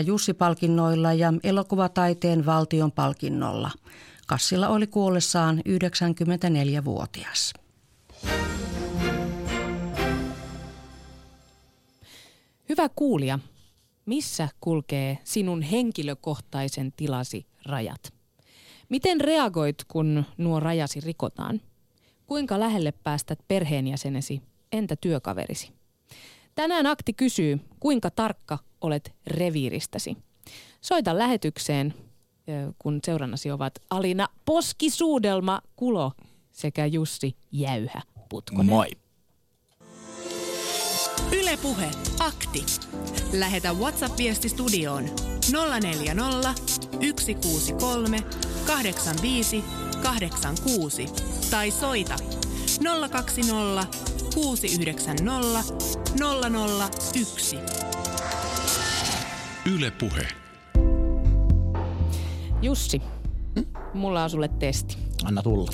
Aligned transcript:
Jussi-palkinnoilla 0.00 1.12
ja 1.12 1.32
elokuvataiteen 1.42 2.46
valtion 2.46 2.92
palkinnolla. 2.92 3.70
Kassilla 4.26 4.68
oli 4.68 4.86
kuollessaan 4.86 5.62
94-vuotias. 5.68 7.52
Hyvä 12.68 12.88
kuulija, 12.96 13.38
missä 14.06 14.48
kulkee 14.60 15.18
sinun 15.24 15.62
henkilökohtaisen 15.62 16.92
tilasi 16.92 17.46
rajat? 17.66 18.12
Miten 18.88 19.20
reagoit, 19.20 19.84
kun 19.88 20.24
nuo 20.38 20.60
rajasi 20.60 21.00
rikotaan? 21.00 21.60
Kuinka 22.26 22.60
lähelle 22.60 22.92
päästät 22.92 23.38
perheenjäsenesi, 23.48 24.42
entä 24.72 24.96
työkaverisi? 24.96 25.77
Tänään 26.58 26.86
akti 26.86 27.12
kysyy, 27.12 27.60
kuinka 27.80 28.10
tarkka 28.10 28.58
olet 28.80 29.14
reviiristäsi. 29.26 30.16
Soita 30.80 31.18
lähetykseen, 31.18 31.94
kun 32.78 33.00
seurannasi 33.04 33.50
ovat 33.50 33.72
Alina 33.90 34.28
Poskisuudelma 34.44 35.60
Kulo 35.76 36.12
sekä 36.52 36.86
Jussi 36.86 37.36
Jäyhä 37.52 38.02
Putkonen. 38.28 38.66
Moi. 38.66 38.86
Ylepuhe 41.40 41.90
akti. 42.20 42.64
Lähetä 43.32 43.72
WhatsApp-viesti 43.72 44.48
studioon 44.48 45.04
040 45.80 46.54
163 47.16 48.18
85 48.66 49.64
86 50.02 51.06
tai 51.50 51.70
soita 51.70 52.16
020 53.10 53.86
690 54.34 55.22
001. 57.12 57.58
Yle 59.74 59.90
Puhe. 59.90 60.28
Jussi, 62.62 63.02
mulla 63.94 64.24
on 64.24 64.30
sulle 64.30 64.48
testi. 64.48 64.96
Anna 65.24 65.42
tulla. 65.42 65.70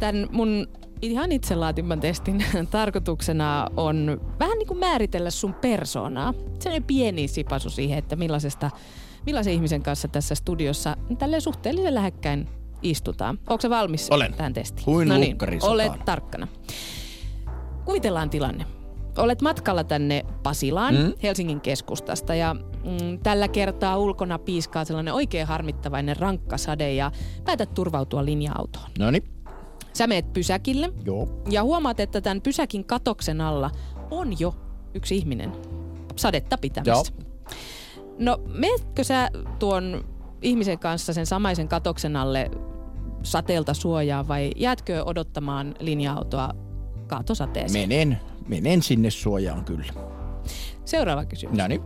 Tämän 0.00 0.26
mun 0.30 0.66
ihan 1.02 1.32
itse 1.32 1.54
laatimman 1.56 2.00
testin 2.00 2.44
tarkoituksena 2.70 3.66
on 3.76 4.20
vähän 4.38 4.58
niin 4.58 4.68
kuin 4.68 4.80
määritellä 4.80 5.30
sun 5.30 5.54
persoonaa. 5.54 6.34
Sellainen 6.58 6.84
pieni 6.86 7.28
sipasu 7.28 7.70
siihen, 7.70 7.98
että 7.98 8.16
millaisesta, 8.16 8.70
millaisen 9.26 9.52
ihmisen 9.54 9.82
kanssa 9.82 10.08
tässä 10.08 10.34
studiossa 10.34 10.96
tälle 11.18 11.40
suhteellisen 11.40 11.94
lähekkäin 11.94 12.48
istutaan. 12.82 13.38
Onko 13.48 13.60
se 13.60 13.70
valmis 13.70 14.10
Olen. 14.10 14.34
tähän 14.34 14.52
testiin? 14.52 14.84
Kuin 14.84 15.08
no 15.08 15.16
niin, 15.16 15.36
olet 15.62 15.92
tarkkana. 16.04 16.48
Kuvitellaan 17.84 18.30
tilanne. 18.30 18.66
Olet 19.18 19.42
matkalla 19.42 19.84
tänne 19.84 20.24
Pasilaan 20.42 20.94
Mm. 20.94 21.12
Helsingin 21.22 21.60
keskustasta 21.60 22.34
ja 22.34 22.54
mm, 22.54 23.18
tällä 23.22 23.48
kertaa 23.48 23.98
ulkona 23.98 24.38
piiskaa 24.38 24.84
sellainen 24.84 25.14
oikein 25.14 25.46
harmittavainen 25.46 26.16
rankka 26.16 26.58
sade 26.58 26.94
ja 26.94 27.12
päätät 27.44 27.74
turvautua 27.74 28.24
linja-autoon. 28.24 28.90
No 28.98 29.10
niin. 29.10 29.24
Sä 29.92 30.06
meet 30.06 30.32
pysäkille 30.32 30.92
Joo. 31.04 31.28
ja 31.50 31.62
huomaat, 31.62 32.00
että 32.00 32.20
tämän 32.20 32.40
pysäkin 32.42 32.84
katoksen 32.84 33.40
alla 33.40 33.70
on 34.10 34.40
jo 34.40 34.54
yksi 34.94 35.16
ihminen 35.16 35.52
sadetta 36.16 36.58
pitämässä. 36.58 37.12
No, 38.18 38.38
meetkö 38.46 39.04
sä 39.04 39.30
tuon 39.58 40.04
ihmisen 40.42 40.78
kanssa 40.78 41.12
sen 41.12 41.26
samaisen 41.26 41.68
katoksen 41.68 42.16
alle 42.16 42.50
sateelta 43.22 43.74
suojaa 43.74 44.28
vai 44.28 44.50
jäätkö 44.56 45.04
odottamaan 45.04 45.74
linja-autoa 45.80 46.50
kaatosateeseen? 47.10 47.88
Menen, 47.88 48.20
menen 48.48 48.82
sinne 48.82 49.10
suojaan 49.10 49.64
kyllä. 49.64 49.92
Seuraava 50.84 51.24
kysymys. 51.24 51.58
No 51.58 51.68
niin. 51.68 51.82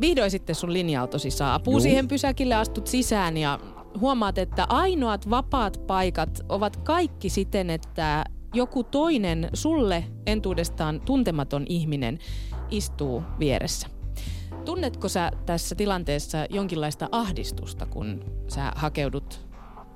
Vihdoin 0.00 0.30
sitten 0.30 0.54
sun 0.54 0.72
linja-autosi 0.72 1.30
saapuu 1.30 1.74
Juu. 1.74 1.80
siihen 1.80 2.08
pysäkille, 2.08 2.54
astut 2.54 2.86
sisään 2.86 3.36
ja 3.36 3.58
huomaat, 4.00 4.38
että 4.38 4.66
ainoat 4.68 5.30
vapaat 5.30 5.86
paikat 5.86 6.40
ovat 6.48 6.76
kaikki 6.76 7.30
siten, 7.30 7.70
että 7.70 8.24
joku 8.54 8.84
toinen 8.84 9.48
sulle 9.52 10.04
entuudestaan 10.26 11.00
tuntematon 11.00 11.64
ihminen 11.68 12.18
istuu 12.70 13.22
vieressä. 13.38 13.88
Tunnetko 14.64 15.08
sä 15.08 15.30
tässä 15.46 15.74
tilanteessa 15.74 16.46
jonkinlaista 16.50 17.08
ahdistusta, 17.12 17.86
kun 17.86 18.24
sä 18.48 18.72
hakeudut 18.76 19.46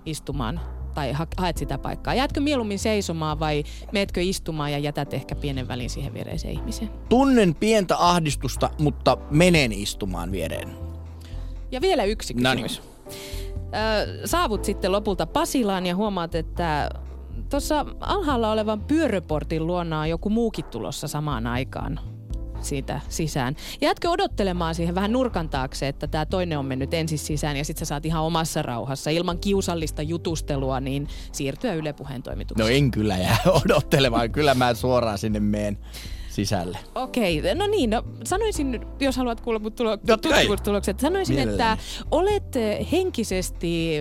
istumaan 0.06 0.60
tai 0.94 1.12
ha- 1.12 1.26
haet 1.36 1.56
sitä 1.56 1.78
paikkaa? 1.78 2.14
Jäätkö 2.14 2.40
mieluummin 2.40 2.78
seisomaan 2.78 3.40
vai 3.40 3.64
meetkö 3.92 4.22
istumaan 4.22 4.72
ja 4.72 4.78
jätät 4.78 5.14
ehkä 5.14 5.34
pienen 5.34 5.68
välin 5.68 5.90
siihen 5.90 6.14
viereiseen 6.14 6.54
ihmiseen? 6.54 6.90
Tunnen 7.08 7.54
pientä 7.54 7.96
ahdistusta, 7.98 8.70
mutta 8.78 9.16
menen 9.30 9.72
istumaan 9.72 10.32
viereen. 10.32 10.68
Ja 11.70 11.80
vielä 11.80 12.04
yksi 12.04 12.34
kysymys. 12.34 12.82
Ö, 13.56 14.26
saavut 14.26 14.64
sitten 14.64 14.92
lopulta 14.92 15.26
Pasilaan 15.26 15.86
ja 15.86 15.96
huomaat, 15.96 16.34
että 16.34 16.90
tuossa 17.50 17.86
alhaalla 18.00 18.52
olevan 18.52 18.80
pyöröportin 18.80 19.66
luona 19.66 20.00
on 20.00 20.08
joku 20.10 20.30
muukin 20.30 20.64
tulossa 20.64 21.08
samaan 21.08 21.46
aikaan 21.46 22.00
siitä 22.62 23.00
sisään. 23.08 23.56
Jäätkö 23.80 24.10
odottelemaan 24.10 24.74
siihen 24.74 24.94
vähän 24.94 25.12
nurkan 25.12 25.48
taakse, 25.48 25.88
että 25.88 26.06
tämä 26.06 26.26
toinen 26.26 26.58
on 26.58 26.66
mennyt 26.66 26.94
ensin 26.94 27.18
sisään 27.18 27.56
ja 27.56 27.64
sitten 27.64 27.86
sä 27.86 27.88
saat 27.88 28.06
ihan 28.06 28.22
omassa 28.22 28.62
rauhassa 28.62 29.10
ilman 29.10 29.38
kiusallista 29.38 30.02
jutustelua 30.02 30.80
niin 30.80 31.08
siirtyä 31.32 31.74
Yle 31.74 31.92
Puheen 31.92 32.18
No 32.18 32.22
toimitukseen? 32.22 32.72
en 32.76 32.90
kyllä 32.90 33.16
jää 33.18 33.36
odottelemaan. 33.64 34.30
Kyllä 34.32 34.54
mä 34.54 34.74
suoraan 34.74 35.18
sinne 35.18 35.40
meen 35.40 35.78
sisälle. 36.30 36.78
Okei, 36.94 37.42
no 37.54 37.66
niin, 37.66 37.90
no 37.90 38.02
sanoisin, 38.24 38.80
jos 39.00 39.16
haluat 39.16 39.40
kuulla 39.40 39.58
mut 39.60 39.74
tulo, 39.74 39.98
kai. 39.98 40.18
tutkimustulokset, 40.22 41.00
sanoisin, 41.00 41.34
Mielelläni. 41.36 41.72
että 41.72 41.84
olet 42.10 42.56
eh, 42.56 42.92
henkisesti 42.92 43.94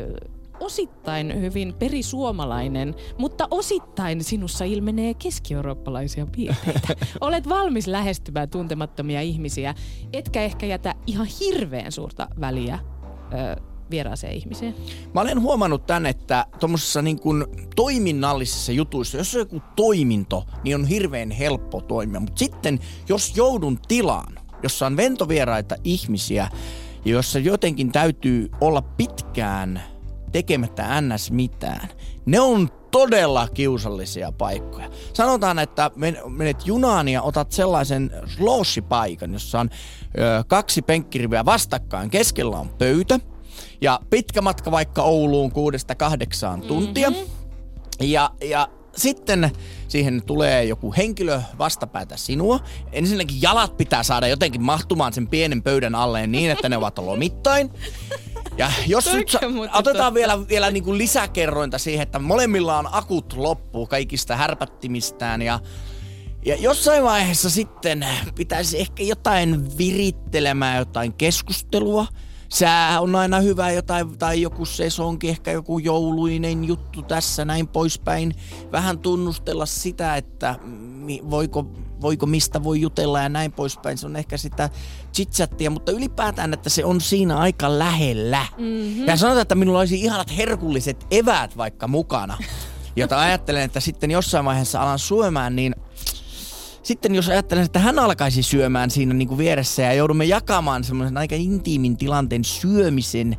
osittain 0.60 1.42
hyvin 1.42 1.74
perisuomalainen, 1.74 2.96
mutta 3.18 3.48
osittain 3.52 4.24
sinussa 4.24 4.66
ilmenee 4.66 5.14
keski-eurooppalaisia 5.14 6.26
piirteitä. 6.26 6.96
Olet 7.22 7.50
valmis 7.50 7.88
lähestymään 7.88 8.50
tuntemattomia 8.50 9.22
ihmisiä, 9.22 9.76
etkä 10.14 10.42
ehkä 10.42 10.66
jätä 10.66 10.96
ihan 11.08 11.28
hirveän 11.40 11.92
suurta 11.92 12.28
väliä 12.42 12.80
ö, 13.34 13.62
vieraaseen 13.92 14.34
ihmiseen. 14.34 14.76
Mä 15.14 15.22
olen 15.22 15.42
huomannut 15.42 15.86
tän, 15.86 16.06
että 16.06 16.46
tuommoisessa 16.60 17.02
niin 17.02 17.20
kuin 17.20 17.46
toiminnallisissa 17.76 18.72
jutuissa, 18.72 19.18
jos 19.18 19.36
on 19.36 19.40
joku 19.40 19.62
toiminto, 19.76 20.44
niin 20.64 20.76
on 20.76 20.86
hirveän 20.86 21.32
helppo 21.32 21.82
toimia. 21.82 22.20
Mutta 22.20 22.40
sitten, 22.40 22.80
jos 23.10 23.38
joudun 23.38 23.80
tilaan, 23.88 24.40
jossa 24.64 24.86
on 24.86 24.98
ventovieraita 24.98 25.76
ihmisiä, 25.84 26.50
ja 27.06 27.12
jossa 27.12 27.40
jotenkin 27.40 27.92
täytyy 27.92 28.50
olla 28.62 28.82
pitkään 28.82 29.82
tekemättä 30.32 31.02
ns. 31.02 31.32
mitään, 31.32 31.90
ne 32.26 32.40
on 32.40 32.70
todella 32.92 33.48
kiusallisia 33.48 34.32
paikkoja. 34.32 34.90
Sanotaan, 35.14 35.60
että 35.60 35.92
men- 35.96 36.20
menet 36.28 36.68
junaan 36.68 37.08
ja 37.08 37.22
otat 37.22 37.52
sellaisen 37.52 38.12
sloshipaikan, 38.38 39.34
jossa 39.34 39.60
on 39.60 39.70
ö, 40.20 40.44
kaksi 40.48 40.82
penkkiriviä 40.82 41.46
vastakkain. 41.46 42.10
Keskellä 42.10 42.58
on 42.58 42.70
pöytä 42.70 43.20
ja 43.82 44.00
pitkä 44.10 44.42
matka 44.42 44.72
vaikka 44.72 45.02
Ouluun 45.02 45.52
kuudesta 45.52 45.96
kahdeksaan 45.96 46.62
tuntia. 46.62 47.10
Mm-hmm. 47.10 47.26
Ja, 48.02 48.32
ja 48.50 48.68
sitten 48.96 49.52
siihen 49.88 50.24
tulee 50.26 50.64
joku 50.64 50.94
henkilö 50.98 51.42
vastapäätä 51.58 52.18
sinua. 52.18 52.60
Ensinnäkin 52.92 53.42
jalat 53.42 53.78
pitää 53.78 54.04
saada 54.04 54.28
jotenkin 54.28 54.62
mahtumaan 54.62 55.14
sen 55.14 55.28
pienen 55.28 55.64
pöydän 55.64 55.96
alle 55.96 56.28
niin, 56.28 56.52
että 56.52 56.70
ne 56.70 56.78
ovat 56.78 56.98
lomittain. 57.08 57.70
Ja 58.60 58.72
jos 58.88 59.14
nyt 59.14 59.30
sa- 59.30 59.40
otetaan 59.74 60.14
vielä, 60.14 60.48
vielä 60.48 60.72
niin 60.72 60.84
kuin 60.84 60.98
lisäkerrointa 60.98 61.78
siihen, 61.78 62.04
että 62.04 62.20
molemmilla 62.20 62.78
on 62.78 62.88
akut 62.92 63.34
loppu 63.34 63.88
kaikista 63.88 64.36
härpättimistään 64.36 65.42
ja 65.42 65.60
ja 66.46 66.56
jossain 66.56 67.04
vaiheessa 67.04 67.50
sitten 67.50 68.06
pitäisi 68.36 68.80
ehkä 68.80 69.04
jotain 69.04 69.78
virittelemään, 69.78 70.78
jotain 70.78 71.14
keskustelua. 71.14 72.08
Sää 72.50 73.02
on 73.02 73.16
aina 73.16 73.40
hyvä 73.40 73.72
jotain, 73.72 74.18
tai 74.18 74.42
joku 74.42 74.66
sesonki, 74.66 75.30
ehkä 75.30 75.52
joku 75.52 75.80
jouluinen 75.80 76.66
juttu 76.66 77.02
tässä, 77.02 77.46
näin 77.46 77.68
poispäin. 77.68 78.36
Vähän 78.72 79.00
tunnustella 79.00 79.66
sitä, 79.66 80.16
että 80.16 80.56
voiko, 81.30 81.66
voiko 82.02 82.26
mistä 82.26 82.64
voi 82.64 82.82
jutella 82.82 83.22
ja 83.22 83.30
näin 83.30 83.52
poispäin. 83.52 83.98
Se 83.98 84.06
on 84.06 84.16
ehkä 84.16 84.38
sitä 84.38 84.70
chitchattia, 85.14 85.70
mutta 85.70 85.92
ylipäätään, 85.92 86.54
että 86.54 86.70
se 86.70 86.86
on 86.86 87.02
siinä 87.02 87.38
aika 87.38 87.80
lähellä. 87.80 88.46
Mm-hmm. 88.58 89.08
Ja 89.08 89.18
sanotaan, 89.18 89.42
että 89.42 89.56
minulla 89.56 89.80
olisi 89.80 90.02
ihanat 90.02 90.38
herkulliset 90.38 91.08
eväät 91.12 91.58
vaikka 91.58 91.88
mukana, 91.88 92.38
jota 92.96 93.20
ajattelen, 93.20 93.64
että 93.64 93.80
sitten 93.80 94.12
jossain 94.12 94.46
vaiheessa 94.46 94.82
alan 94.82 95.00
syömään, 95.00 95.56
niin 95.56 95.76
sitten 96.84 97.16
jos 97.16 97.30
ajattelen, 97.30 97.66
että 97.66 97.80
hän 97.80 98.00
alkaisi 98.00 98.44
syömään 98.44 98.92
siinä 98.92 99.14
niin 99.14 99.28
kuin 99.28 99.38
vieressä 99.38 99.82
ja 99.82 99.94
joudumme 99.94 100.26
jakamaan 100.26 100.84
semmoisen 100.84 101.18
aika 101.18 101.36
intiimin 101.36 101.98
tilanteen 101.98 102.44
syömisen, 102.44 103.38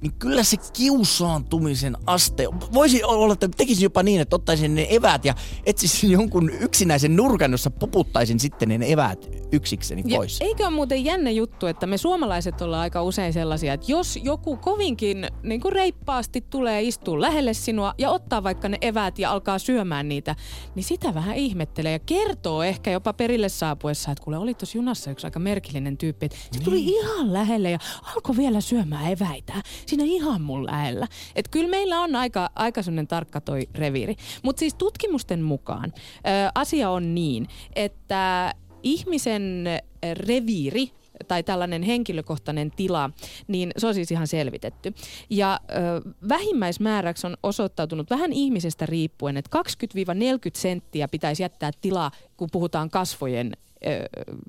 niin 0.00 0.12
kyllä 0.12 0.42
se 0.42 0.56
kiusaantumisen 0.72 1.96
aste, 2.06 2.48
voisi 2.72 3.04
olla, 3.04 3.32
että 3.32 3.48
tekisin 3.56 3.82
jopa 3.82 4.02
niin, 4.02 4.20
että 4.20 4.36
ottaisin 4.36 4.74
ne 4.74 4.86
eväät 4.90 5.24
ja 5.24 5.34
etsisin 5.66 6.10
jonkun 6.20 6.50
yksinäisen 6.50 7.16
nurkan, 7.16 7.50
jossa 7.50 7.70
puputtaisin 7.70 8.40
sitten 8.40 8.68
ne 8.68 8.92
eväät 8.92 9.30
yksikseni 9.52 10.02
pois. 10.02 10.40
Ja 10.40 10.46
eikö 10.46 10.62
ole 10.62 10.70
muuten 10.70 11.04
jännä 11.04 11.30
juttu, 11.30 11.66
että 11.66 11.86
me 11.86 11.98
suomalaiset 11.98 12.60
ollaan 12.60 12.82
aika 12.82 13.02
usein 13.02 13.32
sellaisia, 13.32 13.72
että 13.72 13.92
jos 13.92 14.18
joku 14.22 14.56
kovinkin 14.56 15.26
niin 15.42 15.60
kuin 15.60 15.72
reippaasti 15.72 16.40
tulee 16.50 16.82
istua 16.82 17.20
lähelle 17.20 17.54
sinua 17.54 17.94
ja 17.98 18.10
ottaa 18.10 18.42
vaikka 18.42 18.68
ne 18.68 18.78
eväät 18.80 19.18
ja 19.18 19.32
alkaa 19.32 19.58
syömään 19.58 20.08
niitä, 20.08 20.36
niin 20.74 20.84
sitä 20.84 21.14
vähän 21.14 21.36
ihmettelee 21.36 21.92
ja 21.92 21.98
kertoo 21.98 22.62
ehkä 22.62 22.90
jopa 22.90 23.12
perille 23.12 23.48
saapuessa, 23.48 24.12
että 24.12 24.24
kuule 24.24 24.38
oli 24.38 24.54
tuossa 24.54 24.78
junassa 24.78 25.10
yksi 25.10 25.26
aika 25.26 25.38
merkillinen 25.38 25.96
tyyppi, 25.96 26.26
että 26.26 26.38
se 26.52 26.60
tuli 26.60 26.76
niin. 26.76 26.88
ihan 26.88 27.32
lähelle 27.32 27.70
ja 27.70 27.78
alkoi 28.14 28.36
vielä 28.36 28.60
syömään 28.60 29.12
eväitä 29.12 29.52
siinä 29.90 30.04
ihan 30.04 30.42
mun 30.42 30.66
lähellä. 30.66 31.06
Että 31.36 31.50
kyllä 31.50 31.70
meillä 31.70 32.00
on 32.00 32.16
aika, 32.16 32.50
aika 32.54 32.82
sellainen 32.82 33.06
tarkka 33.06 33.40
toi 33.40 33.68
reviiri. 33.74 34.16
Mutta 34.42 34.60
siis 34.60 34.74
tutkimusten 34.74 35.42
mukaan 35.42 35.92
ö, 35.94 36.50
asia 36.54 36.90
on 36.90 37.14
niin, 37.14 37.46
että 37.76 38.54
ihmisen 38.82 39.66
reviiri 40.12 40.90
tai 41.28 41.42
tällainen 41.42 41.82
henkilökohtainen 41.82 42.70
tila, 42.70 43.10
niin 43.48 43.72
se 43.76 43.86
on 43.86 43.94
siis 43.94 44.10
ihan 44.10 44.26
selvitetty. 44.26 44.94
Ja 45.30 45.60
ö, 45.70 46.10
vähimmäismääräksi 46.28 47.26
on 47.26 47.36
osoittautunut 47.42 48.10
vähän 48.10 48.32
ihmisestä 48.32 48.86
riippuen, 48.86 49.36
että 49.36 49.58
20-40 49.58 50.50
senttiä 50.54 51.08
pitäisi 51.08 51.42
jättää 51.42 51.70
tilaa, 51.80 52.10
kun 52.36 52.48
puhutaan 52.52 52.90
kasvojen 52.90 53.56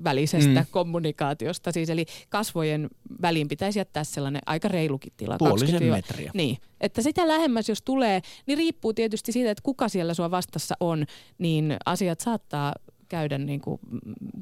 välisestä 0.04 0.60
mm. 0.60 0.66
kommunikaatiosta. 0.70 1.72
Siis 1.72 1.90
eli 1.90 2.06
kasvojen 2.28 2.90
väliin 3.22 3.48
pitäisi 3.48 3.78
jättää 3.78 4.04
sellainen 4.04 4.42
aika 4.46 4.68
reilukin 4.68 5.12
tila. 5.16 5.38
Puolisen 5.38 5.84
metriä. 5.84 6.30
Niin. 6.34 6.56
Että 6.80 7.02
sitä 7.02 7.28
lähemmäs 7.28 7.68
jos 7.68 7.82
tulee, 7.82 8.20
niin 8.46 8.58
riippuu 8.58 8.92
tietysti 8.92 9.32
siitä, 9.32 9.50
että 9.50 9.62
kuka 9.62 9.88
siellä 9.88 10.14
sua 10.14 10.30
vastassa 10.30 10.74
on, 10.80 11.04
niin 11.38 11.76
asiat 11.86 12.20
saattaa 12.20 12.74
käydä 13.08 13.38
niin 13.38 13.60
kuin 13.60 13.80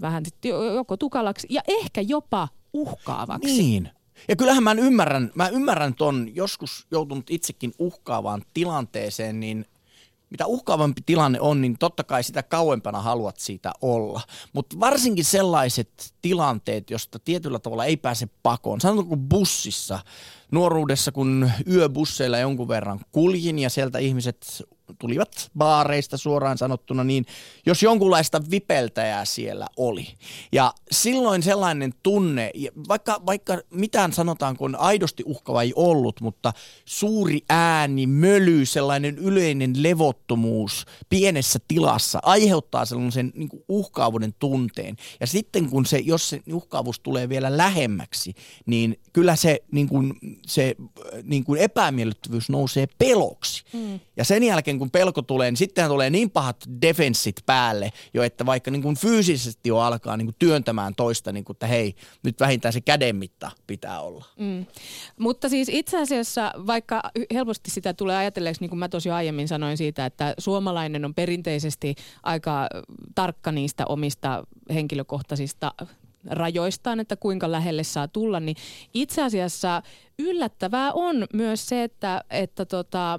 vähän 0.01 0.25
joko 0.75 0.97
tukalaksi 0.97 1.47
ja 1.51 1.61
ehkä 1.67 2.01
jopa 2.01 2.49
uhkaavaksi. 2.73 3.63
Niin. 3.63 3.89
Ja 4.29 4.37
kyllähän 4.37 4.63
mä 4.63 4.73
ymmärrän, 4.73 5.31
mä 5.35 5.49
ymmärrän 5.49 5.95
ton 5.95 6.31
joskus 6.35 6.87
joutunut 6.91 7.31
itsekin 7.31 7.73
uhkaavaan 7.79 8.43
tilanteeseen, 8.55 9.41
niin 9.41 9.67
mitä 10.31 10.47
uhkaavampi 10.47 11.00
tilanne 11.06 11.41
on, 11.41 11.61
niin 11.61 11.79
totta 11.79 12.05
kai 12.05 12.23
sitä 12.23 12.43
kauempana 12.43 13.00
haluat 13.00 13.38
siitä 13.38 13.73
olla. 13.81 14.21
Mutta 14.53 14.81
varsinkin 14.81 15.25
sellaiset 15.25 16.15
tilanteet, 16.23 16.91
josta 16.91 17.19
tietyllä 17.19 17.59
tavalla 17.59 17.85
ei 17.85 17.97
pääse 17.97 18.29
pakoon. 18.43 18.81
Sanotaanko 18.81 19.17
bussissa, 19.17 19.99
nuoruudessa 20.53 21.12
kun 21.12 21.50
yöbusseilla 21.71 22.38
jonkun 22.38 22.69
verran 22.69 23.00
kuljin 23.12 23.59
ja 23.59 23.71
sieltä 23.71 23.99
ihmiset 23.99 24.62
tulivat 24.99 25.51
baareista 25.59 26.17
suoraan 26.17 26.59
sanottuna, 26.59 27.05
niin 27.05 27.27
jos 27.67 27.83
jonkunlaista 27.83 28.43
vipeltäjää 28.51 29.25
siellä 29.25 29.67
oli. 29.77 30.07
Ja 30.53 30.75
silloin 30.91 31.43
sellainen 31.43 31.95
tunne, 32.03 32.51
vaikka, 32.89 33.23
vaikka 33.27 33.59
mitään 33.71 34.13
sanotaan, 34.13 34.57
kun 34.57 34.77
aidosti 34.77 35.23
uhkava 35.27 35.63
ei 35.63 35.73
ollut, 35.77 36.21
mutta 36.21 36.53
suuri 36.85 37.41
ääni, 37.49 38.07
möly, 38.07 38.67
sellainen 38.67 39.19
yleinen 39.19 39.73
levottomuus 39.83 40.87
pienessä 41.09 41.59
tilassa 41.69 42.19
aiheuttaa 42.23 42.85
sellaisen 42.85 43.33
niin 43.35 43.49
kuin 43.49 43.65
uhkaavuuden 43.69 44.35
tunteen. 44.39 44.97
Ja 45.21 45.27
sitten 45.27 45.71
kun 45.71 45.87
se, 45.87 45.99
jos 45.99 46.29
se 46.29 46.41
uhkaavuus 46.53 47.01
tulee 47.01 47.29
vielä 47.29 47.57
lähemmäksi, 47.57 48.35
niin 48.67 49.01
kyllä 49.13 49.37
se, 49.37 49.63
niin 49.73 49.89
kuin, 49.89 50.15
se 50.47 50.77
niin 51.23 51.45
kuin 51.45 51.61
epämiellyttävyys 51.61 52.49
nousee 52.49 52.87
peloksi. 52.99 53.65
Mm. 53.73 54.01
Ja 54.17 54.25
sen 54.25 54.43
jälkeen, 54.43 54.79
kun 54.81 54.91
pelko 54.91 55.23
tulee, 55.23 55.50
niin 55.50 55.56
sittenhän 55.56 55.91
tulee 55.91 56.11
niin 56.11 56.31
pahat 56.31 56.56
defenssit 56.82 57.37
päälle 57.47 57.93
jo, 58.15 58.23
että 58.23 58.47
vaikka 58.47 58.71
niin 58.71 58.82
kuin 58.82 58.97
fyysisesti 58.97 59.69
jo 59.69 59.79
alkaa 59.79 60.17
niin 60.17 60.27
kuin 60.27 60.37
työntämään 60.38 60.94
toista, 60.94 61.32
niin 61.32 61.44
kuin, 61.44 61.55
että 61.55 61.67
hei, 61.67 61.94
nyt 62.23 62.41
vähintään 62.41 62.73
se 62.73 62.81
kädenmitta 62.81 63.50
pitää 63.67 64.00
olla. 64.00 64.25
Mm. 64.38 64.67
Mutta 65.19 65.49
siis 65.49 65.69
itse 65.69 66.00
asiassa, 66.03 66.53
vaikka 66.67 67.03
helposti 67.35 67.71
sitä 67.71 67.94
tulee 67.94 68.17
ajatelleeksi, 68.17 68.61
niin 68.61 68.71
kuin 68.71 68.79
mä 68.79 68.88
tosi 68.88 69.11
aiemmin 69.11 69.49
sanoin 69.49 69.77
siitä, 69.77 70.06
että 70.06 70.35
suomalainen 70.38 71.05
on 71.05 71.15
perinteisesti 71.15 71.94
aika 72.23 72.69
tarkka 73.15 73.53
niistä 73.53 73.87
omista 73.87 74.47
henkilökohtaisista 74.75 75.73
rajoistaan, 76.27 77.00
että 77.00 77.17
kuinka 77.17 77.53
lähelle 77.53 77.85
saa 77.85 78.09
tulla, 78.09 78.41
niin 78.41 78.56
itse 78.94 79.23
asiassa 79.23 79.82
yllättävää 80.19 80.93
on 80.93 81.27
myös 81.32 81.67
se, 81.67 81.85
että, 81.85 82.25
että 82.31 82.65
tota, 82.65 83.19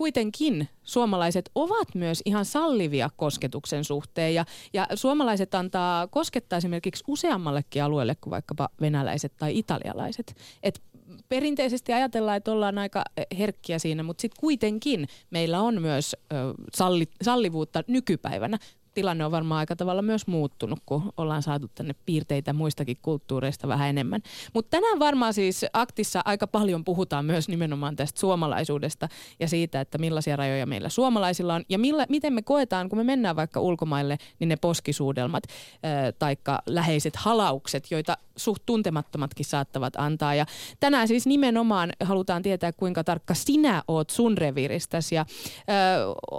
kuitenkin 0.00 0.68
suomalaiset 0.82 1.50
ovat 1.54 1.94
myös 1.94 2.22
ihan 2.24 2.44
sallivia 2.44 3.10
kosketuksen 3.16 3.84
suhteen 3.84 4.34
ja, 4.34 4.44
ja 4.72 4.86
suomalaiset 4.94 5.54
antaa 5.54 6.06
koskettaa 6.06 6.56
esimerkiksi 6.56 7.04
useammallekin 7.06 7.84
alueelle 7.84 8.16
kuin 8.20 8.30
vaikkapa 8.30 8.68
venäläiset 8.80 9.32
tai 9.36 9.58
italialaiset. 9.58 10.36
Et 10.62 10.82
perinteisesti 11.28 11.92
ajatellaan, 11.92 12.36
että 12.36 12.52
ollaan 12.52 12.78
aika 12.78 13.04
herkkiä 13.38 13.78
siinä, 13.78 14.02
mutta 14.02 14.20
sitten 14.20 14.40
kuitenkin 14.40 15.08
meillä 15.30 15.60
on 15.60 15.82
myös 15.82 16.16
ö, 16.32 16.36
salli, 16.74 17.06
sallivuutta 17.22 17.82
nykypäivänä 17.86 18.58
tilanne 18.94 19.24
on 19.24 19.30
varmaan 19.30 19.58
aika 19.58 19.76
tavalla 19.76 20.02
myös 20.02 20.26
muuttunut, 20.26 20.78
kun 20.86 21.12
ollaan 21.16 21.42
saatu 21.42 21.68
tänne 21.74 21.94
piirteitä 22.06 22.52
muistakin 22.52 22.96
kulttuureista 23.02 23.68
vähän 23.68 23.88
enemmän. 23.88 24.22
Mutta 24.54 24.70
tänään 24.70 24.98
varmaan 24.98 25.34
siis 25.34 25.66
aktissa 25.72 26.22
aika 26.24 26.46
paljon 26.46 26.84
puhutaan 26.84 27.24
myös 27.24 27.48
nimenomaan 27.48 27.96
tästä 27.96 28.20
suomalaisuudesta 28.20 29.08
ja 29.40 29.48
siitä, 29.48 29.80
että 29.80 29.98
millaisia 29.98 30.36
rajoja 30.36 30.66
meillä 30.66 30.88
suomalaisilla 30.88 31.54
on 31.54 31.64
ja 31.68 31.78
millä, 31.78 32.06
miten 32.08 32.32
me 32.32 32.42
koetaan, 32.42 32.88
kun 32.88 32.98
me 32.98 33.04
mennään 33.04 33.36
vaikka 33.36 33.60
ulkomaille, 33.60 34.18
niin 34.38 34.48
ne 34.48 34.56
poskisuudelmat 34.56 35.44
äh, 35.46 36.14
taikka 36.18 36.62
läheiset 36.66 37.16
halaukset, 37.16 37.90
joita 37.90 38.16
suht 38.36 38.62
tuntemattomatkin 38.66 39.46
saattavat 39.46 39.96
antaa. 39.96 40.34
Ja 40.34 40.46
tänään 40.80 41.08
siis 41.08 41.26
nimenomaan 41.26 41.92
halutaan 42.02 42.42
tietää, 42.42 42.72
kuinka 42.72 43.04
tarkka 43.04 43.34
sinä 43.34 43.82
oot 43.88 44.10
sun 44.10 44.38
reviiristäsi 44.38 45.14
ja 45.14 45.20
äh, 45.20 45.26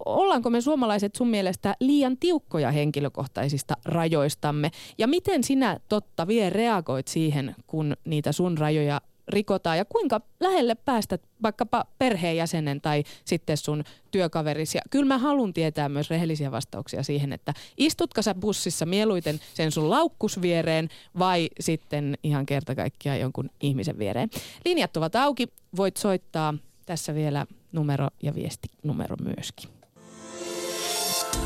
ollaanko 0.05 0.49
me 0.49 0.61
suomalaiset 0.61 1.15
sun 1.15 1.27
mielestä 1.27 1.75
liian 1.79 2.17
tiukkoja 2.17 2.41
tiukkoja 2.51 2.71
henkilökohtaisista 2.71 3.77
rajoistamme. 3.85 4.71
Ja 4.97 5.07
miten 5.07 5.43
sinä 5.43 5.79
totta 5.89 6.27
vie 6.27 6.49
reagoit 6.49 7.07
siihen, 7.07 7.55
kun 7.67 7.97
niitä 8.05 8.31
sun 8.31 8.57
rajoja 8.57 9.01
rikotaan 9.27 9.77
ja 9.77 9.85
kuinka 9.85 10.21
lähelle 10.39 10.75
päästä 10.75 11.19
vaikkapa 11.43 11.85
perheenjäsenen 11.97 12.81
tai 12.81 13.03
sitten 13.25 13.57
sun 13.57 13.83
työkaverisi. 14.11 14.77
Ja 14.77 14.81
kyllä 14.89 15.05
mä 15.05 15.17
haluan 15.17 15.53
tietää 15.53 15.89
myös 15.89 16.09
rehellisiä 16.09 16.51
vastauksia 16.51 17.03
siihen, 17.03 17.33
että 17.33 17.53
istutko 17.77 18.21
sä 18.21 18.35
bussissa 18.35 18.85
mieluiten 18.85 19.39
sen 19.53 19.71
sun 19.71 19.89
laukkusviereen 19.89 20.89
vai 21.19 21.49
sitten 21.59 22.17
ihan 22.23 22.45
kerta 22.45 22.75
kaikkiaan 22.75 23.19
jonkun 23.19 23.49
ihmisen 23.61 23.97
viereen. 23.97 24.29
Linjat 24.65 24.97
ovat 24.97 25.15
auki, 25.15 25.47
voit 25.77 25.97
soittaa 25.97 26.53
tässä 26.85 27.15
vielä 27.15 27.45
numero 27.71 28.07
ja 28.23 28.35
viestinumero 28.35 29.15
myöskin. 29.23 29.80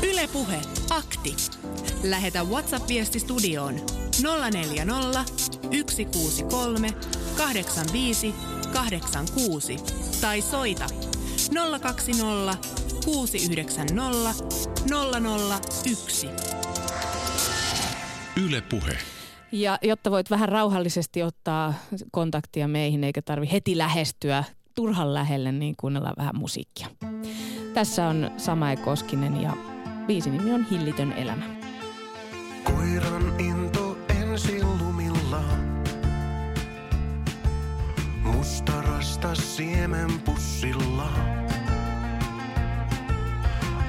Ylepuhe 0.02 0.60
akti. 0.90 1.36
Lähetä 2.02 2.44
WhatsApp-viesti 2.44 3.20
studioon 3.20 3.74
040 4.52 5.24
163 5.90 6.92
85 7.36 8.34
86 8.72 9.76
tai 10.20 10.40
soita 10.40 10.86
020 11.80 12.58
690 13.04 14.44
001. 15.84 16.28
Ylepuhe. 18.46 18.98
Ja 19.52 19.78
jotta 19.82 20.10
voit 20.10 20.30
vähän 20.30 20.48
rauhallisesti 20.48 21.22
ottaa 21.22 21.74
kontaktia 22.10 22.68
meihin, 22.68 23.04
eikä 23.04 23.22
tarvi 23.22 23.48
heti 23.52 23.78
lähestyä 23.78 24.44
turhan 24.74 25.14
lähelle, 25.14 25.52
niin 25.52 25.74
kuunnellaan 25.80 26.14
vähän 26.18 26.36
musiikkia. 26.36 26.88
Tässä 27.74 28.08
on 28.08 28.30
Samae 28.36 28.76
Koskinen 28.76 29.42
ja 29.42 29.75
Biisin 30.06 30.32
nimi 30.32 30.52
on 30.52 30.64
Hillitön 30.64 31.12
elämä. 31.12 31.44
Koiran 32.64 33.40
into 33.40 33.98
ensi 34.08 34.62
lumilla. 34.62 35.42
Mustarasta 38.22 39.34
siemenpussilla. 39.34 41.12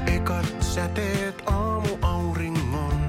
Ekat 0.05 0.55
säteet 0.59 1.43
aamu 1.45 1.97
auringon. 2.01 3.01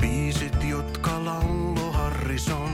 Biisit, 0.00 0.64
jotka 0.68 1.24
laulo 1.24 1.92
Harrison. 1.92 2.70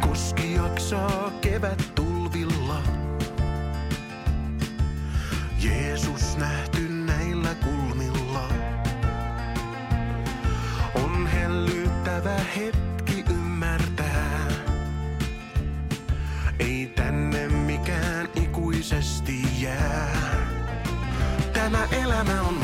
Koski 0.00 0.52
jaksaa 0.52 1.30
kevät 1.40 1.91
Jeesus 5.92 6.36
nähty 6.36 6.88
näillä 6.88 7.54
kulmilla. 7.54 8.48
On 10.94 11.26
hellyttävä 11.26 12.36
hetki 12.56 13.24
ymmärtää. 13.30 14.48
Ei 16.58 16.92
tänne 16.96 17.48
mikään 17.48 18.28
ikuisesti 18.34 19.42
jää. 19.60 20.36
Tämä 21.52 21.88
elämä 22.02 22.42
on 22.42 22.54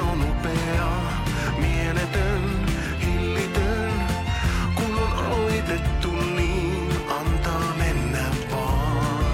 on 0.00 0.22
upea, 0.22 0.90
mieletön, 1.58 2.66
hillitön, 3.04 3.92
kun 4.74 4.98
on 4.98 5.12
aloitettu 5.12 6.10
niin 6.10 6.88
antaa 7.20 7.74
mennä 7.78 8.24
vaan. 8.50 9.24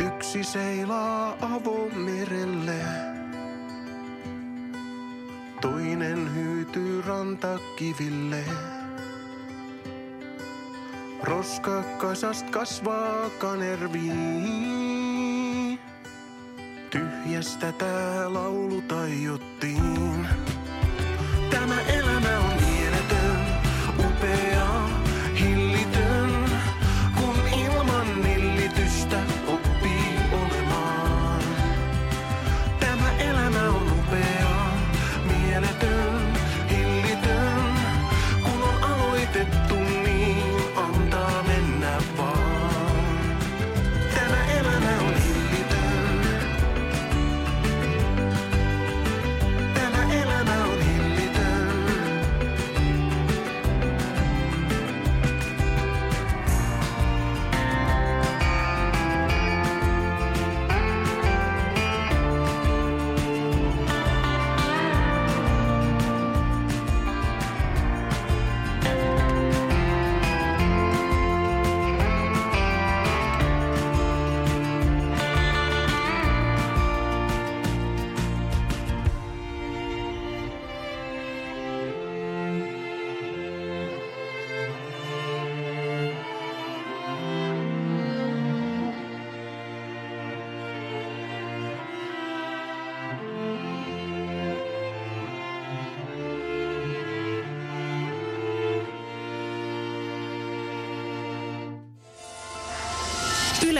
Yksi 0.00 0.44
seilaa 0.44 1.36
avomerelle. 1.40 2.72
Toinen 2.72 3.01
hyytyy 6.76 7.02
rantakiville. 7.02 8.44
Roskakasast 11.22 12.50
kasvaa 12.50 13.30
kanervi. 13.30 14.12
Tyhjästä 16.90 17.72
tää 17.72 18.32
laulu 18.32 18.82
tajuttiin. 18.82 20.28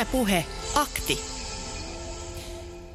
Yle 0.02 0.10
Puhe, 0.12 0.44
akti. 0.74 1.18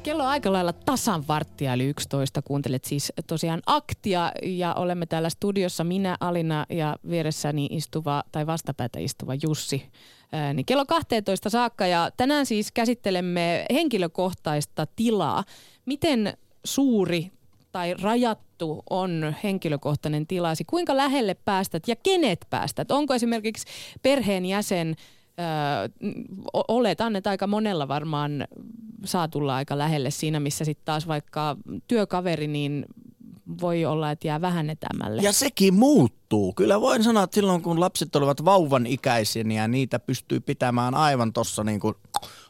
Kello 0.02 0.22
on 0.22 0.28
aika 0.28 0.52
lailla 0.52 0.72
tasan 0.72 1.28
varttia 1.28 1.72
eli 1.72 1.84
11. 1.84 2.42
Kuuntelet 2.42 2.84
siis 2.84 3.12
tosiaan 3.26 3.62
aktia 3.66 4.32
ja 4.42 4.74
olemme 4.74 5.06
täällä 5.06 5.30
studiossa 5.30 5.84
minä, 5.84 6.16
Alina 6.20 6.66
ja 6.70 6.96
vieressäni 7.10 7.68
istuva 7.70 8.22
tai 8.32 8.46
vastapäätä 8.46 8.98
istuva 8.98 9.32
Jussi. 9.42 9.86
Ää, 10.32 10.52
niin 10.52 10.66
kello 10.66 10.84
12 10.86 11.50
saakka 11.50 11.86
ja 11.86 12.10
tänään 12.16 12.46
siis 12.46 12.72
käsittelemme 12.72 13.66
henkilökohtaista 13.72 14.86
tilaa. 14.96 15.44
Miten 15.86 16.36
suuri 16.64 17.30
tai 17.72 17.94
rajattu 17.94 18.82
on 18.90 19.34
henkilökohtainen 19.44 20.26
tilasi? 20.26 20.64
Kuinka 20.64 20.96
lähelle 20.96 21.34
päästät 21.34 21.88
ja 21.88 21.96
kenet 21.96 22.46
päästät? 22.50 22.90
Onko 22.90 23.14
esimerkiksi 23.14 23.66
perheenjäsen 24.02 24.96
Öö, 25.40 25.88
oletan, 26.68 27.16
että 27.16 27.30
aika 27.30 27.46
monella 27.46 27.88
varmaan 27.88 28.44
saa 29.04 29.28
tulla 29.28 29.56
aika 29.56 29.78
lähelle 29.78 30.10
siinä, 30.10 30.40
missä 30.40 30.64
sitten 30.64 30.84
taas 30.84 31.08
vaikka 31.08 31.56
työkaveri, 31.88 32.46
niin 32.46 32.86
voi 33.60 33.84
olla, 33.84 34.10
että 34.10 34.26
jää 34.26 34.40
vähän 34.40 34.70
etämälle. 34.70 35.22
Ja 35.22 35.32
sekin 35.32 35.74
muuttuu. 35.74 36.52
Kyllä 36.52 36.80
voin 36.80 37.04
sanoa, 37.04 37.22
että 37.22 37.34
silloin 37.34 37.62
kun 37.62 37.80
lapset 37.80 38.16
olivat 38.16 38.44
vauvan 38.44 38.86
ikäisiä, 38.86 39.44
niin 39.44 39.70
niitä 39.70 39.98
pystyy 39.98 40.40
pitämään 40.40 40.94
aivan 40.94 41.32
tuossa 41.32 41.64
niin 41.64 41.80
kuin 41.80 41.94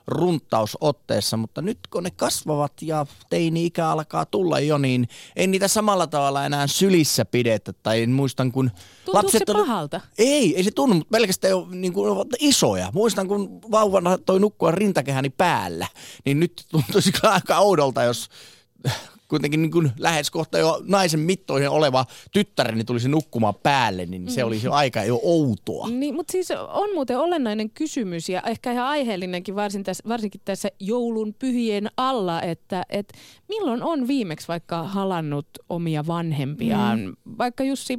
runttausotteessa, 0.07 1.37
mutta 1.37 1.63
nyt 1.63 1.79
kun 1.91 2.03
ne 2.03 2.11
kasvavat 2.11 2.73
ja 2.83 3.07
teini-ikä 3.31 3.89
alkaa 3.89 4.27
tulla 4.27 4.61
jo, 4.61 4.79
niin 4.79 5.09
ei 5.37 5.47
niitä 5.47 5.69
samalla 5.69 6.07
tavalla 6.07 6.47
enää 6.47 6.67
sylissä 6.67 7.25
pidetä. 7.25 7.73
Tai 7.73 8.07
muistan, 8.07 8.53
kun 8.53 8.71
Tuntuuko 9.05 9.29
se 9.31 9.39
oli- 9.49 9.61
pahalta? 9.61 10.01
Ei, 10.19 10.57
ei 10.57 10.65
se 10.65 10.71
tunnu, 10.71 10.95
mutta 10.95 11.11
pelkästään 11.11 11.51
jo 11.51 11.67
niin 11.71 11.93
kuin, 11.93 12.11
ovat 12.11 12.29
isoja. 12.39 12.91
Muistan, 12.95 13.29
kun 13.29 13.63
vauvana 13.71 14.19
toi 14.19 14.41
nukkua 14.41 14.71
rintakehäni 14.71 15.31
päällä, 15.31 15.87
niin 16.25 16.41
nyt 16.41 16.67
tuntuisi 16.71 17.13
aika 17.23 17.59
oudolta, 17.59 18.03
jos 18.03 18.29
kuitenkin 19.29 19.63
niin 19.63 19.71
kuin 19.71 19.91
lähes 19.99 20.31
kohta 20.31 20.59
jo 20.59 20.83
naisen 20.87 21.21
mittoihin 21.21 21.69
oleva 21.69 22.07
tyttäreni 22.33 22.85
tulisi 22.85 23.09
nukkumaan 23.09 23.55
päälle, 23.63 24.07
niin 24.07 24.31
se 24.31 24.45
olisi 24.45 24.67
jo 24.67 24.73
aika 24.73 25.05
jo 25.05 25.21
outoa. 25.23 25.89
Niin, 25.89 26.15
mutta 26.15 26.33
siis 26.33 26.51
on 26.51 26.95
muuten 26.95 27.19
olennainen 27.19 27.71
kysymys 27.71 28.29
ja 28.29 28.43
ehkä 28.43 28.73
ihan 28.73 28.87
aiheellinenkin 28.87 29.55
varsin 29.55 29.85
tässä, 29.85 30.09
varsinkin 30.09 30.41
tässä 30.45 30.69
joulun 30.81 31.35
pyhien 31.35 31.91
alla, 31.97 32.43
että 32.43 32.83
et 32.89 33.13
milloin 33.49 33.83
on 33.83 34.09
viimeksi 34.09 34.49
vaikka 34.49 34.83
halannut 34.83 35.49
omia 35.69 36.07
vanhempiaan, 36.07 37.01
mm. 37.01 37.17
vaikka 37.39 37.65
Jussi 37.65 37.99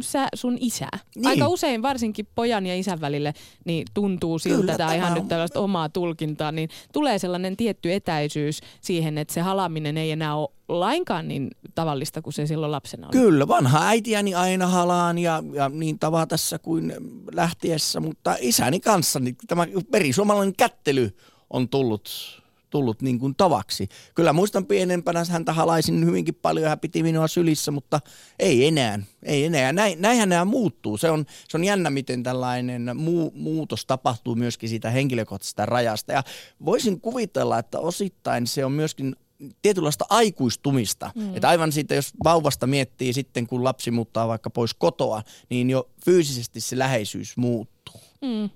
sä, 0.00 0.28
sun 0.34 0.56
isä. 0.60 0.88
Niin. 1.16 1.26
Aika 1.26 1.48
usein 1.48 1.82
varsinkin 1.82 2.28
pojan 2.34 2.66
ja 2.66 2.76
isän 2.76 3.00
välille 3.00 3.34
niin 3.64 3.86
tuntuu 3.94 4.38
siltä, 4.38 4.60
Kyllä, 4.60 4.76
tämä 4.76 4.94
ihan 4.94 5.06
tämä 5.06 5.14
nyt 5.14 5.22
on- 5.22 5.28
tällaista 5.28 5.60
omaa 5.60 5.88
tulkintaa, 5.88 6.52
niin 6.52 6.68
tulee 6.92 7.18
sellainen 7.18 7.56
tietty 7.56 7.92
etäisyys 7.92 8.60
siihen, 8.80 9.18
että 9.18 9.34
se 9.34 9.40
halaaminen 9.40 9.96
ei 9.98 10.10
enää 10.10 10.34
ole 10.36 10.48
lainkaan 10.68 11.28
niin 11.28 11.50
tavallista 11.74 12.22
kuin 12.22 12.34
se 12.34 12.46
silloin 12.46 12.72
lapsena 12.72 13.06
oli. 13.06 13.12
Kyllä, 13.12 13.48
vanha 13.48 13.86
äitiäni 13.88 14.34
aina 14.34 14.66
halaan 14.66 15.18
ja, 15.18 15.42
ja 15.52 15.68
niin 15.68 15.98
tavatessa 15.98 16.58
kuin 16.58 16.92
lähtiessä, 17.34 18.00
mutta 18.00 18.36
isäni 18.40 18.80
kanssa 18.80 19.20
niin 19.20 19.36
tämä 19.48 19.66
perisuomalainen 19.90 20.56
kättely 20.56 21.16
on 21.50 21.68
tullut 21.68 22.39
tullut 22.70 23.02
niin 23.02 23.18
kuin 23.18 23.34
tavaksi. 23.34 23.88
Kyllä 24.14 24.32
muistan 24.32 24.66
pienempänä 24.66 25.24
häntä 25.30 25.52
halaisin 25.52 26.04
hyvinkin 26.04 26.34
paljon 26.34 26.62
ja 26.62 26.68
hän 26.68 26.80
piti 26.80 27.02
minua 27.02 27.28
sylissä, 27.28 27.70
mutta 27.70 28.00
ei 28.38 28.66
enää. 28.66 28.98
Ei 29.22 29.44
enää. 29.44 29.72
Näin, 29.72 30.02
näinhän 30.02 30.28
nämä 30.28 30.44
muuttuu. 30.44 30.96
Se 30.96 31.10
on, 31.10 31.26
se 31.48 31.56
on 31.56 31.64
jännä, 31.64 31.90
miten 31.90 32.22
tällainen 32.22 32.90
muu, 32.94 33.32
muutos 33.34 33.86
tapahtuu 33.86 34.34
myöskin 34.34 34.68
siitä 34.68 34.90
henkilökohtaisesta 34.90 35.66
rajasta. 35.66 36.12
Ja 36.12 36.22
voisin 36.64 37.00
kuvitella, 37.00 37.58
että 37.58 37.78
osittain 37.78 38.46
se 38.46 38.64
on 38.64 38.72
myöskin 38.72 39.16
tietynlaista 39.62 40.04
aikuistumista. 40.08 41.10
Mm. 41.14 41.36
Että 41.36 41.48
aivan 41.48 41.72
siitä, 41.72 41.94
jos 41.94 42.12
vauvasta 42.24 42.66
miettii 42.66 43.12
sitten, 43.12 43.46
kun 43.46 43.64
lapsi 43.64 43.90
muuttaa 43.90 44.28
vaikka 44.28 44.50
pois 44.50 44.74
kotoa, 44.74 45.22
niin 45.50 45.70
jo 45.70 45.90
fyysisesti 46.04 46.60
se 46.60 46.78
läheisyys 46.78 47.36
muuttuu. 47.36 48.00
Mm. 48.20 48.50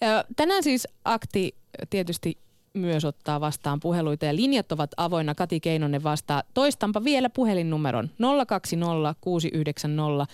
Ja 0.00 0.24
tänään 0.36 0.62
siis 0.62 0.88
akti 1.04 1.54
tietysti 1.90 2.38
myös 2.74 3.04
ottaa 3.04 3.40
vastaan 3.40 3.80
puheluita 3.80 4.24
ja 4.24 4.36
linjat 4.36 4.72
ovat 4.72 4.90
avoinna. 4.96 5.34
Kati 5.34 5.60
Keinonen 5.60 6.02
vastaa. 6.02 6.42
Toistanpa 6.54 7.04
vielä 7.04 7.30
puhelinnumeron 7.30 8.10
020 8.46 9.14
690 9.20 10.26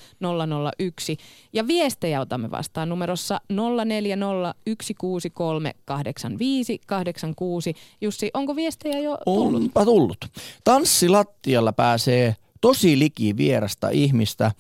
001 0.79 1.17
ja 1.53 1.67
viestejä 1.67 2.21
otamme 2.21 2.51
vastaan 2.51 2.89
numerossa 2.89 3.41
040 3.85 4.55
163 4.83 5.75
85 5.85 6.81
86. 6.87 7.75
Jussi, 8.01 8.31
onko 8.35 8.57
viestejä 8.57 8.99
jo 8.99 9.19
tullut? 9.25 9.63
Onpa 9.63 9.85
tullut. 9.85 10.19
Tanssilattialla 10.65 11.73
pääsee 11.73 12.37
tosi 12.61 12.99
liki 12.99 13.37
vierasta 13.37 13.89
ihmistä 13.89 14.53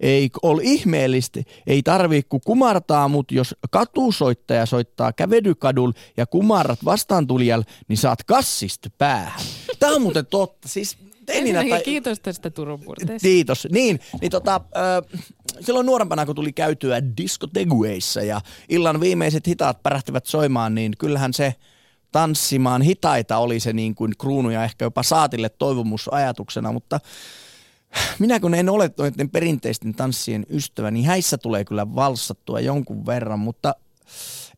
ei 0.00 0.30
ole 0.42 0.62
ihmeellistä, 0.64 1.40
ei 1.66 1.82
tarvii 1.82 2.22
kun 2.22 2.40
kumartaa, 2.44 3.08
mutta 3.08 3.34
jos 3.34 3.54
katusoittaja 3.70 4.66
soittaa 4.66 5.12
kävedykadul 5.12 5.92
ja 6.16 6.26
kumarrat 6.26 6.84
vastaan 6.84 7.26
tulijal, 7.26 7.64
niin 7.88 7.96
saat 7.96 8.24
kassista 8.24 8.90
päähän. 8.98 9.40
Tämä 9.78 9.94
on 9.94 10.02
muuten 10.02 10.26
totta. 10.26 10.68
Siis 10.68 10.98
Ensinnäkin 11.28 11.70
tai... 11.70 11.82
kiitos 11.82 12.20
tästä 12.20 12.50
Turun 12.50 12.80
Kiitos. 13.22 13.68
Niin, 13.70 14.00
niin 14.20 14.30
tota, 14.30 14.60
äh, 14.76 15.20
silloin 15.60 15.86
nuorempana, 15.86 16.26
kun 16.26 16.34
tuli 16.34 16.52
käytyä 16.52 17.02
diskotegueissa 17.16 18.22
ja 18.22 18.40
illan 18.68 19.00
viimeiset 19.00 19.46
hitaat 19.46 19.82
pärähtivät 19.82 20.26
soimaan, 20.26 20.74
niin 20.74 20.92
kyllähän 20.98 21.32
se 21.32 21.54
tanssimaan 22.12 22.82
hitaita 22.82 23.38
oli 23.38 23.60
se 23.60 23.72
niin 23.72 23.94
kuin 23.94 24.12
kruunu 24.18 24.50
ja 24.50 24.64
ehkä 24.64 24.84
jopa 24.84 25.02
saatille 25.02 25.48
toivomusajatuksena, 25.48 26.72
mutta 26.72 27.00
minä 28.18 28.40
kun 28.40 28.54
en 28.54 28.68
ole 28.68 28.90
noiden 28.98 29.30
perinteisten 29.30 29.94
tanssien 29.94 30.46
ystävä, 30.50 30.90
niin 30.90 31.04
häissä 31.04 31.38
tulee 31.38 31.64
kyllä 31.64 31.94
valsattua 31.94 32.60
jonkun 32.60 33.06
verran, 33.06 33.38
mutta 33.38 33.74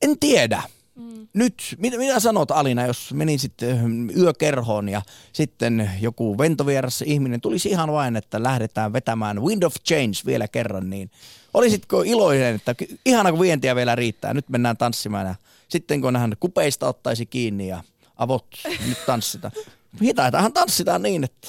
en 0.03 0.19
tiedä. 0.19 0.63
Mm. 0.95 1.29
Nyt, 1.35 1.77
mitä, 1.79 1.99
mitä 1.99 2.21
sanot 2.21 2.51
Alina, 2.51 2.87
jos 2.87 3.15
sitten 3.37 3.71
eh, 3.71 4.17
yökerhoon 4.17 4.89
ja 4.89 5.03
sitten 5.33 5.91
joku 6.01 6.39
ventovierassa 6.39 7.05
ihminen 7.09 7.41
tulisi 7.41 7.69
ihan 7.69 7.93
vain, 7.93 8.17
että 8.17 8.43
lähdetään 8.43 8.93
vetämään 8.93 9.43
Wind 9.43 9.63
of 9.63 9.75
Change 9.89 10.17
vielä 10.27 10.49
kerran, 10.49 10.91
niin 10.91 11.11
olisitko 11.55 12.03
iloinen, 12.03 12.55
että 12.55 12.75
ihana 13.05 13.31
kun 13.31 13.41
vientiä 13.41 13.77
vielä 13.77 13.95
riittää, 13.95 14.35
nyt 14.35 14.49
mennään 14.49 14.77
tanssimaan 14.77 15.27
ja 15.27 15.35
sitten 15.69 16.01
kun 16.01 16.17
hän 16.17 16.37
kupeista 16.41 16.89
ottaisi 16.89 17.27
kiinni 17.27 17.69
ja 17.69 17.83
avot, 18.17 18.47
nyt 18.89 19.07
tanssitaan. 19.07 19.53
Hitaitahan 20.03 20.53
tanssitaan 20.53 21.03
niin, 21.03 21.25
että 21.25 21.49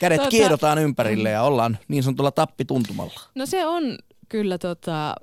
Kädet 0.00 0.18
tota, 0.18 0.30
kiedotaan 0.30 0.78
ympärille 0.78 1.30
ja 1.30 1.42
ollaan 1.42 1.78
niin 1.88 2.02
sanotulla 2.02 2.30
tappituntumalla. 2.30 3.20
No 3.34 3.46
se 3.46 3.66
on 3.66 3.98
kyllä 4.28 4.58
tota... 4.58 5.14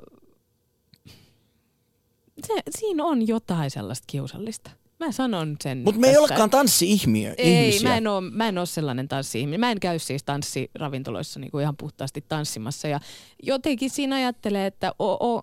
Se, 2.48 2.54
siinä 2.70 3.04
on 3.04 3.28
jotain 3.28 3.72
sellaista 3.72 4.06
kiusallista. 4.08 4.72
Mä 5.00 5.12
sanon 5.12 5.56
sen. 5.64 5.78
Mutta 5.78 6.02
me 6.02 6.10
ei 6.10 6.18
olekaan 6.18 6.50
tanssi-ihmiö. 6.50 7.34
Ei, 7.38 7.80
mä 7.84 7.98
en, 7.98 8.08
ole, 8.08 8.32
mä 8.32 8.48
en 8.48 8.58
ole 8.58 8.66
sellainen 8.66 9.08
tanssi-ihminen. 9.08 9.60
Mä 9.60 9.72
en 9.72 9.80
käy 9.80 10.00
siis 10.00 10.24
tanssiravintoloissa 10.24 11.40
niinku 11.40 11.60
ihan 11.60 11.78
puhtaasti 11.78 12.26
tanssimassa. 12.28 12.88
Ja 12.88 13.00
jotenkin 13.44 13.90
siinä 13.90 14.16
ajattelee, 14.16 14.66
että 14.66 14.94
o, 15.00 15.34
o, 15.34 15.42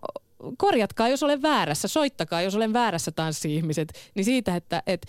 korjatkaa, 0.57 1.09
jos 1.09 1.23
olen 1.23 1.43
väärässä, 1.43 1.89
soittakaa, 1.89 2.43
jos 2.43 2.55
olen 2.55 2.73
väärässä 2.73 3.13
tanssi-ihmiset, 3.13 3.93
niin 4.15 4.25
siitä, 4.25 4.57
että 4.57 4.83
et 4.87 5.07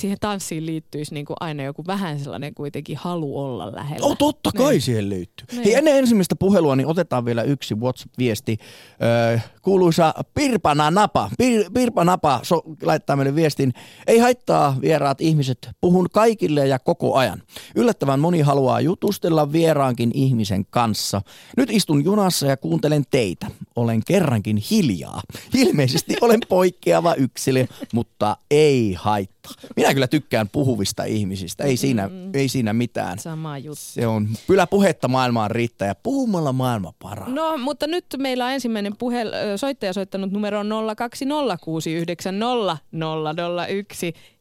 siihen 0.00 0.18
tanssiin 0.20 0.66
liittyisi 0.66 1.14
niin 1.14 1.26
kuin 1.26 1.36
aina 1.40 1.62
joku 1.62 1.84
vähän 1.86 2.20
sellainen 2.20 2.54
kuitenkin 2.54 2.96
halu 2.96 3.38
olla 3.38 3.72
lähellä. 3.74 4.06
Oh, 4.06 4.16
totta 4.18 4.52
kai 4.52 4.72
niin. 4.72 4.82
siihen 4.82 5.08
liittyy. 5.08 5.46
Niin. 5.52 5.64
Hei, 5.64 5.74
ennen 5.74 5.96
ensimmäistä 5.96 6.36
puhelua 6.36 6.76
niin 6.76 6.86
otetaan 6.86 7.24
vielä 7.24 7.42
yksi 7.42 7.74
WhatsApp-viesti. 7.74 8.58
Öö, 9.02 9.38
kuuluisa 9.62 10.14
Pirpana 10.34 10.90
Napa. 10.90 11.30
Pir, 11.38 11.70
Pirpa 11.74 12.04
Napa 12.04 12.40
so, 12.42 12.62
laittaa 12.82 13.16
meille 13.16 13.34
viestin. 13.34 13.72
Ei 14.06 14.18
haittaa 14.18 14.76
vieraat 14.80 15.20
ihmiset. 15.20 15.68
Puhun 15.80 16.06
kaikille 16.12 16.66
ja 16.66 16.78
koko 16.78 17.14
ajan. 17.14 17.42
Yllättävän 17.74 18.20
moni 18.20 18.40
haluaa 18.40 18.80
jutustella 18.80 19.52
vieraankin 19.52 20.10
ihmisen 20.14 20.66
kanssa. 20.70 21.22
Nyt 21.56 21.70
istun 21.70 22.04
junassa 22.04 22.46
ja 22.46 22.56
kuuntelen 22.56 23.04
teitä. 23.10 23.46
Olen 23.76 24.00
kerrankin 24.06 24.56
hiljaa. 24.70 25.22
Ilmeisesti 25.54 26.16
olen 26.20 26.40
poikkeava 26.48 27.14
yksilö, 27.14 27.66
mutta 27.92 28.36
ei 28.50 28.94
haittaa. 28.98 29.52
Minä 29.76 29.83
kyllä 29.92 30.06
tykkään 30.06 30.48
puhuvista 30.48 31.04
ihmisistä. 31.04 31.64
Ei 31.64 31.76
siinä, 31.76 32.08
mm. 32.08 32.30
ei 32.34 32.48
siinä 32.48 32.72
mitään. 32.72 33.18
Sama 33.18 33.58
juttu. 33.58 33.80
Se 33.80 34.06
on 34.06 34.28
kyllä 34.46 34.66
puhetta 34.66 35.08
maailmaan 35.08 35.50
riittää 35.50 35.88
ja 35.88 35.94
puhumalla 35.94 36.52
maailma 36.52 36.92
paraa. 37.02 37.28
No, 37.28 37.58
mutta 37.58 37.86
nyt 37.86 38.04
meillä 38.18 38.44
on 38.44 38.52
ensimmäinen 38.52 38.96
puhe, 38.96 39.24
soittaja 39.56 39.92
soittanut 39.92 40.30
numero 40.30 40.62
02069001 40.62 40.66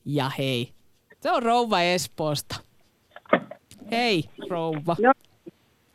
ja 0.06 0.32
hei. 0.38 0.74
Se 1.20 1.32
on 1.32 1.44
rouva 1.44 1.82
Espoosta. 1.82 2.56
Hei, 3.92 4.30
rouva. 4.50 4.96
No, 5.02 5.12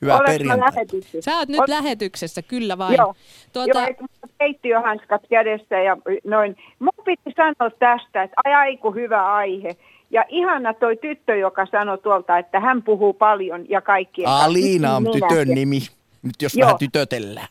Hyvää 0.03 0.21
perjantai. 0.27 0.73
Sä 1.21 1.39
oot 1.39 1.49
nyt 1.49 1.61
Ot... 1.61 1.69
lähetyksessä, 1.69 2.43
kyllä 2.43 2.79
vain. 2.79 2.97
Joo, 2.97 3.15
tuota... 3.53 3.81
Joo 3.81 4.09
keittiöhanskat 4.39 5.23
kädessä 5.31 5.79
ja 5.79 5.97
noin. 6.25 6.57
Mun 6.79 7.05
piti 7.05 7.35
sanoa 7.37 7.71
tästä, 7.79 8.23
että 8.23 8.35
ai 8.45 8.55
aiku 8.55 8.91
hyvä 8.93 9.35
aihe. 9.35 9.77
Ja 10.11 10.25
ihana 10.29 10.75
toi 10.75 10.97
tyttö, 10.97 11.37
joka 11.37 11.67
sanoi 11.67 11.99
tuolta, 11.99 12.39
että 12.39 12.61
hän 12.61 12.83
puhuu 12.83 13.13
paljon 13.13 13.67
ja 13.69 13.81
kaikki. 13.81 14.25
Aliina 14.27 14.97
on 14.97 15.05
tytön 15.13 15.49
nimi, 15.49 15.79
nyt 16.23 16.43
jos 16.43 16.55
Joo. 16.55 16.67
vähän 16.67 16.79
tytötellään. 16.79 17.49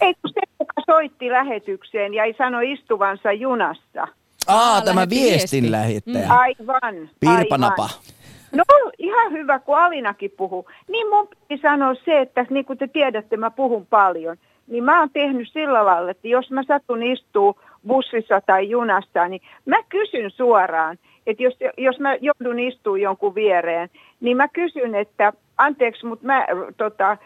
Ei 0.00 0.14
kun 0.14 0.30
se, 0.34 0.40
joka 0.60 0.82
soitti 0.86 1.30
lähetykseen 1.30 2.14
ja 2.14 2.24
ei 2.24 2.34
sano 2.38 2.60
istuvansa 2.60 3.32
junassa. 3.32 4.08
Aa, 4.46 4.82
tämä 4.82 5.08
viestin 5.08 5.72
lähettäjä. 5.72 6.26
Mm. 6.26 6.30
Aivan. 6.30 7.10
Pirpanapa. 7.20 7.82
Aivan. 7.82 8.15
No 8.52 8.64
ihan 8.98 9.32
hyvä, 9.32 9.58
kun 9.58 9.78
Alinakin 9.78 10.30
puhuu. 10.36 10.68
Niin 10.88 11.08
mun 11.08 11.28
piti 11.28 11.62
sanoa 11.62 11.94
se, 11.94 12.20
että 12.20 12.46
niin 12.50 12.64
kuin 12.64 12.78
te 12.78 12.88
tiedätte, 12.88 13.36
mä 13.36 13.50
puhun 13.50 13.86
paljon. 13.86 14.36
Niin 14.66 14.84
mä 14.84 15.00
oon 15.00 15.10
tehnyt 15.10 15.48
sillä 15.52 15.84
lailla, 15.84 16.10
että 16.10 16.28
jos 16.28 16.50
mä 16.50 16.62
satun 16.62 17.02
istuu 17.02 17.60
bussissa 17.86 18.40
tai 18.40 18.70
junassa, 18.70 19.28
niin 19.28 19.40
mä 19.66 19.76
kysyn 19.88 20.30
suoraan, 20.30 20.98
että 21.26 21.42
jos, 21.42 21.54
jos 21.78 21.98
mä 22.00 22.14
joudun 22.14 22.58
istumaan 22.58 23.00
jonkun 23.00 23.34
viereen, 23.34 23.88
niin 24.20 24.36
mä 24.36 24.48
kysyn, 24.48 24.94
että 24.94 25.32
anteeksi, 25.58 26.06
mutta 26.06 26.26
mä, 26.26 26.46
tota, 26.76 27.16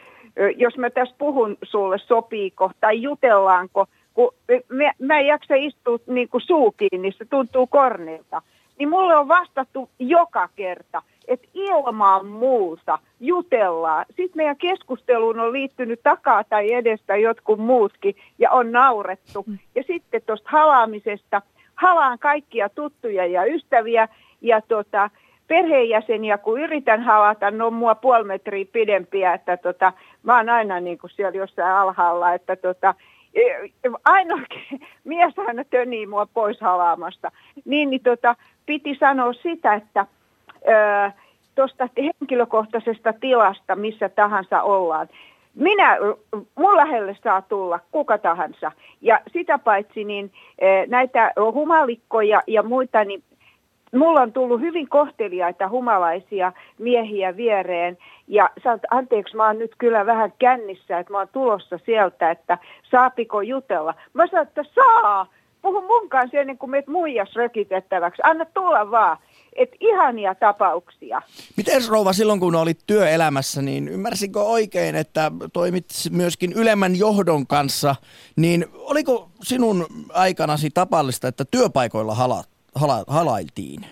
jos 0.56 0.78
mä 0.78 0.90
tässä 0.90 1.14
puhun 1.18 1.56
sulle, 1.62 1.98
sopiiko 1.98 2.70
tai 2.80 3.02
jutellaanko, 3.02 3.86
kun 4.14 4.34
mä, 4.68 4.92
mä 4.98 5.18
en 5.18 5.26
jaksa 5.26 5.54
istua 5.54 5.98
niin 6.06 6.28
kuin 6.28 6.40
suu 6.40 6.74
kiinni, 6.76 7.12
se 7.12 7.24
tuntuu 7.24 7.66
kornilta. 7.66 8.42
Niin 8.80 8.88
mulle 8.88 9.16
on 9.16 9.28
vastattu 9.28 9.90
joka 9.98 10.48
kerta, 10.56 11.02
että 11.28 11.48
ilman 11.54 12.26
muuta 12.26 12.98
jutellaan. 13.20 14.04
Sitten 14.08 14.36
meidän 14.36 14.56
keskusteluun 14.56 15.40
on 15.40 15.52
liittynyt 15.52 16.00
takaa 16.02 16.44
tai 16.44 16.72
edestä 16.72 17.16
jotkut 17.16 17.58
muutkin 17.58 18.14
ja 18.38 18.50
on 18.50 18.72
naurettu. 18.72 19.44
Mm. 19.46 19.58
Ja 19.74 19.82
sitten 19.86 20.22
tuosta 20.26 20.50
halaamisesta, 20.52 21.42
halaan 21.74 22.18
kaikkia 22.18 22.68
tuttuja 22.68 23.26
ja 23.26 23.44
ystäviä 23.44 24.08
ja 24.40 24.60
tota, 24.60 25.10
perheenjäseniä, 25.46 26.38
kun 26.38 26.60
yritän 26.60 27.02
halata, 27.02 27.50
ne 27.50 27.64
on 27.64 27.74
mua 27.74 27.94
puoli 27.94 28.24
metriä 28.24 28.64
pidempiä, 28.72 29.34
että 29.34 29.56
tota, 29.56 29.92
mä 30.22 30.36
oon 30.36 30.48
aina 30.48 30.80
niin 30.80 30.98
kuin 30.98 31.10
siellä 31.10 31.38
jossain 31.38 31.74
alhaalla, 31.74 32.34
että 32.34 32.56
tota, 32.56 32.94
e, 33.34 33.42
ainoa 34.04 34.40
mies 35.04 35.34
aina 35.38 35.64
tönii 35.64 36.06
mua 36.06 36.26
pois 36.34 36.60
halaamasta. 36.60 37.32
Niin, 37.64 37.90
niin 37.90 38.02
tota, 38.02 38.36
piti 38.66 38.96
sanoa 39.00 39.32
sitä, 39.32 39.74
että 39.74 40.06
tuosta 41.54 41.88
henkilökohtaisesta 41.96 43.12
tilasta, 43.12 43.76
missä 43.76 44.08
tahansa 44.08 44.62
ollaan. 44.62 45.08
Minä, 45.54 45.96
mun 46.54 46.76
lähelle 46.76 47.16
saa 47.24 47.42
tulla 47.42 47.80
kuka 47.92 48.18
tahansa. 48.18 48.72
Ja 49.00 49.20
sitä 49.32 49.58
paitsi 49.58 50.04
niin 50.04 50.32
näitä 50.86 51.32
humalikkoja 51.52 52.42
ja 52.46 52.62
muita, 52.62 53.04
niin 53.04 53.22
mulla 53.94 54.20
on 54.20 54.32
tullut 54.32 54.60
hyvin 54.60 54.88
kohteliaita 54.88 55.68
humalaisia 55.68 56.52
miehiä 56.78 57.36
viereen. 57.36 57.98
Ja 58.28 58.50
sanot, 58.64 58.80
anteeksi, 58.90 59.36
mä 59.36 59.46
oon 59.46 59.58
nyt 59.58 59.72
kyllä 59.78 60.06
vähän 60.06 60.32
kännissä, 60.38 60.98
että 60.98 61.12
mä 61.12 61.18
oon 61.18 61.28
tulossa 61.32 61.78
sieltä, 61.86 62.30
että 62.30 62.58
saapiko 62.90 63.40
jutella. 63.40 63.94
Mä 64.12 64.26
sanoin, 64.26 64.48
että 64.48 64.64
saa, 64.74 65.26
puhu 65.62 65.80
mun 65.80 66.08
kanssa 66.08 66.38
ennen 66.38 66.58
kuin 66.58 66.70
meet 66.70 66.86
muijas 66.86 67.32
rökitettäväksi. 67.34 68.22
Anna 68.24 68.44
tulla 68.44 68.90
vaan. 68.90 69.18
Et 69.56 69.70
ihania 69.80 70.34
tapauksia. 70.34 71.22
Miten 71.56 71.82
rouva 71.88 72.12
silloin, 72.12 72.40
kun 72.40 72.54
olit 72.54 72.78
työelämässä, 72.86 73.62
niin 73.62 73.88
ymmärsinkö 73.88 74.40
oikein, 74.40 74.94
että 74.94 75.32
toimit 75.52 75.86
myöskin 76.10 76.52
ylemmän 76.52 76.96
johdon 76.96 77.46
kanssa, 77.46 77.96
niin 78.36 78.66
oliko 78.74 79.30
sinun 79.42 79.86
aikanasi 80.12 80.70
tapallista, 80.70 81.28
että 81.28 81.44
työpaikoilla 81.50 82.14
hala, 82.14 82.44
hala, 82.74 83.04
halailtiin? 83.06 83.86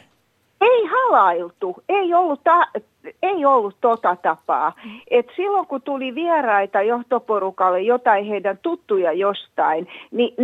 Ei 0.60 0.84
halailtu, 0.86 1.76
ei 1.88 2.14
ollut, 2.14 2.44
ta- 2.44 2.80
ei 3.22 3.44
ollut 3.44 3.76
tota 3.80 4.16
tapaa. 4.16 4.72
Et 5.10 5.26
silloin 5.36 5.66
kun 5.66 5.82
tuli 5.82 6.14
vieraita 6.14 6.82
johtoporukalle 6.82 7.80
jotain 7.80 8.24
heidän 8.24 8.58
tuttuja 8.62 9.12
jostain, 9.12 9.88
niin 10.10 10.34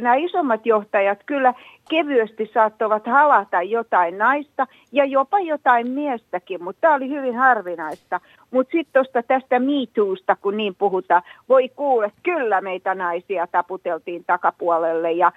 nämä 0.00 0.14
isommat 0.14 0.66
johtajat 0.66 1.18
kyllä 1.26 1.54
kevyesti 1.90 2.50
saattoivat 2.54 3.06
halata 3.06 3.62
jotain 3.62 4.18
naista 4.18 4.66
ja 4.92 5.04
jopa 5.04 5.38
jotain 5.38 5.90
miestäkin, 5.90 6.64
mutta 6.64 6.80
tämä 6.80 6.94
oli 6.94 7.08
hyvin 7.08 7.36
harvinaista. 7.36 8.20
Mutta 8.50 8.72
sitten 8.72 8.92
tuosta 8.92 9.22
tästä 9.22 9.58
miituusta, 9.58 10.36
kun 10.36 10.56
niin 10.56 10.74
puhutaan, 10.74 11.22
voi 11.48 11.68
kuulla, 11.68 12.10
kyllä 12.22 12.60
meitä 12.60 12.94
naisia 12.94 13.46
taputeltiin 13.46 14.24
takapuolelle 14.26 15.12
ja 15.12 15.32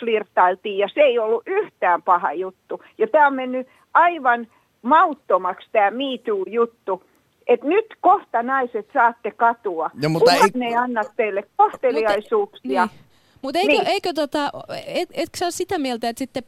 flirtailtiin 0.00 0.78
ja 0.78 0.88
se 0.94 1.00
ei 1.00 1.18
ollut 1.18 1.42
yhtään 1.46 2.02
paha 2.02 2.32
juttu. 2.32 2.82
Ja 2.98 3.06
tämä 3.06 3.26
on 3.26 3.34
mennyt 3.34 3.68
aivan 3.94 4.46
mauttomaksi 4.82 5.68
tämä 5.72 5.90
MeToo-juttu. 5.90 7.02
Että 7.46 7.66
nyt 7.66 7.86
kohta 8.00 8.42
naiset 8.42 8.88
saatte 8.92 9.30
katua. 9.30 9.90
Ja, 10.02 10.08
mutta 10.08 10.32
ei- 10.32 10.40
ne 10.54 10.66
ei 10.66 10.74
anna 10.76 11.02
teille 11.16 11.42
kohteliaisuuksia. 11.56 12.86
Niin. 12.86 13.00
Mutta 13.42 13.58
eikö, 13.58 13.72
Niin. 13.72 13.86
eikö 13.86 14.12
tota, 14.12 14.52
et, 14.86 15.08
etkö 15.12 15.38
sä 15.38 15.44
ole 15.44 15.50
sitä 15.52 15.78
mieltä, 15.78 16.08
että 16.08 16.18
sitten, 16.18 16.42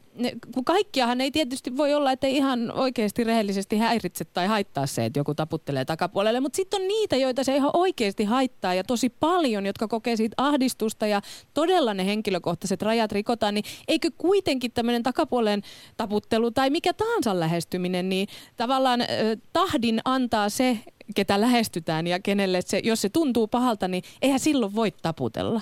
kun 0.54 0.64
kaikkiahan 0.64 1.20
ei 1.20 1.30
tietysti 1.30 1.76
voi 1.76 1.94
olla, 1.94 2.12
että 2.12 2.26
ei 2.26 2.36
ihan 2.36 2.72
oikeasti 2.72 3.24
rehellisesti 3.24 3.78
häiritse 3.78 4.24
tai 4.24 4.46
haittaa 4.46 4.86
se, 4.86 5.04
että 5.04 5.18
joku 5.18 5.34
taputtelee 5.34 5.84
takapuolelle, 5.84 6.40
mutta 6.40 6.56
sitten 6.56 6.82
on 6.82 6.88
niitä, 6.88 7.16
joita 7.16 7.44
se 7.44 7.56
ihan 7.56 7.70
oikeasti 7.74 8.24
haittaa 8.24 8.74
ja 8.74 8.84
tosi 8.84 9.08
paljon, 9.08 9.66
jotka 9.66 9.88
kokee 9.88 10.16
siitä 10.16 10.34
ahdistusta 10.36 11.06
ja 11.06 11.20
todella 11.54 11.94
ne 11.94 12.06
henkilökohtaiset 12.06 12.82
rajat 12.82 13.12
rikotaan, 13.12 13.54
niin 13.54 13.64
eikö 13.88 14.10
kuitenkin 14.18 14.72
tämmöinen 14.72 15.02
takapuolen 15.02 15.62
taputtelu 15.96 16.50
tai 16.50 16.70
mikä 16.70 16.92
tahansa 16.92 17.40
lähestyminen, 17.40 18.08
niin 18.08 18.28
tavallaan 18.56 19.00
ö, 19.00 19.04
tahdin 19.52 20.00
antaa 20.04 20.48
se, 20.48 20.78
ketä 21.14 21.40
lähestytään 21.40 22.06
ja 22.06 22.20
kenelle 22.20 22.60
se, 22.62 22.80
jos 22.84 23.02
se 23.02 23.08
tuntuu 23.08 23.46
pahalta, 23.46 23.88
niin 23.88 24.02
eihän 24.22 24.40
silloin 24.40 24.74
voi 24.74 24.90
taputella. 25.02 25.60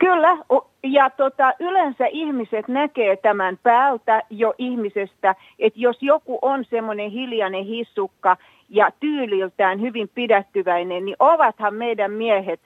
Kyllä, 0.00 0.38
ja 0.82 1.10
tota, 1.10 1.52
yleensä 1.60 2.06
ihmiset 2.06 2.68
näkee 2.68 3.16
tämän 3.16 3.58
päältä 3.62 4.22
jo 4.30 4.54
ihmisestä, 4.58 5.34
että 5.58 5.80
jos 5.80 6.02
joku 6.02 6.38
on 6.42 6.64
semmoinen 6.64 7.10
hiljainen 7.10 7.64
hissukka 7.64 8.36
ja 8.68 8.90
tyyliltään 9.00 9.80
hyvin 9.80 10.10
pidättyväinen, 10.14 11.04
niin 11.04 11.16
ovathan 11.18 11.74
meidän 11.74 12.12
miehet 12.12 12.60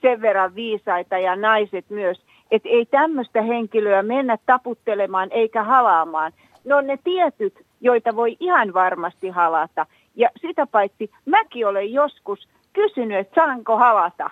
sen 0.00 0.20
verran 0.20 0.54
viisaita 0.54 1.18
ja 1.18 1.36
naiset 1.36 1.84
myös, 1.90 2.22
että 2.50 2.68
ei 2.68 2.86
tämmöistä 2.86 3.42
henkilöä 3.42 4.02
mennä 4.02 4.38
taputtelemaan 4.46 5.28
eikä 5.32 5.62
halaamaan. 5.62 6.32
Ne 6.64 6.74
on 6.74 6.86
ne 6.86 6.98
tietyt, 7.04 7.54
joita 7.80 8.16
voi 8.16 8.36
ihan 8.40 8.74
varmasti 8.74 9.28
halata. 9.28 9.86
Ja 10.16 10.30
sitä 10.40 10.66
paitsi 10.66 11.10
mäkin 11.26 11.66
olen 11.66 11.92
joskus 11.92 12.48
kysynyt, 12.72 13.18
että 13.18 13.34
saanko 13.34 13.76
halata 13.76 14.30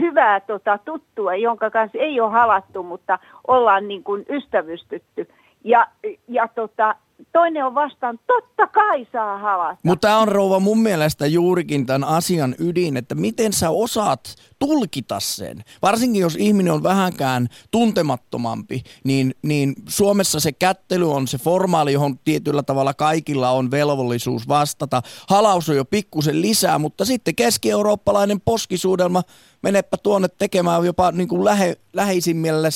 hyvää 0.00 0.40
tota, 0.40 0.78
tuttua, 0.78 1.34
jonka 1.34 1.70
kanssa 1.70 1.98
ei 1.98 2.20
ole 2.20 2.30
halattu, 2.30 2.82
mutta 2.82 3.18
ollaan 3.46 3.88
niin 3.88 4.04
kuin 4.04 4.26
ystävystytty. 4.28 5.28
Ja, 5.64 5.86
ja 6.28 6.48
tota, 6.48 6.94
toinen 7.32 7.64
on 7.64 7.74
vastaan, 7.74 8.18
totta 8.26 8.66
kai 8.66 9.06
saa 9.12 9.38
halata. 9.38 9.78
Mutta 9.82 10.16
on 10.16 10.28
rouva 10.28 10.60
mun 10.60 10.78
mielestä 10.78 11.26
juurikin 11.26 11.86
tämän 11.86 12.04
asian 12.04 12.54
ydin, 12.58 12.96
että 12.96 13.14
miten 13.14 13.52
sä 13.52 13.70
osaat 13.70 14.34
tulkita 14.58 15.20
sen. 15.20 15.64
Varsinkin 15.82 16.22
jos 16.22 16.36
ihminen 16.36 16.72
on 16.72 16.82
vähänkään 16.82 17.48
tuntemattomampi, 17.70 18.82
niin, 19.04 19.34
niin 19.42 19.74
Suomessa 19.88 20.40
se 20.40 20.52
kättely 20.52 21.12
on 21.12 21.28
se 21.28 21.38
formaali, 21.38 21.92
johon 21.92 22.18
tietyllä 22.18 22.62
tavalla 22.62 22.94
kaikilla 22.94 23.50
on 23.50 23.70
velvollisuus 23.70 24.48
vastata. 24.48 25.02
Halaus 25.28 25.68
on 25.68 25.76
jo 25.76 25.84
pikkusen 25.84 26.42
lisää, 26.42 26.78
mutta 26.78 27.04
sitten 27.04 27.34
keski-eurooppalainen 27.34 28.40
poskisuudelma, 28.40 29.22
menepä 29.62 29.96
tuonne 29.96 30.28
tekemään 30.28 30.84
jopa 30.84 31.12
niin 31.12 31.28
kuin 31.28 31.44
lähe, 31.44 31.76
läheisimmille 31.92 32.68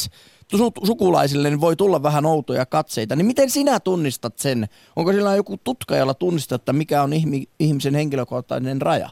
su- 0.56 0.86
sukulaisille, 0.86 1.50
niin 1.50 1.60
voi 1.60 1.76
tulla 1.76 2.02
vähän 2.02 2.26
outoja 2.26 2.66
katseita. 2.66 3.16
Niin 3.16 3.26
miten 3.26 3.50
sinä 3.50 3.80
tunnistat 3.80 4.38
sen? 4.38 4.66
Onko 4.96 5.12
sillä 5.12 5.36
joku 5.36 5.56
tutka, 5.64 5.96
jolla 5.96 6.14
tunnistat, 6.14 6.60
että 6.60 6.72
mikä 6.72 7.02
on 7.02 7.12
ihmi- 7.12 7.48
ihmisen 7.58 7.94
henkilökohtainen 7.94 8.82
raja? 8.82 9.08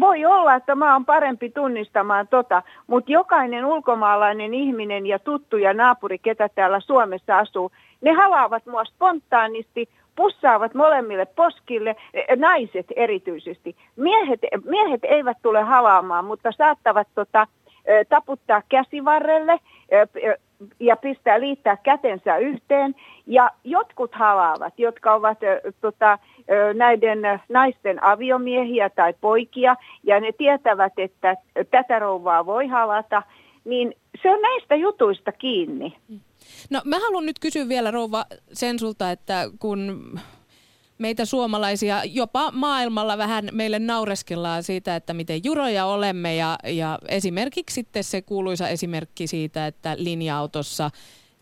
Voi 0.00 0.24
olla, 0.24 0.54
että 0.54 0.74
mä 0.74 0.92
oon 0.92 1.04
parempi 1.04 1.50
tunnistamaan 1.50 2.28
tota, 2.28 2.62
mutta 2.86 3.12
jokainen 3.12 3.64
ulkomaalainen 3.64 4.54
ihminen 4.54 5.06
ja 5.06 5.18
tuttu 5.18 5.56
ja 5.56 5.74
naapuri, 5.74 6.18
ketä 6.18 6.48
täällä 6.48 6.80
Suomessa 6.80 7.38
asuu, 7.38 7.70
ne 8.00 8.12
halaavat 8.12 8.66
mua 8.66 8.84
spontaanisti, 8.84 9.88
pussaavat 10.16 10.74
molemmille 10.74 11.26
poskille, 11.26 11.96
e, 12.14 12.36
naiset 12.36 12.86
erityisesti. 12.96 13.76
Miehet, 13.96 14.40
miehet 14.64 15.00
eivät 15.04 15.36
tule 15.42 15.62
halaamaan, 15.62 16.24
mutta 16.24 16.52
saattavat 16.52 17.08
tota, 17.14 17.46
ö, 17.88 18.04
taputtaa 18.08 18.62
käsivarrelle 18.68 19.58
ja 20.80 20.96
pistää 20.96 21.40
liittää 21.40 21.76
kätensä 21.76 22.36
yhteen. 22.36 22.94
Ja 23.26 23.50
jotkut 23.64 24.14
halaavat, 24.14 24.74
jotka 24.78 25.14
ovat 25.14 25.38
tota, 25.80 26.18
näiden 26.74 27.18
naisten 27.48 28.04
aviomiehiä 28.04 28.90
tai 28.90 29.14
poikia, 29.20 29.76
ja 30.02 30.20
ne 30.20 30.32
tietävät, 30.32 30.92
että 30.96 31.36
tätä 31.70 31.98
rouvaa 31.98 32.46
voi 32.46 32.66
halata, 32.66 33.22
niin 33.64 33.94
se 34.22 34.30
on 34.30 34.42
näistä 34.42 34.74
jutuista 34.74 35.32
kiinni. 35.32 35.96
No 36.70 36.80
mä 36.84 36.98
haluan 36.98 37.26
nyt 37.26 37.38
kysyä 37.38 37.68
vielä 37.68 37.90
rouva 37.90 38.24
sen 38.52 38.78
sulta, 38.78 39.10
että 39.10 39.44
kun 39.58 40.12
meitä 40.98 41.24
suomalaisia 41.24 42.04
jopa 42.04 42.50
maailmalla 42.50 43.18
vähän 43.18 43.48
meille 43.52 43.78
naureskellaan 43.78 44.62
siitä, 44.62 44.96
että 44.96 45.14
miten 45.14 45.44
juroja 45.44 45.86
olemme 45.86 46.36
ja, 46.36 46.58
ja 46.64 46.98
esimerkiksi 47.08 47.74
sitten 47.74 48.04
se 48.04 48.22
kuuluisa 48.22 48.68
esimerkki 48.68 49.26
siitä, 49.26 49.66
että 49.66 49.96
linja-autossa 49.98 50.90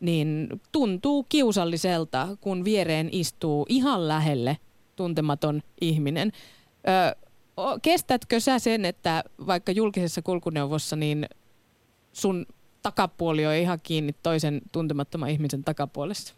niin 0.00 0.48
tuntuu 0.72 1.26
kiusalliselta, 1.28 2.28
kun 2.40 2.64
viereen 2.64 3.08
istuu 3.12 3.66
ihan 3.68 4.08
lähelle 4.08 4.58
tuntematon 4.96 5.62
ihminen. 5.80 6.32
Ö, 6.88 7.16
kestätkö 7.82 8.40
sä 8.40 8.58
sen, 8.58 8.84
että 8.84 9.24
vaikka 9.46 9.72
julkisessa 9.72 10.22
kulkuneuvossa 10.22 10.96
niin 10.96 11.26
sun 12.12 12.46
takapuoli 12.82 13.46
on 13.46 13.54
ihan 13.54 13.78
kiinni 13.82 14.12
toisen 14.22 14.60
tuntemattoman 14.72 15.30
ihmisen 15.30 15.64
takapuolessa? 15.64 16.34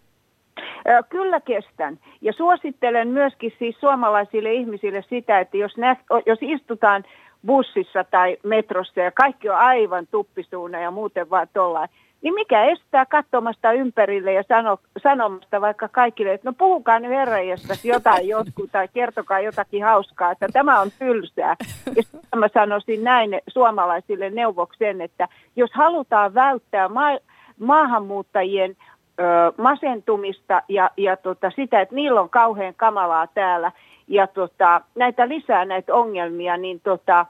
Kyllä 1.08 1.40
kestän. 1.40 1.98
Ja 2.20 2.32
suosittelen 2.32 3.08
myöskin 3.08 3.52
siis 3.58 3.80
suomalaisille 3.80 4.52
ihmisille 4.52 5.04
sitä, 5.08 5.40
että 5.40 5.56
jos, 5.56 5.76
nä, 5.76 5.96
jos 6.26 6.38
istutaan 6.42 7.04
bussissa 7.46 8.04
tai 8.04 8.36
metrossa 8.44 9.00
ja 9.00 9.12
kaikki 9.12 9.48
on 9.48 9.56
aivan 9.56 10.06
tuppisuuna 10.06 10.80
ja 10.80 10.90
muuten 10.90 11.30
vaan 11.30 11.48
tollain, 11.52 11.88
niin 12.22 12.34
mikä 12.34 12.64
estää 12.64 13.06
katsomasta 13.06 13.72
ympärille 13.72 14.32
ja 14.32 14.42
sano, 14.48 14.78
sanomasta 15.02 15.60
vaikka 15.60 15.88
kaikille, 15.88 16.32
että 16.32 16.48
no 16.48 16.52
puhukaa 16.58 16.98
nyt 16.98 17.10
herranjestas 17.10 17.84
jotain 17.84 18.28
jotkut 18.34 18.72
tai 18.72 18.88
kertokaa 18.94 19.40
jotakin 19.40 19.84
hauskaa, 19.84 20.30
että 20.30 20.48
tämä 20.52 20.80
on 20.80 20.90
tylsää. 20.98 21.56
Ja 21.96 22.02
sitten 22.02 22.38
mä 22.38 22.48
sanoisin 22.54 23.04
näin 23.04 23.40
suomalaisille 23.48 24.30
neuvoksen, 24.30 25.00
että 25.00 25.28
jos 25.56 25.70
halutaan 25.72 26.34
välttää 26.34 26.88
ma- 26.88 27.18
maahanmuuttajien 27.58 28.76
ö, 29.20 29.22
masentumista 29.56 30.62
ja, 30.68 30.90
ja 30.96 31.16
tota, 31.16 31.50
sitä, 31.56 31.80
että 31.80 31.94
niillä 31.94 32.20
on 32.20 32.30
kauhean 32.30 32.74
kamalaa 32.76 33.26
täällä. 33.26 33.72
Ja 34.08 34.26
tota, 34.26 34.80
näitä 34.94 35.28
lisää 35.28 35.64
näitä 35.64 35.94
ongelmia, 35.94 36.56
niin 36.56 36.80
tota, 36.80 37.26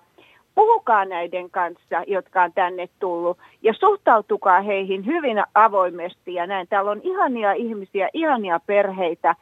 puhukaa 0.54 1.04
näiden 1.04 1.50
kanssa, 1.50 2.02
jotka 2.06 2.42
on 2.42 2.52
tänne 2.52 2.88
tullut. 2.98 3.38
Ja 3.62 3.74
suhtautukaa 3.74 4.60
heihin 4.60 5.06
hyvin 5.06 5.42
avoimesti. 5.54 6.34
Ja 6.34 6.46
näin. 6.46 6.68
Täällä 6.68 6.90
on 6.90 7.00
ihania 7.02 7.52
ihmisiä, 7.52 8.08
ihania 8.12 8.60
perheitä. 8.66 9.34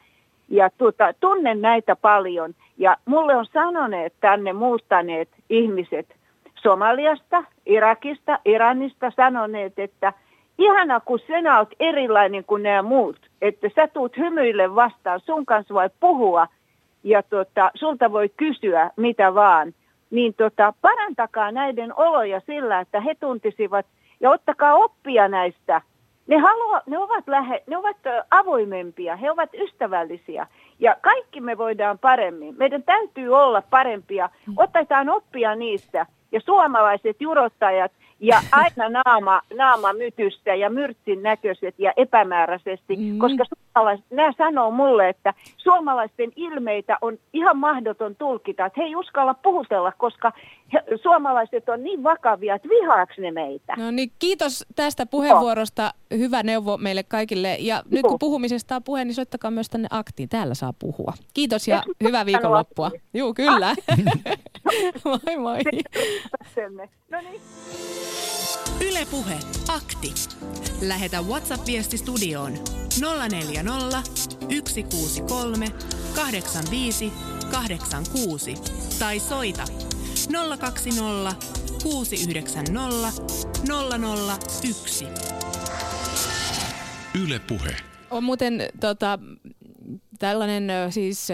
Ja 0.49 0.69
tota, 0.77 1.13
tunnen 1.19 1.61
näitä 1.61 1.95
paljon. 1.95 2.53
Ja 2.77 2.97
mulle 3.05 3.35
on 3.35 3.45
sanoneet 3.45 4.13
tänne 4.19 4.53
muuttaneet 4.53 5.29
ihmiset 5.49 6.17
Somaliasta, 6.55 7.43
Irakista, 7.65 8.39
Iranista 8.45 9.11
sanoneet, 9.15 9.79
että 9.79 10.13
ihana 10.57 10.99
kun 10.99 11.19
sinä 11.19 11.57
olet 11.59 11.75
erilainen 11.79 12.43
kuin 12.43 12.63
nämä 12.63 12.81
muut, 12.81 13.29
että 13.41 13.69
sä 13.75 13.87
tuut 13.87 14.17
hymyille 14.17 14.75
vastaan, 14.75 15.19
sun 15.19 15.45
kanssa 15.45 15.73
voi 15.73 15.89
puhua 15.99 16.47
ja 17.03 17.23
tota, 17.23 17.71
sulta 17.75 18.11
voi 18.11 18.29
kysyä 18.37 18.91
mitä 18.95 19.33
vaan, 19.35 19.73
niin 20.11 20.33
tota, 20.33 20.73
parantakaa 20.81 21.51
näiden 21.51 21.93
oloja 21.95 22.41
sillä, 22.45 22.79
että 22.79 23.01
he 23.01 23.15
tuntisivat 23.15 23.85
ja 24.19 24.29
ottakaa 24.29 24.75
oppia 24.75 25.27
näistä. 25.27 25.81
Ne, 26.27 26.37
haluaa, 26.37 26.81
ne, 26.85 26.97
ovat 26.99 27.27
lähe, 27.27 27.63
ne 27.67 27.77
ovat 27.77 27.97
avoimempia, 28.31 29.15
he 29.15 29.31
ovat 29.31 29.49
ystävällisiä. 29.53 30.47
Ja 30.79 30.95
kaikki 31.01 31.41
me 31.41 31.57
voidaan 31.57 31.99
paremmin. 31.99 32.55
Meidän 32.57 32.83
täytyy 32.83 33.35
olla 33.35 33.61
parempia, 33.69 34.29
otetaan 34.57 35.09
oppia 35.09 35.55
niistä. 35.55 36.05
Ja 36.31 36.41
suomalaiset 36.41 37.21
jurottajat 37.21 37.91
ja 38.19 38.41
aina 38.51 38.89
naama, 38.89 39.41
naama 39.57 39.93
mytystä 39.93 40.55
ja 40.55 40.69
myrtsin 40.69 41.23
näköiset 41.23 41.75
ja 41.77 41.93
epämääräisesti, 41.97 42.95
Mm. 42.95 43.17
koska 43.17 43.43
suomalaiset, 43.45 44.05
nämä 44.09 44.33
sanoo 44.37 44.71
mulle, 44.71 45.09
että 45.09 45.33
suomalaisten 45.57 46.31
ilmeitä 46.35 46.97
on 47.01 47.17
ihan 47.33 47.57
mahdoton 47.57 48.15
tulkita, 48.15 48.65
että 48.65 48.81
he 48.81 48.87
ei 48.87 48.95
uskalla 48.95 49.33
puhutella, 49.33 49.91
koska 49.91 50.33
he, 50.73 50.83
suomalaiset 51.03 51.69
on 51.69 51.83
niin 51.83 52.03
vakavia, 52.03 52.55
että 52.55 52.69
vihaaks 52.69 53.17
ne 53.17 53.31
meitä. 53.31 53.73
No 53.77 53.91
niin, 53.91 54.11
kiitos 54.19 54.65
tästä 54.75 55.05
puheenvuorosta. 55.05 55.91
Hyvä 56.17 56.43
neuvo 56.43 56.77
meille 56.77 57.03
kaikille. 57.03 57.57
Ja 57.59 57.83
nyt 57.91 58.01
kun 58.01 58.19
puhumisesta 58.19 58.75
on 58.75 58.83
puhe, 58.83 59.05
niin 59.05 59.15
soittakaa 59.15 59.51
myös 59.51 59.69
tänne 59.69 59.87
aktiin. 59.91 60.29
Täällä 60.29 60.53
saa 60.53 60.73
puhua. 60.79 61.13
Kiitos 61.33 61.67
ja 61.67 61.83
hyvää 62.03 62.25
viikonloppua. 62.25 62.91
Joo, 63.13 63.33
kyllä. 63.33 63.75
moi 65.05 65.37
moi. 65.37 65.59
No 67.11 67.21
niin. 67.21 67.41
Ylepuhe 68.81 69.39
akti. 69.67 70.13
Lähetä 70.81 71.21
WhatsApp-viesti 71.21 71.97
studioon 71.97 72.53
040 73.29 74.01
163 74.05 75.71
85 76.15 77.13
86 77.51 78.55
tai 78.99 79.19
soita 79.19 79.63
020 80.59 81.35
690 81.83 83.21
001. 84.63 85.07
Yle 87.23 87.39
Puhe. 87.39 87.75
On 88.09 88.23
muuten 88.23 88.69
tota, 88.79 89.19
tällainen 90.19 90.91
siis 90.91 91.27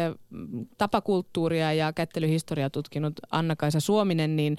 tapakulttuuria 0.78 1.74
ja 1.74 1.94
kättelyhistoriaa 1.94 2.70
tutkinut 2.70 3.14
Anna-Kaisa 3.32 3.80
Suominen, 3.80 4.36
niin 4.36 4.58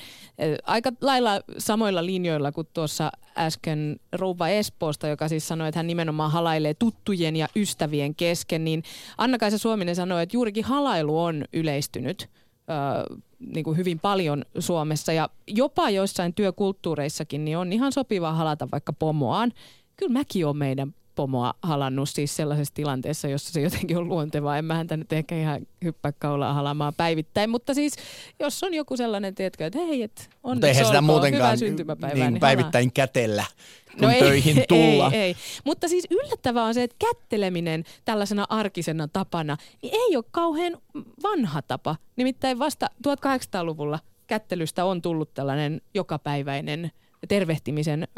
aika 0.64 0.92
lailla 1.00 1.40
samoilla 1.58 2.06
linjoilla 2.06 2.52
kuin 2.52 2.68
tuossa 2.74 3.12
äsken 3.38 4.00
rouva 4.12 4.48
Espoosta, 4.48 5.08
joka 5.08 5.28
siis 5.28 5.48
sanoi, 5.48 5.68
että 5.68 5.78
hän 5.78 5.86
nimenomaan 5.86 6.30
halailee 6.30 6.74
tuttujen 6.74 7.36
ja 7.36 7.48
ystävien 7.56 8.14
kesken, 8.14 8.64
niin 8.64 8.82
Anna-Kaisa 9.18 9.58
Suominen 9.58 9.96
sanoi, 9.96 10.22
että 10.22 10.36
juurikin 10.36 10.64
halailu 10.64 11.22
on 11.22 11.44
yleistynyt 11.52 12.28
ö, 12.70 13.16
niin 13.38 13.64
kuin 13.64 13.76
hyvin 13.76 13.98
paljon 14.00 14.44
Suomessa 14.58 15.12
ja 15.12 15.28
jopa 15.46 15.90
joissain 15.90 16.34
työkulttuureissakin 16.34 17.44
niin 17.44 17.58
on 17.58 17.72
ihan 17.72 17.92
sopiva 17.92 18.32
halata 18.32 18.68
vaikka 18.72 18.92
pomoaan. 18.92 19.52
Kyllä 19.96 20.12
mäkin 20.12 20.46
olen 20.46 20.56
meidän 20.56 20.94
pomoa 21.14 21.54
halannut 21.62 22.08
siis 22.08 22.36
sellaisessa 22.36 22.74
tilanteessa, 22.74 23.28
jossa 23.28 23.52
se 23.52 23.60
jotenkin 23.60 23.98
on 23.98 24.08
luontevaa. 24.08 24.58
En 24.58 24.64
mä 24.64 24.74
häntä 24.74 24.96
nyt 24.96 25.12
ehkä 25.12 25.36
ihan 25.36 25.66
hyppää 25.84 26.12
kaulaa 26.12 26.52
halamaan 26.52 26.94
päivittäin, 26.94 27.50
mutta 27.50 27.74
siis 27.74 27.96
jos 28.40 28.62
on 28.62 28.74
joku 28.74 28.96
sellainen, 28.96 29.34
tiedätkö, 29.34 29.66
että 29.66 29.78
hei, 29.78 30.02
et 30.02 30.12
Mutta 30.20 30.38
onneksi 30.42 30.68
eihän 30.68 30.86
sitä 30.86 31.00
muutenkaan 31.00 31.58
niin, 31.58 31.76
niin 32.14 32.40
päivittäin 32.40 32.92
kätellä, 32.92 33.44
kun 33.92 34.02
No 34.02 34.10
ei, 34.10 34.20
töihin 34.20 34.64
tullaan. 34.68 35.14
Ei, 35.14 35.20
ei. 35.20 35.36
Mutta 35.64 35.88
siis 35.88 36.06
yllättävää 36.10 36.64
on 36.64 36.74
se, 36.74 36.82
että 36.82 36.96
kätteleminen 36.98 37.84
tällaisena 38.04 38.46
arkisena 38.48 39.08
tapana 39.08 39.56
niin 39.82 39.94
ei 39.94 40.16
ole 40.16 40.24
kauhean 40.30 40.78
vanha 41.22 41.62
tapa. 41.62 41.96
Nimittäin 42.16 42.58
vasta 42.58 42.86
1800-luvulla 43.08 43.98
kättelystä 44.26 44.84
on 44.84 45.02
tullut 45.02 45.34
tällainen 45.34 45.80
jokapäiväinen 45.94 46.90
tervehtimisen 47.28 48.08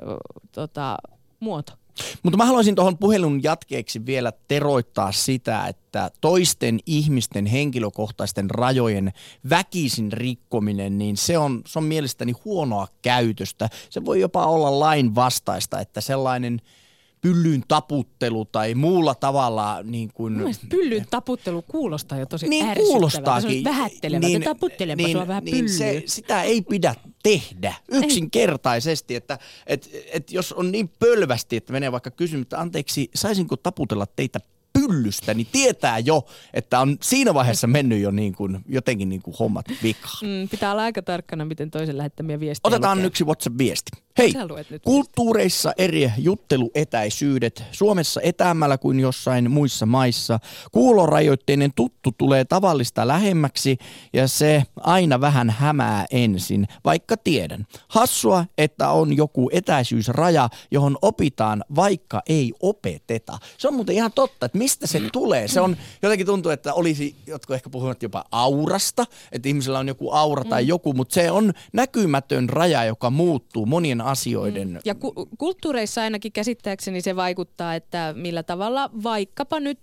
tota, 0.52 0.96
muoto. 1.40 1.72
Mutta 2.22 2.36
mä 2.36 2.44
haluaisin 2.44 2.74
tuohon 2.74 2.98
puhelun 2.98 3.42
jatkeeksi 3.42 4.06
vielä 4.06 4.32
teroittaa 4.48 5.12
sitä, 5.12 5.66
että 5.66 6.10
toisten 6.20 6.80
ihmisten 6.86 7.46
henkilökohtaisten 7.46 8.50
rajojen 8.50 9.12
väkisin 9.50 10.12
rikkominen, 10.12 10.98
niin 10.98 11.16
se 11.16 11.38
on, 11.38 11.62
se 11.66 11.78
on 11.78 11.84
mielestäni 11.84 12.32
huonoa 12.44 12.88
käytöstä. 13.02 13.68
Se 13.90 14.04
voi 14.04 14.20
jopa 14.20 14.46
olla 14.46 14.80
lain 14.80 15.14
vastaista, 15.14 15.80
että 15.80 16.00
sellainen 16.00 16.60
pyllyn 17.26 17.62
taputtelu 17.68 18.44
tai 18.44 18.74
muulla 18.74 19.14
tavalla 19.14 19.82
niin 19.82 20.10
kuin... 20.14 20.56
Pyllyn 20.68 21.06
taputtelu 21.10 21.62
kuulostaa 21.62 22.18
jo 22.18 22.26
tosi 22.26 22.48
niin 22.48 22.74
kuulostaakin. 22.76 23.50
Se 23.50 23.58
on 23.58 23.64
vähättelevä. 23.64 24.26
Niin, 24.26 24.42
taputtelepa 24.42 25.02
niin, 25.02 25.12
sua 25.16 25.28
vähän 25.28 25.44
niin 25.44 25.68
se, 25.68 26.02
sitä 26.06 26.42
ei 26.42 26.62
pidä 26.62 26.94
tehdä 27.22 27.74
yksinkertaisesti, 27.88 29.14
että 29.14 29.38
et, 29.66 29.90
et 30.12 30.32
jos 30.32 30.52
on 30.52 30.72
niin 30.72 30.88
pölvästi, 30.98 31.56
että 31.56 31.72
menee 31.72 31.92
vaikka 31.92 32.10
kysymään, 32.10 32.42
että 32.42 32.60
anteeksi, 32.60 33.10
saisinko 33.14 33.56
taputella 33.56 34.06
teitä 34.06 34.40
pyllystä, 34.86 35.34
niin 35.34 35.46
tietää 35.52 35.98
jo, 35.98 36.26
että 36.54 36.80
on 36.80 36.96
siinä 37.02 37.34
vaiheessa 37.34 37.66
mennyt 37.66 38.00
jo 38.00 38.10
niin 38.10 38.34
kuin, 38.34 38.58
jotenkin 38.68 39.08
niin 39.08 39.22
kuin 39.22 39.36
hommat 39.38 39.66
vikaan. 39.82 40.18
Mm, 40.22 40.48
pitää 40.48 40.72
olla 40.72 40.82
aika 40.82 41.02
tarkkana, 41.02 41.44
miten 41.44 41.70
toisen 41.70 41.98
lähettämiä 41.98 42.40
viestejä 42.40 42.68
Otetaan 42.74 42.98
lukee. 42.98 43.06
yksi 43.06 43.24
WhatsApp-viesti. 43.24 43.90
Hei, 44.18 44.32
kulttuureissa 44.84 45.72
eri 45.78 46.12
jutteluetäisyydet. 46.18 47.64
Suomessa 47.72 48.20
etäämmällä 48.20 48.78
kuin 48.78 49.00
jossain 49.00 49.50
muissa 49.50 49.86
maissa. 49.86 50.40
Kuulorajoitteinen 50.72 51.70
tuttu 51.74 52.12
tulee 52.18 52.44
tavallista 52.44 53.08
lähemmäksi 53.08 53.78
ja 54.12 54.28
se 54.28 54.62
aina 54.76 55.20
vähän 55.20 55.50
hämää 55.50 56.06
ensin, 56.10 56.68
vaikka 56.84 57.16
tiedän. 57.16 57.66
Hassua, 57.88 58.44
että 58.58 58.90
on 58.90 59.16
joku 59.16 59.50
etäisyysraja, 59.52 60.48
johon 60.70 60.98
opitaan, 61.02 61.64
vaikka 61.76 62.22
ei 62.28 62.52
opeteta. 62.60 63.38
Se 63.58 63.68
on 63.68 63.74
muuten 63.74 63.94
ihan 63.94 64.12
totta, 64.12 64.46
että 64.46 64.58
mistä 64.58 64.75
se 64.84 65.00
tulee. 65.12 65.48
Se 65.48 65.60
on 65.60 65.76
jotenkin 66.02 66.26
tuntuu, 66.26 66.52
että 66.52 66.74
olisi, 66.74 67.14
jotkut 67.26 67.54
ehkä 67.54 67.70
puhuvat 67.70 68.02
jopa 68.02 68.24
aurasta, 68.32 69.06
että 69.32 69.48
ihmisellä 69.48 69.78
on 69.78 69.88
joku 69.88 70.10
aura 70.10 70.44
tai 70.44 70.68
joku, 70.68 70.92
mutta 70.92 71.14
se 71.14 71.30
on 71.30 71.52
näkymätön 71.72 72.48
raja, 72.48 72.84
joka 72.84 73.10
muuttuu 73.10 73.66
monien 73.66 74.00
asioiden. 74.00 74.80
Ja 74.84 74.94
ku- 74.94 75.28
kulttuureissa 75.38 76.00
ainakin 76.02 76.32
käsittääkseni 76.32 77.00
se 77.00 77.16
vaikuttaa, 77.16 77.74
että 77.74 78.14
millä 78.16 78.42
tavalla 78.42 78.90
vaikkapa 79.02 79.60
nyt 79.60 79.80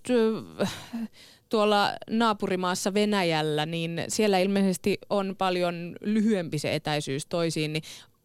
tuolla 1.48 1.92
naapurimaassa 2.10 2.94
Venäjällä, 2.94 3.66
niin 3.66 4.04
siellä 4.08 4.38
ilmeisesti 4.38 4.98
on 5.10 5.34
paljon 5.38 5.96
lyhyempi 6.00 6.58
se 6.58 6.74
etäisyys 6.74 7.26
toisiin, 7.26 7.72
niin 7.72 7.82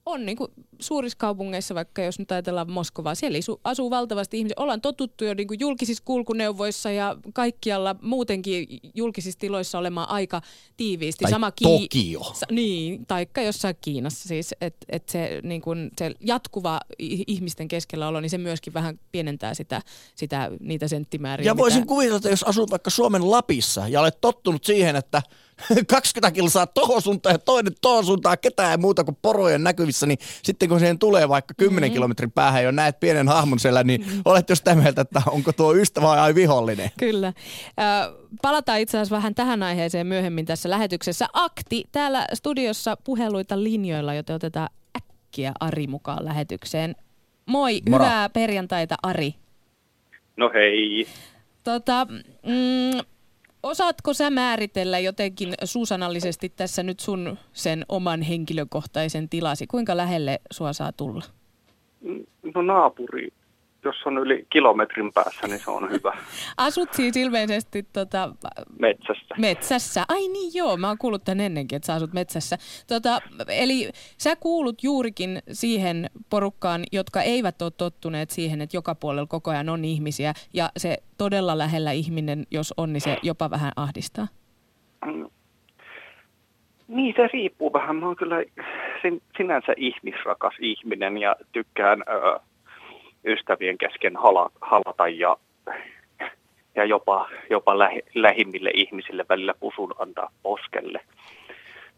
on 0.10 0.26
niin 0.26 0.38
kuin 0.38 0.52
suurissa 0.80 1.18
kaupungeissa, 1.18 1.76
vaikka 1.76 2.02
jos 2.02 2.20
nyt 2.20 2.32
ajatellaan 2.32 2.72
Moskovaa, 2.72 3.16
siellä 3.16 3.38
asuu 3.64 3.90
valtavasti 3.90 4.38
ihmisiä. 4.38 4.56
Ollaan 4.58 4.82
totuttu 4.82 5.26
jo 5.26 5.34
niin 5.34 5.48
kuin 5.48 5.60
julkisissa 5.60 6.04
kulkuneuvoissa 6.06 6.92
ja 6.92 7.16
kaikkialla 7.34 7.96
muutenkin 8.02 8.68
julkisissa 8.96 9.40
tiloissa 9.40 9.80
olemaan 9.80 10.10
aika 10.10 10.42
tiiviisti. 10.78 11.24
Tai 11.24 11.32
Sama 11.32 11.52
Tokio. 11.52 12.24
Sa- 12.34 12.46
niin, 12.52 13.06
taikka 13.06 13.42
jossain 13.42 13.76
Kiinassa 13.82 14.28
siis, 14.28 14.56
että 14.62 14.86
et 14.90 15.10
se, 15.10 15.40
niin 15.44 15.62
se 15.98 16.12
jatkuva 16.20 16.80
ihmisten 17.28 17.68
keskellä 17.68 18.08
olo, 18.08 18.20
niin 18.20 18.30
se 18.30 18.38
myöskin 18.38 18.74
vähän 18.74 19.00
pienentää 19.12 19.54
sitä, 19.54 19.82
sitä 20.16 20.52
niitä 20.60 20.88
senttimääriä. 20.88 21.46
Ja 21.46 21.58
voisin 21.58 21.80
mitä- 21.80 21.88
kuvitella, 21.88 22.18
että 22.18 22.30
jos 22.30 22.44
asut 22.44 22.72
vaikka 22.72 22.90
Suomen 22.90 23.32
Lapissa 23.32 23.88
ja 23.88 24.02
olet 24.02 24.22
tottunut 24.22 24.64
siihen, 24.64 24.96
että 24.96 25.22
20 25.88 26.32
kilsaa 26.32 26.68
tohon 26.68 27.02
suuntaan 27.02 27.34
ja 27.34 27.40
toinen 27.40 27.74
tohon 27.82 28.06
suuntaan, 28.06 28.38
ketään 28.42 28.72
ei 28.72 28.78
muuta 28.78 29.04
kuin 29.04 29.18
porojen 29.22 29.64
näkyvissä, 29.64 30.06
niin 30.06 30.18
sitten 30.44 30.70
kun 30.70 30.80
siihen 30.80 31.00
tulee 31.00 31.30
vaikka 31.30 31.54
10 31.58 31.84
mm-hmm. 31.84 31.94
kilometrin 31.94 32.32
päähän 32.32 32.64
ja 32.64 32.72
näet 32.72 33.00
pienen 33.00 33.28
hahmon 33.28 33.60
siellä, 33.60 33.84
niin 33.84 34.02
mm-hmm. 34.02 34.22
olet 34.26 34.50
jo 34.50 34.56
sitä 34.56 34.76
mieltä, 34.76 35.02
että 35.02 35.22
onko 35.28 35.54
tuo 35.54 35.74
ystävä 35.76 36.08
vai 36.08 36.36
vihollinen. 36.36 36.90
Kyllä. 37.00 37.28
Ö, 37.28 38.14
palataan 38.42 38.80
itse 38.80 38.98
asiassa 38.98 39.16
vähän 39.16 39.36
tähän 39.36 39.64
aiheeseen 39.64 40.08
myöhemmin 40.08 40.46
tässä 40.46 40.70
lähetyksessä. 40.70 41.28
Akti 41.34 41.84
täällä 41.92 42.28
studiossa 42.34 42.98
puheluita 43.04 43.64
linjoilla, 43.64 44.14
joten 44.14 44.36
otetaan 44.36 44.70
äkkiä 44.98 45.52
Ari 45.60 45.88
mukaan 45.88 46.26
lähetykseen. 46.26 46.96
Moi, 47.46 47.82
Moro. 47.90 48.04
hyvää 48.06 48.30
perjantaita 48.30 48.96
Ari. 49.04 49.36
No 50.38 50.52
hei. 50.54 51.08
Tota, 51.64 52.08
mm, 52.46 53.00
osaatko 53.64 54.14
sä 54.14 54.30
määritellä 54.30 55.00
jotenkin 55.00 55.54
suusanallisesti 55.64 56.50
tässä 56.50 56.84
nyt 56.84 57.00
sun 57.00 57.38
sen 57.54 57.86
oman 57.90 58.22
henkilökohtaisen 58.22 59.30
tilasi? 59.30 59.68
Kuinka 59.68 59.98
lähelle 59.98 60.40
sua 60.52 60.74
saa 60.74 60.92
tulla? 60.92 61.26
No 62.56 62.62
naapuri, 62.62 63.30
jos 63.90 64.06
on 64.06 64.18
yli 64.18 64.46
kilometrin 64.50 65.14
päässä, 65.14 65.48
niin 65.48 65.60
se 65.60 65.72
on 65.72 65.92
hyvä. 65.92 66.14
Asut 66.58 66.94
siis 66.94 67.18
ilmeisesti 67.18 67.86
tota, 67.94 68.30
Metsässä. 68.80 69.36
metsässä. 69.38 70.04
Ai 70.10 70.28
niin 70.28 70.52
joo, 70.54 70.78
mä 70.78 70.88
oon 70.88 70.98
kuullut 70.98 71.24
tän 71.24 71.40
ennenkin, 71.40 71.76
että 71.76 71.88
sä 71.88 71.94
asut 71.94 72.14
metsässä. 72.14 72.58
Tota, 72.88 73.20
eli 73.48 73.90
sä 74.18 74.36
kuulut 74.36 74.84
juurikin 74.84 75.40
siihen 75.52 76.10
porukkaan, 76.30 76.84
jotka 76.92 77.22
eivät 77.22 77.62
ole 77.62 77.72
tottuneet 77.78 78.30
siihen, 78.30 78.62
että 78.62 78.78
joka 78.78 78.96
puolella 78.96 79.28
koko 79.28 79.52
ajan 79.52 79.70
on 79.70 79.86
ihmisiä. 79.86 80.34
Ja 80.54 80.70
se 80.78 80.98
todella 81.18 81.58
lähellä 81.58 81.92
ihminen, 81.92 82.44
jos 82.52 82.74
on, 82.78 82.94
niin 82.94 83.02
se 83.02 83.18
jopa 83.24 83.50
vähän 83.50 83.72
ahdistaa. 83.76 84.28
Niin, 86.88 87.14
se 87.18 87.30
riippuu 87.34 87.74
vähän. 87.74 87.96
Mä 87.96 88.06
oon 88.06 88.16
kyllä 88.16 88.36
sin, 89.02 89.22
sinänsä 89.38 89.74
ihmisrakas 89.78 90.54
ihminen 90.60 91.18
ja 91.18 91.36
tykkään 91.52 92.04
ö, 92.10 92.40
ystävien 93.26 93.78
kesken 93.78 94.16
hala, 94.16 94.52
halata 94.62 95.08
ja, 95.08 95.38
ja 96.76 96.86
jopa, 96.86 97.30
jopa 97.50 97.78
lähi, 97.80 98.02
lähimmille 98.16 98.72
ihmisille 98.74 99.26
välillä 99.30 99.54
pusun 99.60 99.96
antaa 100.00 100.32
poskelle. 100.44 101.00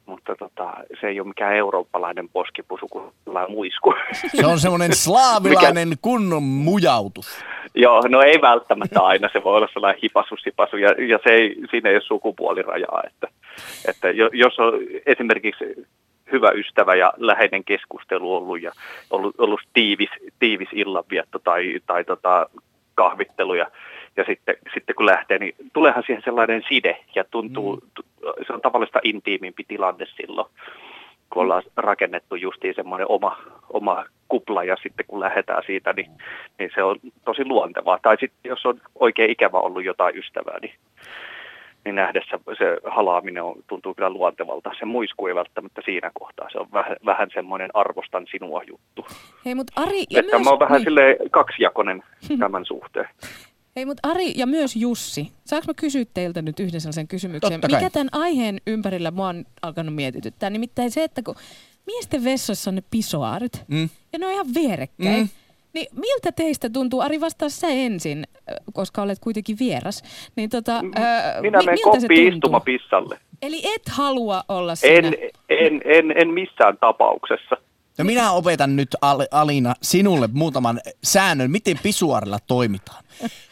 Mutta 0.06 0.36
tota, 0.36 0.74
se 1.02 1.08
ei 1.08 1.20
ole 1.20 1.28
mikään 1.28 1.56
eurooppalainen 1.56 2.30
poskipusu 2.30 2.88
kuin 2.88 3.14
muisku. 3.50 3.94
Se 4.36 4.46
on 4.46 4.60
semmoinen 4.60 4.96
slaavilainen 5.06 5.94
kunnon 6.02 6.44
mujautus. 6.44 7.44
Joo, 7.76 8.02
no 8.10 8.22
ei 8.22 8.42
välttämättä 8.42 9.02
aina. 9.02 9.30
Se 9.34 9.44
voi 9.44 9.56
olla 9.56 9.68
sellainen 9.74 10.02
hipasu, 10.04 10.36
sipasu 10.44 10.78
ja, 10.78 10.90
ja 11.08 11.20
se 11.24 11.30
ei, 11.30 11.56
siinä 11.72 11.90
ei 11.90 11.96
ole 11.96 12.04
sukupuolirajaa. 12.04 13.04
Että, 13.08 13.28
että 13.88 14.10
jo- 14.10 14.30
jos 14.34 14.60
on 14.60 14.74
esimerkiksi 15.06 15.66
hyvä 16.32 16.52
ystävä 16.52 16.96
ja 16.96 17.14
läheinen 17.18 17.64
keskustelu 17.64 18.36
ollut 18.36 18.62
ja 18.62 18.72
ollut, 19.10 19.36
ollut 19.38 19.62
tiivis, 19.74 20.10
tiivis 20.40 20.70
illanvietto 20.72 21.40
tai, 21.40 21.80
tai 21.88 22.04
tota, 22.04 22.50
kahvittelu 22.96 23.54
ja, 23.54 23.68
ja 24.18 24.24
sitten, 24.24 24.56
sitten 24.74 24.96
kun 24.96 25.06
lähtee, 25.06 25.38
niin 25.38 25.56
tuleehan 25.74 26.04
siihen 26.06 26.24
sellainen 26.26 26.64
side 26.70 26.98
ja 27.16 27.24
tuntuu, 27.24 27.76
mm. 27.76 28.44
se 28.48 28.54
on 28.54 28.62
tavallista 28.62 29.00
intiimimpi 29.04 29.64
tilanne 29.68 30.06
silloin, 30.06 30.48
kun 31.30 31.44
ollaan 31.44 31.64
rakennettu 31.78 32.36
justiin 32.36 32.76
semmoinen 32.76 33.08
oma, 33.10 33.38
oma 33.70 34.06
kupla 34.28 34.64
ja 34.64 34.76
sitten 34.84 35.06
kun 35.08 35.20
lähdetään 35.20 35.64
siitä, 35.66 35.94
niin, 35.94 36.12
niin 36.60 36.72
se 36.76 36.84
on 36.84 36.96
tosi 37.26 37.46
luontevaa. 37.46 38.00
Tai 38.02 38.18
sitten 38.20 38.50
jos 38.50 38.66
on 38.66 38.82
oikein 39.00 39.32
ikävä 39.32 39.58
ollut 39.58 39.84
jotain 39.84 40.18
ystävää, 40.18 40.60
niin, 40.62 40.74
niin 41.86 41.96
nähdessä 41.96 42.40
se 42.58 42.78
halaaminen 42.92 43.44
on, 43.44 43.56
tuntuu 43.68 43.94
kyllä 43.94 44.10
luontevalta. 44.10 44.72
Se 44.80 44.86
muisku 44.86 45.28
ei 45.28 45.36
välttämättä 45.36 45.82
siinä 45.86 46.12
kohtaa. 46.14 46.48
Se 46.52 46.58
on 46.60 46.68
vähän, 46.74 46.96
vähän 47.06 47.30
semmoinen 47.34 47.70
arvostan 47.74 48.28
sinua 48.32 48.62
juttu. 48.68 49.06
Hei, 49.46 49.56
mutta 49.56 49.82
Ari 49.82 50.04
ja 50.10 50.20
Että 50.20 50.36
myös... 50.38 50.44
mä 50.44 50.50
oon 50.50 50.60
vähän 50.60 50.78
niin. 50.78 50.84
silleen 50.84 51.16
kaksijakoinen 51.32 52.04
tämän 52.40 52.66
suhteen. 52.66 53.08
Hei, 53.76 53.86
mutta 53.86 54.10
Ari 54.10 54.34
ja 54.36 54.48
myös 54.48 54.76
Jussi, 54.76 55.32
saanko 55.46 55.66
mä 55.68 55.74
kysyä 55.74 56.06
teiltä 56.14 56.42
nyt 56.42 56.60
yhden 56.60 56.82
sellaisen 56.82 57.08
kysymyksen? 57.08 57.52
Totta 57.52 57.68
kai. 57.68 57.80
Mikä 57.80 57.90
tämän 57.90 58.10
aiheen 58.12 58.58
ympärillä 58.68 59.12
mua 59.12 59.28
on 59.28 59.46
alkanut 59.62 59.96
mietityttää? 59.96 60.50
Nimittäin 60.50 60.92
se, 60.92 61.04
että 61.04 61.22
kun 61.24 61.36
miesten 61.86 62.24
vessoissa 62.24 62.72
on 62.72 62.76
ne 62.76 62.84
pisoaarit, 62.92 63.64
Mm. 63.68 63.90
ja 64.14 64.20
ne 64.20 64.26
on 64.26 64.32
ihan 64.34 64.46
vierekkäin, 64.56 65.20
Mm. 65.20 65.30
Niin 65.74 65.88
miltä 65.96 66.32
teistä 66.32 66.70
tuntuu, 66.70 67.02
Ari 67.02 67.22
vastaa 67.22 67.50
sä 67.50 67.68
ensin, 67.68 68.28
koska 68.74 69.02
olet 69.02 69.20
kuitenkin 69.20 69.58
vieras, 69.60 70.04
niin 70.36 70.50
tota, 70.50 70.78
ö, 70.78 70.82
Minä 70.82 71.58
mi- 71.60 71.66
menen 71.66 71.66
miltä 71.66 71.74
se 71.74 71.82
koppiin 71.84 72.08
tuntuu? 72.08 72.36
istumapissalle. 72.38 73.20
Eli 73.42 73.62
et 73.76 73.82
halua 73.90 74.44
olla 74.50 74.76
siinä? 74.76 75.08
En, 75.08 75.14
en, 75.50 75.82
en, 75.86 76.14
en 76.18 76.28
missään 76.34 76.78
tapauksessa. 76.78 77.58
No 77.98 78.06
minä 78.06 78.32
opetan 78.32 78.76
nyt 78.76 78.96
Al- 79.02 79.28
Alina 79.32 79.74
sinulle 79.82 80.30
muutaman 80.34 80.80
säännön, 81.04 81.52
miten 81.52 81.80
pisuaarilla 81.84 82.40
toimitaan. 82.48 83.04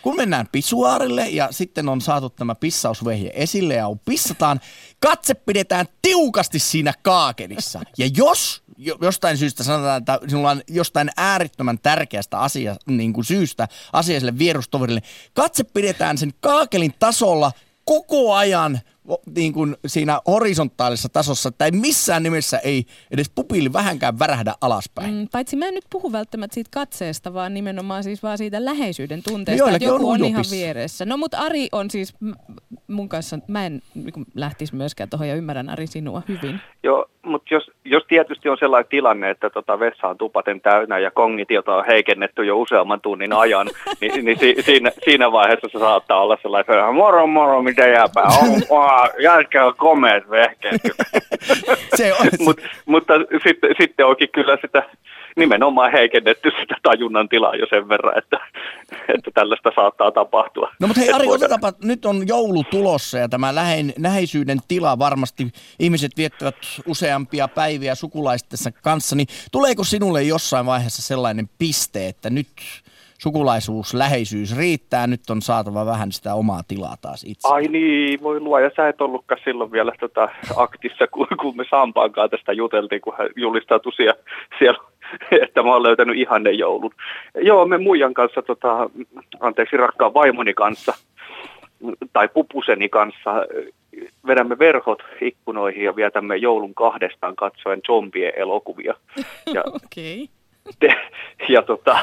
Kun 0.01 0.15
mennään 0.15 0.47
pisuaarille 0.51 1.29
ja 1.29 1.47
sitten 1.51 1.89
on 1.89 2.01
saatu 2.01 2.29
tämä 2.29 2.55
pissausvehje 2.55 3.31
esille 3.33 3.73
ja 3.73 3.85
pissataan, 4.05 4.59
katse 4.99 5.33
pidetään 5.33 5.85
tiukasti 6.01 6.59
siinä 6.59 6.93
kaakenissa. 7.01 7.79
Ja 7.97 8.09
jos 8.17 8.61
jo- 8.67 8.68
jostain 9.01 9.37
syystä 9.37 9.63
sanotaan, 9.63 9.97
että 9.97 10.19
sinulla 10.27 10.51
on 10.51 10.61
jostain 10.67 11.09
äärittömän 11.17 11.79
tärkeästä 11.79 12.39
asia, 12.39 12.75
niin 12.85 13.13
kuin 13.13 13.25
syystä 13.25 13.67
asiaiselle 13.93 14.37
vierustoverille, 14.37 15.01
katse 15.33 15.63
pidetään 15.63 16.17
sen 16.17 16.33
kaakelin 16.39 16.93
tasolla 16.99 17.51
koko 17.85 18.33
ajan 18.33 18.79
niin 19.35 19.53
kuin 19.53 19.75
siinä 19.87 20.19
horisontaalisessa 20.27 21.09
tasossa, 21.09 21.49
että 21.49 21.65
ei 21.65 21.71
missään 21.71 22.23
nimessä 22.23 22.57
ei 22.57 22.85
edes 23.11 23.31
pupilli 23.35 23.73
vähänkään 23.73 24.19
värähdä 24.19 24.53
alaspäin. 24.61 25.13
Mm, 25.13 25.27
paitsi 25.31 25.55
mä 25.55 25.67
en 25.67 25.73
nyt 25.73 25.85
puhu 25.89 26.11
välttämättä 26.11 26.53
siitä 26.53 26.69
katseesta, 26.73 27.33
vaan 27.33 27.53
nimenomaan 27.53 28.03
siis 28.03 28.23
vaan 28.23 28.37
siitä 28.37 28.65
läheisyyden 28.65 29.23
tunteesta, 29.23 29.63
Joillakin 29.63 29.87
että 29.87 29.95
joku 29.95 30.09
on 30.09 30.21
on, 30.21 30.27
ihan 30.27 30.45
vieressä. 30.51 31.05
No 31.05 31.17
mutta 31.17 31.37
Ari 31.37 31.67
on 31.71 31.89
siis 31.89 32.15
mun 32.87 33.09
kanssa, 33.09 33.39
mä 33.47 33.65
en 33.65 33.81
niin 33.95 34.25
lähtisi 34.35 34.75
myöskään 34.75 35.09
tuohon 35.09 35.27
ja 35.27 35.35
ymmärrän 35.35 35.69
Ari 35.69 35.87
sinua 35.87 36.21
hyvin. 36.27 36.59
Joo, 36.83 37.05
mutta 37.25 37.53
jos, 37.53 37.71
jos 37.85 38.03
tietysti 38.07 38.49
on 38.49 38.57
sellainen 38.59 38.89
tilanne, 38.89 39.29
että 39.29 39.49
tota 39.49 39.79
vessa 39.79 40.07
on 40.07 40.17
tupaten 40.17 40.61
täynnä 40.61 40.99
ja 40.99 41.11
kongitiota 41.11 41.75
on 41.75 41.85
heikennetty 41.85 42.45
jo 42.45 42.59
useamman 42.59 43.01
tunnin 43.01 43.33
ajan, 43.33 43.67
niin, 44.01 44.25
niin 44.25 44.39
si, 44.39 44.55
siinä, 44.59 44.91
siinä 45.05 45.31
vaiheessa 45.31 45.67
se 45.71 45.79
saattaa 45.79 46.21
olla 46.21 46.37
sellainen, 46.41 46.95
moro 46.95 47.27
moro, 47.27 47.61
mitä 47.61 47.87
jääpä, 47.87 48.21
on, 48.21 48.61
jälkeen 49.19 49.65
on 49.65 49.75
komeet 49.77 50.29
vehkeet. 50.29 50.81
Se 51.95 52.13
on, 52.13 52.27
Mut, 52.39 52.61
mutta 52.85 53.13
sitten, 53.43 53.75
sitten 53.81 54.05
onkin 54.05 54.29
kyllä 54.33 54.57
sitä 54.61 54.83
nimenomaan 55.35 55.91
heikennetty 55.91 56.51
sitä 56.61 56.75
tajunnan 56.83 57.29
tilaa 57.29 57.55
jo 57.55 57.65
sen 57.69 57.89
verran, 57.89 58.17
että, 58.17 58.37
että 59.15 59.31
tällaista 59.33 59.71
saattaa 59.75 60.11
tapahtua. 60.11 60.71
No 60.79 60.87
mutta 60.87 61.01
hei 61.01 61.11
Ari, 61.11 61.27
voidaan- 61.27 61.51
otetaanpa, 61.51 61.87
nyt 61.87 62.05
on 62.05 62.27
joulu 62.27 62.63
tulossa 62.63 63.17
ja 63.17 63.29
tämä 63.29 63.55
lähein, 63.55 63.93
läheisyyden 63.97 64.59
tila 64.67 64.99
varmasti 64.99 65.47
ihmiset 65.79 66.11
viettävät 66.17 66.55
useampia 66.85 67.47
päiviä 67.47 67.95
sukulaistensa 67.95 68.71
kanssa, 68.71 69.15
niin 69.15 69.27
tuleeko 69.51 69.83
sinulle 69.83 70.23
jossain 70.23 70.65
vaiheessa 70.65 71.01
sellainen 71.01 71.49
piste, 71.59 72.07
että 72.07 72.29
nyt 72.29 72.47
sukulaisuus, 73.19 73.93
läheisyys 73.93 74.57
riittää, 74.57 75.07
nyt 75.07 75.29
on 75.29 75.41
saatava 75.41 75.85
vähän 75.85 76.11
sitä 76.11 76.33
omaa 76.33 76.61
tilaa 76.67 76.95
taas 77.01 77.23
itse? 77.23 77.47
Ai 77.47 77.67
niin, 77.67 78.23
voi 78.23 78.39
luoja, 78.39 78.71
sä 78.75 78.89
et 78.89 79.01
ollutkaan 79.01 79.41
silloin 79.43 79.71
vielä 79.71 79.91
tota 79.99 80.29
aktissa, 80.55 81.07
kun, 81.07 81.27
kun 81.41 81.57
me 81.57 81.65
Sampaankaan 81.69 82.29
tästä 82.29 82.53
juteltiin, 82.53 83.01
kun 83.01 83.13
hän 83.17 83.29
julistautui 83.35 83.93
siellä, 83.93 84.23
siellä 84.59 84.79
että 85.43 85.63
mä 85.63 85.73
oon 85.73 85.83
löytänyt 85.83 86.17
ihanne 86.17 86.51
joulun. 86.51 86.91
Joo, 87.35 87.65
me 87.65 87.77
muijan 87.77 88.13
kanssa, 88.13 88.41
tota, 88.41 88.89
anteeksi 89.39 89.77
rakkaan 89.77 90.13
vaimoni 90.13 90.53
kanssa, 90.53 90.93
tai 92.13 92.27
pupuseni 92.27 92.89
kanssa, 92.89 93.31
vedämme 94.27 94.59
verhot 94.59 95.03
ikkunoihin 95.21 95.83
ja 95.83 95.95
vietämme 95.95 96.37
joulun 96.37 96.75
kahdestaan 96.75 97.35
katsoen 97.35 97.81
zombien 97.87 98.33
elokuvia. 98.35 98.93
Ja 99.53 99.63
Okei. 99.85 100.23
Okay. 100.23 100.38
Te, 100.79 100.95
ja 101.49 101.61
tota, 101.61 101.99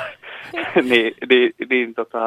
niin, 0.90 1.14
niin, 1.30 1.54
niin 1.70 1.94
tota, 1.94 2.18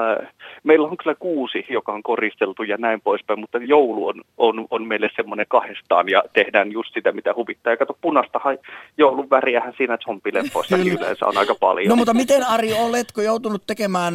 meillä 0.63 0.87
on 0.87 0.97
kyllä 0.97 1.15
kuusi, 1.15 1.65
joka 1.69 1.93
on 1.93 2.03
koristeltu 2.03 2.63
ja 2.63 2.77
näin 2.77 3.01
poispäin, 3.01 3.39
mutta 3.39 3.57
joulu 3.57 4.07
on, 4.07 4.21
on, 4.37 4.67
on 4.69 4.87
meille 4.87 5.09
semmoinen 5.15 5.45
kahdestaan 5.49 6.09
ja 6.09 6.23
tehdään 6.33 6.71
just 6.71 6.93
sitä, 6.93 7.11
mitä 7.11 7.33
huvittaa. 7.35 7.73
Ja 7.73 7.77
kato, 7.77 7.97
punastahan 8.01 8.57
joulun 8.97 9.29
väriähän 9.29 9.73
siinä 9.77 9.97
zombileppoissakin 9.97 10.93
yleensä 10.93 11.25
on 11.25 11.37
aika 11.37 11.55
paljon. 11.55 11.89
No 11.89 11.95
mutta 11.95 12.13
miten 12.13 12.47
Ari, 12.47 12.73
oletko 12.73 13.21
joutunut 13.21 13.63
tekemään 13.67 14.13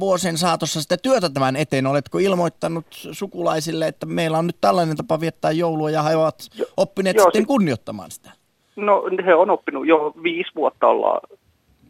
vuosien 0.00 0.38
saatossa 0.38 0.82
sitä 0.82 0.96
työtä 0.96 1.30
tämän 1.30 1.56
eteen? 1.56 1.86
Oletko 1.86 2.18
ilmoittanut 2.18 2.86
sukulaisille, 2.90 3.86
että 3.86 4.06
meillä 4.06 4.38
on 4.38 4.46
nyt 4.46 4.60
tällainen 4.60 4.96
tapa 4.96 5.20
viettää 5.20 5.50
joulua 5.50 5.90
ja 5.90 6.02
he 6.02 6.16
ovat 6.16 6.34
oppineet 6.76 7.16
joo, 7.16 7.24
sitten 7.24 7.42
sit- 7.42 7.48
kunnioittamaan 7.48 8.10
sitä? 8.10 8.30
No 8.76 9.02
he 9.26 9.34
on 9.34 9.50
oppinut 9.50 9.86
jo 9.86 10.14
viisi 10.22 10.50
vuotta 10.54 10.86
ollaan, 10.86 11.20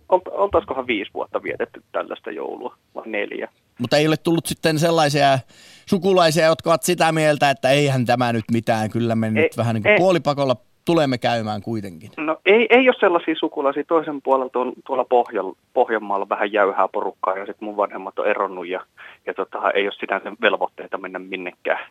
olta- 0.09 0.31
oltaiskohan 0.31 0.87
viisi 0.87 1.11
vuotta 1.15 1.43
vietetty 1.43 1.83
tällaista 1.93 2.31
joulua, 2.31 2.77
vai 2.95 3.03
neljä. 3.07 3.49
Mutta 3.79 3.97
ei 3.97 4.07
ole 4.07 4.17
tullut 4.17 4.47
sitten 4.47 4.79
sellaisia 4.79 5.39
sukulaisia, 5.87 6.47
jotka 6.47 6.71
ovat 6.71 6.83
sitä 6.83 7.13
mieltä, 7.13 7.51
että 7.51 7.71
eihän 7.71 8.07
tämä 8.07 8.33
nyt 8.33 8.45
mitään, 8.53 8.91
kyllä 8.91 9.15
me 9.15 9.31
nyt 9.31 9.45
Ei, 9.45 9.51
vähän 9.57 9.75
niin 9.75 9.83
kuin 9.83 9.93
ei. 9.93 9.99
puolipakolla 9.99 10.57
tulemme 10.85 11.19
käymään 11.19 11.63
kuitenkin. 11.63 12.11
No 12.17 12.37
ei, 12.47 12.67
ei 12.71 12.89
ole 12.89 12.97
sellaisia 13.01 13.35
sukulaisia. 13.39 13.85
Toisen 13.85 14.23
puolella 14.23 14.51
tuolla, 14.51 14.73
tuolla 14.87 15.05
Pohjan, 15.05 15.45
Pohjanmaalla 15.73 16.29
vähän 16.29 16.53
jäyhää 16.53 16.89
porukkaa 16.89 17.39
ja 17.39 17.47
sitten 17.47 17.67
mun 17.67 17.77
vanhemmat 17.77 18.19
on 18.19 18.27
eronnut 18.27 18.67
ja, 18.69 18.81
ja 19.27 19.35
tota, 19.35 19.71
ei 19.71 19.85
ole 19.87 19.93
sitä 20.01 20.21
sen 20.25 20.37
velvoitteita 20.41 20.99
mennä 20.99 21.19
minnekään. 21.19 21.87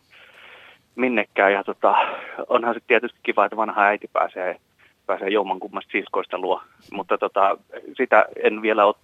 minnekään. 0.96 1.54
Ja 1.54 1.64
tota, 1.64 1.96
onhan 2.50 2.74
se 2.74 2.80
tietysti 2.88 3.20
kiva, 3.24 3.46
että 3.46 3.58
vanha 3.58 3.82
äiti 3.84 4.08
pääsee, 4.14 4.58
pääsee 5.06 5.30
jommankummasta 5.30 5.92
siskoista 5.92 6.38
luo, 6.38 6.62
mutta 6.92 7.18
tota, 7.18 7.58
sitä 7.98 8.26
en 8.44 8.62
vielä 8.62 8.86
ole 8.86 8.96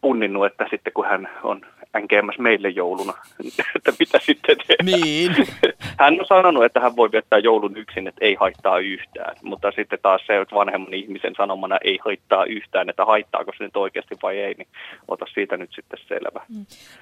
punninnut, 0.00 0.46
että 0.46 0.66
sitten 0.70 0.92
kun 0.92 1.06
hän 1.06 1.28
on 1.42 1.66
änkeämässä 1.96 2.42
meille 2.42 2.68
jouluna, 2.68 3.12
että 3.76 3.92
mitä 3.98 4.18
sitten 4.22 4.56
tehdään. 4.66 5.00
Niin. 5.00 5.32
Hän 6.00 6.20
on 6.20 6.26
sanonut, 6.26 6.64
että 6.64 6.80
hän 6.80 6.96
voi 6.96 7.12
viettää 7.12 7.38
joulun 7.38 7.76
yksin, 7.76 8.08
että 8.08 8.24
ei 8.24 8.34
haittaa 8.34 8.78
yhtään. 8.78 9.36
Mutta 9.42 9.72
sitten 9.76 9.98
taas 10.02 10.22
se, 10.26 10.40
että 10.40 10.54
vanhemman 10.54 10.94
ihmisen 10.94 11.34
sanomana 11.36 11.78
ei 11.84 11.98
haittaa 12.04 12.44
yhtään, 12.44 12.88
että 12.88 13.04
haittaako 13.04 13.52
se 13.58 13.64
nyt 13.64 13.76
oikeasti 13.76 14.14
vai 14.22 14.38
ei, 14.38 14.54
niin 14.54 14.68
ota 15.08 15.26
siitä 15.34 15.56
nyt 15.56 15.70
sitten 15.74 15.98
selvä. 16.08 16.40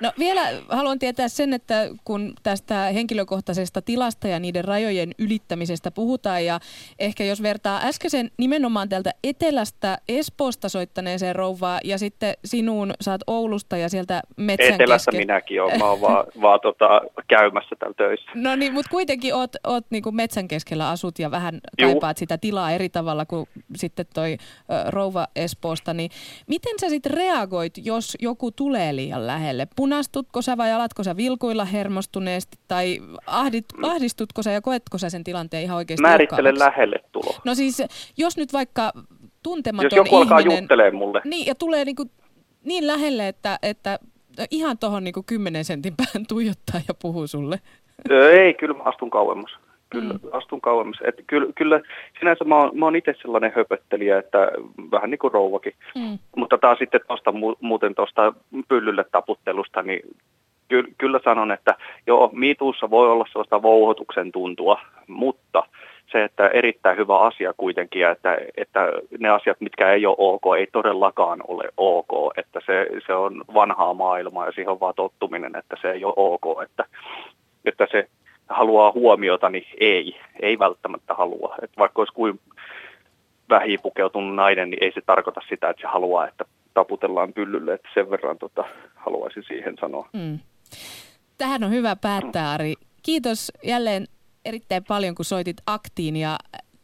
No 0.01 0.13
vielä 0.19 0.41
haluan 0.69 0.99
tietää 0.99 1.29
sen, 1.29 1.53
että 1.53 1.89
kun 2.05 2.33
tästä 2.43 2.75
henkilökohtaisesta 2.75 3.83
tilasta 3.83 4.29
ja 4.29 4.41
niiden 4.41 4.65
rajojen 4.65 5.11
ylittämisestä 5.19 5.91
puhutaan 5.91 6.45
ja 6.45 6.61
ehkä 6.99 7.25
jos 7.25 7.43
vertaa 7.43 7.81
äskeisen 7.85 8.31
nimenomaan 8.39 8.89
täältä 8.89 9.11
etelästä 9.25 9.99
Espoosta 10.09 10.69
soittaneeseen 10.69 11.37
rouvaa 11.37 11.81
ja 11.85 11.99
sitten 11.99 12.35
sinuun 12.45 12.95
saat 13.01 13.21
Oulusta 13.27 13.77
ja 13.77 13.89
sieltä 13.89 14.23
metsän 14.37 14.82
Etelässä 14.83 15.11
kesken. 15.11 15.27
minäkin 15.27 15.63
olen, 15.63 15.79
mä 15.79 15.91
oon 15.91 16.01
vaan, 16.01 16.25
vaan 16.41 16.61
tota, 16.61 17.01
käymässä 17.29 17.77
täällä 17.79 17.95
töissä. 17.95 18.31
No 18.35 18.57
niin 18.57 18.73
mutta 18.73 18.91
kuitenkin 18.91 19.35
oot, 19.35 19.51
oot 19.67 19.85
niinku 19.91 20.13
metsän 20.13 20.49
keskellä 20.49 20.91
asut 20.91 21.19
ja 21.19 21.31
vähän 21.31 21.61
Juu. 21.81 21.91
kaipaat 21.91 22.17
sitä 22.17 22.39
tilaa 22.39 22.71
eri 22.71 22.89
tavalla 22.89 23.27
kuin 23.27 23.49
sitten 23.77 24.07
toi 24.15 24.37
rouva 24.89 25.27
Espoosta. 25.37 25.95
Niin 25.95 26.11
miten 26.47 26.79
sä 26.81 26.89
sitten 26.89 27.13
reagoit, 27.13 27.75
jos 27.77 28.17
joku 28.21 28.51
tulee 28.51 28.97
liian 28.97 29.27
lähelle? 29.27 29.69
Punastutko 29.77 30.43
sä 30.43 30.57
vai 30.57 30.73
alatko 30.73 31.03
sä 31.03 31.17
vilkuilla 31.17 31.65
hermostuneesti 31.65 32.59
tai 32.69 32.99
ahdit, 33.27 33.65
ahdistutko 33.83 34.43
sä 34.43 34.53
ja 34.53 34.61
koetko 34.61 34.99
sä 34.99 35.11
sen 35.11 35.25
tilanteen 35.25 35.63
ihan 35.63 35.77
oikeasti 35.77 36.03
Määrittele 36.03 36.59
lähelle 36.59 36.97
tulo. 37.13 37.35
No 37.45 37.55
siis, 37.55 37.83
jos 38.17 38.37
nyt 38.37 38.53
vaikka 38.53 38.93
tuntematon 39.43 39.85
Jos 39.85 40.07
joku 40.07 40.17
alkaa 40.17 40.39
ihminen... 40.39 40.63
juttelemaan 40.63 40.95
mulle. 40.95 41.21
Niin, 41.25 41.47
ja 41.47 41.55
tulee 41.55 41.85
niinku 41.85 42.05
niin 42.65 42.87
lähelle, 42.87 43.29
että, 43.29 43.59
että 43.63 43.99
ihan 44.51 44.79
tuohon 44.79 45.05
niinku 45.05 45.23
10 45.27 45.65
sentin 45.65 45.95
päähän 45.97 46.27
tuijottaa 46.29 46.81
ja 46.89 46.95
puhuu 47.03 47.27
sulle. 47.27 47.61
Ei, 48.33 48.55
kyllä 48.55 48.75
mä 48.75 48.83
astun 48.85 49.11
kauemmas. 49.11 49.57
Kyllä, 49.91 50.15
mm. 50.15 50.21
astun 50.33 50.61
kauemmas. 50.61 50.99
Et 51.05 51.25
kyllä, 51.27 51.53
kyllä 51.55 51.81
sinänsä 52.19 52.45
mä 52.45 52.57
oon, 52.57 52.71
mä 52.79 52.85
oon 52.85 52.97
itse 52.97 53.15
sellainen 53.23 53.53
höpöttelijä, 53.57 54.19
että 54.19 54.39
vähän 54.91 55.11
niin 55.11 55.19
kuin 55.19 55.33
rouvakin. 55.33 55.75
Mm. 55.95 56.19
Mutta 56.37 56.59
taas 56.59 56.79
sitten 56.79 57.01
tuosta 57.09 57.31
mu- 57.31 57.59
muuten 57.61 57.95
tuosta 57.95 58.33
pyllylle 58.69 59.05
taputtelusta, 59.13 59.83
niin 59.83 60.01
ky- 60.69 60.95
kyllä 60.99 61.21
sanon, 61.25 61.53
että 61.53 61.77
joo, 62.07 62.31
miituussa 62.33 62.91
voi 62.91 63.11
olla 63.11 63.27
sellaista 63.33 63.63
vouhotuksen 63.63 64.33
tuntua, 64.33 64.81
mutta 65.07 65.63
se, 66.13 66.25
että 66.25 66.49
erittäin 66.49 66.99
hyvä 66.99 67.19
asia 67.19 67.55
kuitenkin, 67.57 68.07
että, 68.07 68.39
että 68.57 68.89
ne 69.19 69.29
asiat, 69.29 69.61
mitkä 69.61 69.93
ei 69.93 70.07
ole 70.07 70.17
ok, 70.19 70.43
ei 70.59 70.67
todellakaan 70.73 71.41
ole 71.49 71.65
ok, 71.77 72.33
että 72.37 72.61
se, 72.67 72.87
se 73.07 73.15
on 73.15 73.45
vanhaa 73.55 73.95
maailmaa 73.95 74.47
ja 74.47 74.53
siihen 74.53 74.71
on 74.71 74.81
vaan 74.81 74.95
tottuminen, 74.97 75.57
että 75.57 75.77
se 75.83 75.91
ei 75.91 76.05
ole 76.05 76.15
ok, 76.17 76.63
että, 76.63 76.85
että 77.65 77.87
se 77.91 78.09
haluaa 78.49 78.93
huomiota, 78.93 79.49
niin 79.49 79.67
ei, 79.81 80.17
ei 80.41 80.59
välttämättä 80.59 81.15
halua. 81.15 81.57
Että 81.63 81.79
vaikka 81.79 82.01
olisi 82.01 82.15
kuin 82.15 82.41
vähiin 83.49 83.81
pukeutunut 83.83 84.35
nainen, 84.35 84.71
niin 84.71 84.85
ei 84.85 84.93
se 84.93 85.01
tarkoita 85.07 85.41
sitä, 85.49 85.71
että 85.71 85.81
se 85.81 85.87
haluaa, 85.87 86.29
että 86.29 86.45
taputellaan 86.75 87.33
pyllylle, 87.33 87.75
että 87.75 87.89
sen 87.95 88.11
verran 88.11 88.39
tota, 88.39 88.65
haluaisin 88.95 89.43
siihen 89.43 89.77
sanoa. 89.81 90.09
Mm. 90.13 90.39
Tähän 91.39 91.65
on 91.65 91.71
hyvä 91.71 91.97
päättää, 91.97 92.51
Ari. 92.51 92.75
Kiitos 93.03 93.53
jälleen 93.63 94.07
erittäin 94.45 94.85
paljon, 94.85 95.15
kun 95.15 95.25
soitit 95.25 95.57
aktiin 95.67 96.17
ja 96.17 96.39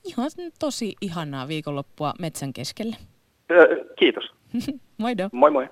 ihan 0.05 0.31
tosi 0.59 0.95
ihanaa 1.01 1.49
viikonloppua 1.49 2.15
metsän 2.19 2.53
keskelle. 2.53 2.97
Ö, 3.51 3.95
Kiitos. 3.99 4.25
Moido. 4.99 5.29
Moi 5.33 5.51
moi. 5.51 5.69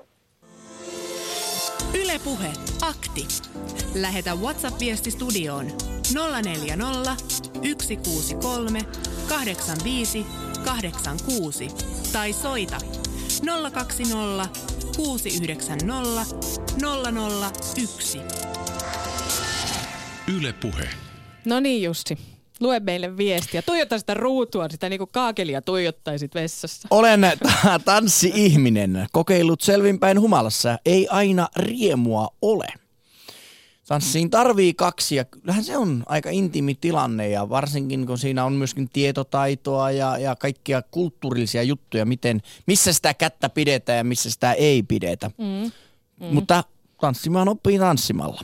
Ylepuhe 2.02 2.48
akti. 2.82 3.26
Lähetä 4.00 4.34
WhatsApp-viesti 4.34 5.10
studioon 5.10 5.66
040 6.44 7.16
163 7.82 8.78
85 9.28 10.26
86 10.64 11.68
tai 12.12 12.32
soita 12.32 12.76
020 13.72 14.48
690 14.96 16.36
001. 17.76 18.20
Yle 20.36 20.52
Puhe. 20.52 21.05
No 21.46 21.60
niin 21.60 21.82
Jussi, 21.82 22.18
lue 22.60 22.80
meille 22.80 23.16
viestiä. 23.16 23.62
Tuijota 23.62 23.98
sitä 23.98 24.14
ruutua, 24.14 24.68
sitä 24.68 24.88
niinku 24.88 25.06
kaakelia 25.06 25.62
tuijottaisit 25.62 26.34
vessassa. 26.34 26.88
Olen 26.90 27.20
t- 27.20 27.84
tanssi-ihminen, 27.84 29.06
kokeillut 29.12 29.60
selvinpäin 29.60 30.20
humalassa. 30.20 30.78
Ei 30.86 31.08
aina 31.10 31.48
riemua 31.56 32.28
ole. 32.42 32.66
Tanssiin 33.88 34.30
tarvii 34.30 34.74
kaksi 34.74 35.16
ja 35.16 35.24
kyllähän 35.24 35.64
se 35.64 35.76
on 35.76 36.02
aika 36.06 36.30
intiimi 36.30 36.74
tilanne 36.74 37.28
ja 37.28 37.48
varsinkin 37.48 38.06
kun 38.06 38.18
siinä 38.18 38.44
on 38.44 38.52
myöskin 38.52 38.88
tietotaitoa 38.88 39.90
ja, 39.90 40.18
ja 40.18 40.36
kaikkia 40.36 40.82
kulttuurillisia 40.82 41.62
juttuja, 41.62 42.06
miten, 42.06 42.42
missä 42.66 42.92
sitä 42.92 43.14
kättä 43.14 43.48
pidetään 43.48 43.96
ja 43.96 44.04
missä 44.04 44.30
sitä 44.30 44.52
ei 44.52 44.82
pidetä. 44.82 45.30
Mm. 45.38 45.70
Mm. 46.20 46.34
Mutta 46.34 46.64
tanssimaan 47.00 47.48
oppii 47.48 47.78
tanssimalla. 47.78 48.40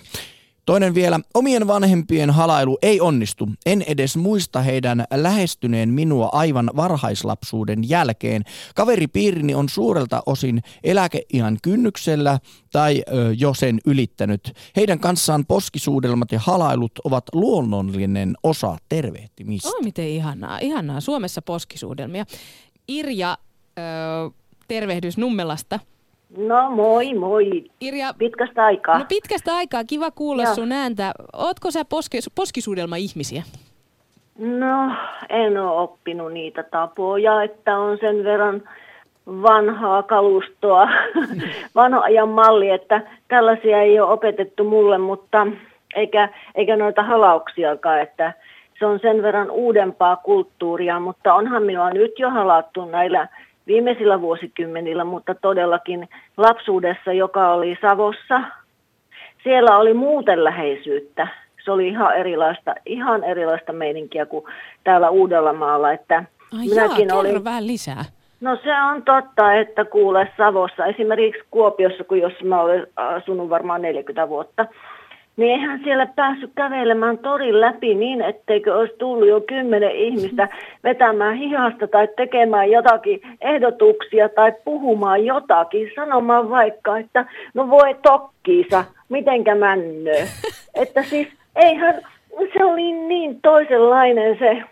Toinen 0.67 0.95
vielä, 0.95 1.21
omien 1.35 1.67
vanhempien 1.67 2.31
halailu 2.31 2.79
ei 2.83 3.01
onnistu. 3.01 3.49
En 3.67 3.83
edes 3.83 4.17
muista 4.17 4.63
heidän 4.63 5.05
lähestyneen 5.15 5.89
minua 5.89 6.29
aivan 6.33 6.71
varhaislapsuuden 6.77 7.89
jälkeen. 7.89 8.43
Kaveripiirini 8.75 9.55
on 9.55 9.69
suurelta 9.69 10.23
osin 10.27 10.63
eläkeiän 10.85 11.59
kynnyksellä 11.63 12.39
tai 12.73 13.03
ö, 13.13 13.35
jo 13.39 13.55
sen 13.55 13.81
ylittänyt. 13.87 14.53
Heidän 14.77 15.01
kanssaan 15.01 15.47
poskisuudelmat 15.47 16.33
ja 16.33 16.39
halailut 16.39 16.93
ovat 17.05 17.25
luonnollinen 17.33 18.35
osa 18.43 18.77
tervehtimistä. 18.89 19.69
Oi 19.69 19.83
miten 19.83 20.09
ihanaa, 20.09 20.59
ihanaa. 20.59 21.01
Suomessa 21.01 21.43
poskisuudelmia. 21.43 22.25
Irja, 22.89 23.39
ö, 23.79 23.83
tervehdys 24.69 25.19
Nummelasta. 25.19 25.81
No 26.37 26.71
moi 26.71 27.15
moi. 27.15 27.65
Irja, 27.81 28.15
Pitkästä 28.19 28.65
aikaa. 28.65 28.99
no 28.99 29.05
pitkästä 29.09 29.55
aikaa, 29.55 29.85
kiva 29.85 30.11
kuulla 30.11 30.43
Joo. 30.43 30.55
sun 30.55 30.73
ääntä. 30.73 31.13
Ootko 31.33 31.71
sä 31.71 31.85
poski, 31.85 32.19
poskisuudelma-ihmisiä? 32.35 33.43
No, 34.39 34.93
en 35.29 35.59
ole 35.59 35.81
oppinut 35.81 36.33
niitä 36.33 36.63
tapoja, 36.63 37.43
että 37.43 37.79
on 37.79 37.99
sen 38.01 38.25
verran 38.25 38.63
vanhaa 39.27 40.03
kalustoa, 40.03 40.89
vanha 41.75 42.01
ajan 42.01 42.29
malli, 42.29 42.71
että 42.71 43.03
tällaisia 43.29 43.83
ei 43.83 44.01
ole 44.01 44.11
opetettu 44.11 44.65
mulle, 44.65 44.99
mutta 44.99 45.47
eikä, 45.97 46.29
eikä 46.55 46.77
noita 46.77 47.03
halauksiakaan, 47.03 48.01
että 48.01 48.33
se 48.79 48.87
on 48.87 48.99
sen 49.03 49.23
verran 49.23 49.51
uudempaa 49.51 50.17
kulttuuria, 50.17 51.01
mutta 51.01 51.35
onhan 51.35 51.63
minua 51.63 51.91
nyt 51.91 52.19
jo 52.19 52.31
halattu 52.31 52.85
näillä 52.85 53.29
viimeisillä 53.73 54.21
vuosikymmenillä, 54.21 55.05
mutta 55.05 55.35
todellakin 55.35 56.09
lapsuudessa, 56.37 57.13
joka 57.13 57.53
oli 57.53 57.79
Savossa, 57.81 58.41
siellä 59.45 59.79
oli 59.79 59.95
muuten 59.95 60.45
läheisyyttä. 60.45 61.29
Se 61.65 61.71
oli 61.71 61.89
ihan 61.89 62.17
erilaista, 62.17 62.75
ihan 62.87 63.25
erilaista 63.25 63.73
meininkiä 63.73 64.27
kuin 64.27 64.45
täällä 64.85 65.11
Uudellamaalla, 65.11 65.93
että 65.93 66.25
Ai 66.59 66.67
minäkin 66.67 66.77
jaa, 66.77 66.97
kerro 66.97 67.19
olin... 67.19 67.45
vähän 67.45 67.67
lisää. 67.67 68.05
No 68.41 68.59
se 68.65 68.83
on 68.83 69.03
totta, 69.03 69.55
että 69.55 69.85
kuule 69.85 70.29
Savossa, 70.37 70.87
esimerkiksi 70.87 71.43
Kuopiossa, 71.51 72.05
kun 72.05 72.19
jos 72.19 72.33
mä 72.45 72.61
olen 72.61 72.87
asunut 72.97 73.51
varmaan 73.51 73.83
40 73.83 74.29
vuotta, 74.29 74.67
niin 75.37 75.51
eihän 75.51 75.81
siellä 75.85 76.07
päässyt 76.07 76.51
kävelemään 76.55 77.19
torin 77.19 77.61
läpi 77.61 77.95
niin, 77.95 78.23
etteikö 78.23 78.75
olisi 78.75 78.95
tullut 78.99 79.29
jo 79.29 79.41
kymmenen 79.41 79.97
ihmistä 79.97 80.49
vetämään 80.85 81.37
hihasta 81.37 81.89
tai 81.89 82.09
tekemään 82.17 82.71
jotakin 82.71 83.21
ehdotuksia 83.41 84.29
tai 84.29 84.53
puhumaan 84.65 85.25
jotakin, 85.25 85.91
sanomaan 85.95 86.51
vaikka, 86.51 86.99
että 86.99 87.27
no 87.55 87.71
voi 87.71 87.97
tokkiisa, 88.03 88.85
mitenkä 89.09 89.55
männöö. 89.55 90.25
Että 90.83 91.03
siis 91.03 91.29
eihän, 91.57 92.03
se 92.53 92.65
oli 92.65 92.93
niin 92.93 93.41
toisenlainen 93.43 94.39
se 94.39 94.63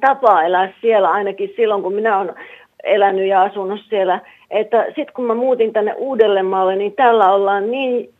tapa 0.00 0.42
elää 0.42 0.72
siellä, 0.80 1.10
ainakin 1.10 1.52
silloin 1.56 1.82
kun 1.82 1.94
minä 1.94 2.18
olen 2.18 2.34
elänyt 2.84 3.26
ja 3.26 3.42
asunut 3.42 3.80
siellä. 3.88 4.20
Että 4.50 4.84
sitten 4.86 5.14
kun 5.14 5.24
mä 5.24 5.34
muutin 5.34 5.72
tänne 5.72 5.94
Uudellemaalle, 5.98 6.76
niin 6.76 6.92
täällä 6.92 7.32
ollaan 7.32 7.70
niin, 7.70 8.10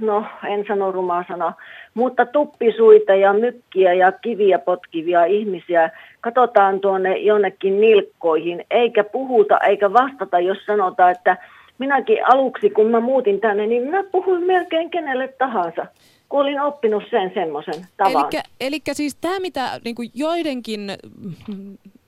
no 0.00 0.24
en 0.48 0.64
sano 0.68 0.92
rumaa 0.92 1.24
sana, 1.28 1.52
mutta 1.94 2.26
tuppisuita 2.26 3.14
ja 3.14 3.32
mykkiä 3.32 3.94
ja 3.94 4.12
kiviä 4.12 4.58
potkivia 4.58 5.24
ihmisiä. 5.24 5.90
Katsotaan 6.20 6.80
tuonne 6.80 7.18
jonnekin 7.18 7.80
nilkkoihin, 7.80 8.64
eikä 8.70 9.04
puhuta 9.04 9.58
eikä 9.58 9.92
vastata, 9.92 10.40
jos 10.40 10.58
sanotaan, 10.66 11.12
että 11.12 11.36
minäkin 11.78 12.18
aluksi 12.32 12.70
kun 12.70 12.90
mä 12.90 13.00
muutin 13.00 13.40
tänne, 13.40 13.66
niin 13.66 13.90
mä 13.90 14.02
puhuin 14.12 14.46
melkein 14.46 14.90
kenelle 14.90 15.28
tahansa, 15.28 15.86
kun 16.28 16.40
olin 16.40 16.60
oppinut 16.60 17.02
sen 17.10 17.30
semmoisen 17.34 17.86
tavan. 17.96 18.30
Eli 18.60 18.78
siis 18.92 19.16
tämä, 19.20 19.40
mitä 19.40 19.80
niin 19.84 19.94
kuin 19.94 20.10
joidenkin 20.14 20.80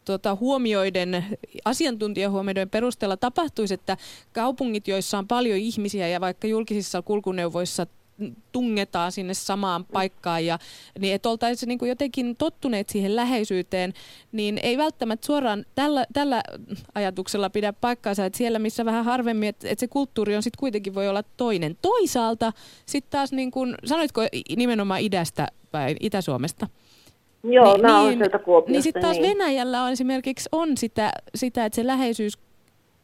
tota, 0.05 0.35
huomioiden, 0.35 1.25
asiantuntijahuomioiden 1.65 2.71
perusteella 2.71 3.17
tapahtuisi, 3.17 3.75
että 3.75 3.97
kaupungit, 4.33 4.89
joissa 4.89 5.19
on 5.19 5.29
paljon 5.29 5.59
ihmisiä 5.59 6.09
ja 6.09 6.21
vaikka 6.21 6.47
julkisissa 6.47 7.03
kulkuneuvoissa 7.03 7.87
tungetaan 8.53 9.13
sinne 9.13 9.35
samaan 9.35 9.85
paikkaan 9.85 10.47
ja 10.47 10.59
niin 10.99 11.15
että 11.15 11.29
oltaisiin 11.29 11.69
niin 11.69 11.89
jotenkin 11.89 12.37
tottuneet 12.37 12.89
siihen 12.89 13.17
läheisyyteen, 13.17 13.93
niin 14.33 14.59
ei 14.63 14.79
välttämättä 14.79 15.27
suoraan 15.27 15.65
tällä, 15.75 16.07
tällä 16.13 16.43
ajatuksella 16.95 17.51
pidä 17.51 17.73
paikkaansa, 17.73 18.25
että 18.25 18.37
siellä 18.37 18.59
missä 18.59 18.85
vähän 18.85 19.05
harvemmin, 19.05 19.49
että, 19.49 19.69
että 19.69 19.81
se 19.81 19.89
kulttuuri 19.89 20.37
on 20.37 20.43
sitten 20.43 20.61
kuitenkin 20.61 20.95
voi 20.95 21.09
olla 21.09 21.23
toinen. 21.37 21.77
Toisaalta 21.83 22.53
sitten 22.87 23.11
taas 23.11 23.33
niin 23.33 23.51
kuin, 23.51 23.75
sanoitko 23.85 24.23
nimenomaan 24.57 25.01
idästä 25.01 25.49
vai 25.73 25.97
Itä-Suomesta? 26.01 26.69
Joo, 27.45 27.73
niin, 27.73 27.87
mä 27.87 28.01
oon 28.01 28.13
sieltä 28.13 28.39
Kuopiosta. 28.39 28.73
Niin 28.73 28.83
sitten 28.83 29.03
taas 29.03 29.19
niin. 29.19 29.39
Venäjällä 29.39 29.83
on 29.83 29.93
esimerkiksi 29.93 30.49
on 30.53 30.77
sitä, 30.77 31.11
sitä, 31.35 31.65
että 31.65 31.77
se 31.77 31.87
läheisyys 31.87 32.39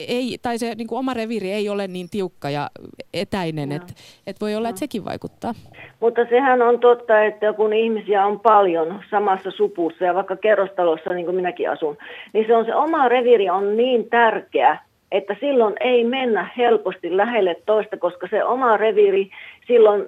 ei, 0.01 0.39
tai 0.43 0.59
se 0.59 0.75
niin 0.75 0.89
kuin 0.89 0.99
oma 0.99 1.15
reviiri 1.15 1.53
ei 1.53 1.69
ole 1.69 1.89
niin 1.89 2.11
tiukka 2.11 2.51
ja 2.51 2.71
etäinen, 3.15 3.73
että 3.73 3.95
et 4.27 4.41
voi 4.41 4.55
olla, 4.55 4.69
että 4.69 4.79
sekin 4.79 5.05
vaikuttaa. 5.05 5.55
Mutta 6.01 6.21
sehän 6.31 6.63
on 6.63 6.81
totta, 6.81 7.25
että 7.25 7.53
kun 7.53 7.73
ihmisiä 7.73 8.27
on 8.27 8.41
paljon 8.41 9.03
samassa 9.11 9.51
supussa 9.51 10.05
ja 10.05 10.15
vaikka 10.15 10.37
kerrostalossa, 10.37 11.11
niin 11.11 11.25
kuin 11.25 11.37
minäkin 11.37 11.71
asun, 11.71 11.97
niin 12.33 12.47
se 12.47 12.57
on 12.57 12.65
se 12.65 12.75
oma 12.75 13.09
reviiri 13.09 13.51
on 13.51 13.77
niin 13.77 14.11
tärkeä, 14.11 14.79
että 15.13 15.37
silloin 15.41 15.75
ei 15.81 16.05
mennä 16.05 16.51
helposti 16.57 17.17
lähelle 17.17 17.57
toista, 17.67 17.97
koska 17.97 18.29
se 18.31 18.45
oma 18.45 18.77
reviiri 18.77 19.31
silloin, 19.69 20.07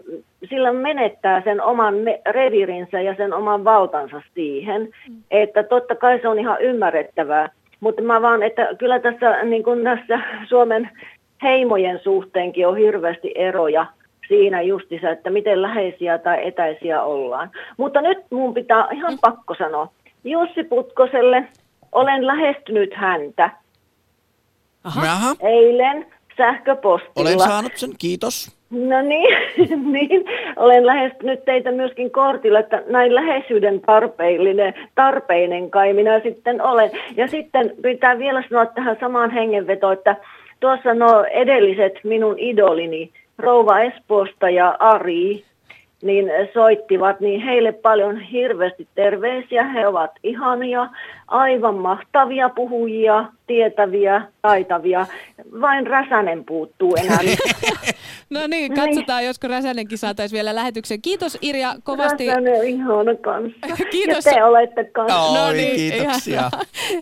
silloin 0.49 0.77
menettää 0.77 1.43
sen 1.45 1.63
oman 1.63 1.95
reviirinsä 2.31 3.01
ja 3.01 3.15
sen 3.15 3.33
oman 3.33 3.65
valtansa 3.65 4.23
siihen. 4.35 4.89
Että 5.31 5.63
totta 5.63 5.95
kai 5.95 6.19
se 6.21 6.29
on 6.29 6.39
ihan 6.39 6.63
ymmärrettävää, 6.63 7.49
mutta 7.81 8.03
mä 8.03 8.23
vaan, 8.23 8.43
että 8.43 8.69
kyllä 8.79 9.01
tässä, 9.01 9.45
niin 9.45 9.63
kuin 9.63 9.85
tässä 9.85 10.21
Suomen 10.49 10.91
heimojen 11.43 12.01
suhteenkin 12.05 12.69
on 12.69 12.77
hirveästi 12.77 13.33
eroja 13.35 13.87
siinä 14.29 14.63
justissa, 14.63 15.11
että 15.11 15.31
miten 15.31 15.63
läheisiä 15.63 16.19
tai 16.19 16.49
etäisiä 16.49 17.03
ollaan. 17.03 17.51
Mutta 17.77 18.01
nyt 18.01 18.19
mun 18.31 18.55
pitää 18.55 18.89
ihan 18.93 19.19
pakko 19.21 19.55
sanoa, 19.55 19.89
Jussi 20.25 20.65
Putkoselle 20.65 21.49
olen 21.93 22.27
lähestynyt 22.27 22.95
häntä 22.95 23.51
Aha. 24.85 25.35
Eilen 25.41 26.07
sähköpostilla. 26.37 27.29
olen 27.29 27.39
saanut 27.39 27.73
sen, 27.77 27.91
kiitos. 27.99 28.60
No 28.71 29.03
niin, 29.03 29.37
niin, 29.93 30.25
olen 30.57 30.87
lähestynyt 30.87 31.45
teitä 31.45 31.73
myöskin 31.73 32.11
kortilla, 32.11 32.59
että 32.59 32.83
näin 32.87 33.15
läheisyyden 33.15 33.81
tarpeellinen, 33.81 34.75
tarpeinen 34.95 35.71
kai 35.71 35.93
minä 35.93 36.21
sitten 36.21 36.63
olen. 36.63 36.91
Ja 37.17 37.29
sitten 37.29 37.73
pitää 37.83 38.19
vielä 38.19 38.45
sanoa 38.49 38.67
tähän 38.67 38.97
samaan 39.01 39.31
hengenvetoon, 39.31 39.93
että 39.93 40.17
tuossa 40.61 40.95
nuo 40.95 41.25
edelliset 41.25 41.93
minun 42.05 42.35
idolini, 42.39 43.11
Rouva 43.39 43.81
Espoosta 43.81 44.51
ja 44.51 44.77
Ari, 44.79 45.45
niin 46.03 46.33
soittivat, 46.55 47.21
niin 47.21 47.41
heille 47.41 47.73
paljon 47.73 48.21
hirveästi 48.21 48.89
terveisiä. 48.95 49.65
He 49.65 49.87
ovat 49.87 50.11
ihania, 50.23 50.89
aivan 51.29 51.75
mahtavia 51.75 52.49
puhujia, 52.49 53.25
tietäviä, 53.47 54.23
taitavia. 54.43 55.07
Vain 55.61 55.87
Räsänen 55.87 56.45
puuttuu 56.45 56.97
enää. 56.97 57.19
No 58.31 58.47
niin, 58.47 58.75
katsotaan, 58.75 59.25
josko 59.25 59.49
Räsänenkin 59.49 59.99
saataisiin 59.99 60.37
vielä 60.37 60.55
lähetyksen. 60.55 61.03
Kiitos 61.03 61.39
Irja 61.43 61.75
kovasti. 61.83 62.27
Räsänen 62.27 62.59
on 62.61 62.67
ihana 62.67 63.15
kanssa. 63.21 63.85
Kiitos. 63.93 64.27
Ja 64.27 64.33
te 64.33 64.45
olette 64.45 64.85
kanssa. 64.85 65.45
Oi, 65.45 65.53
niin, 65.57 65.77
kiitoksia. 65.77 66.51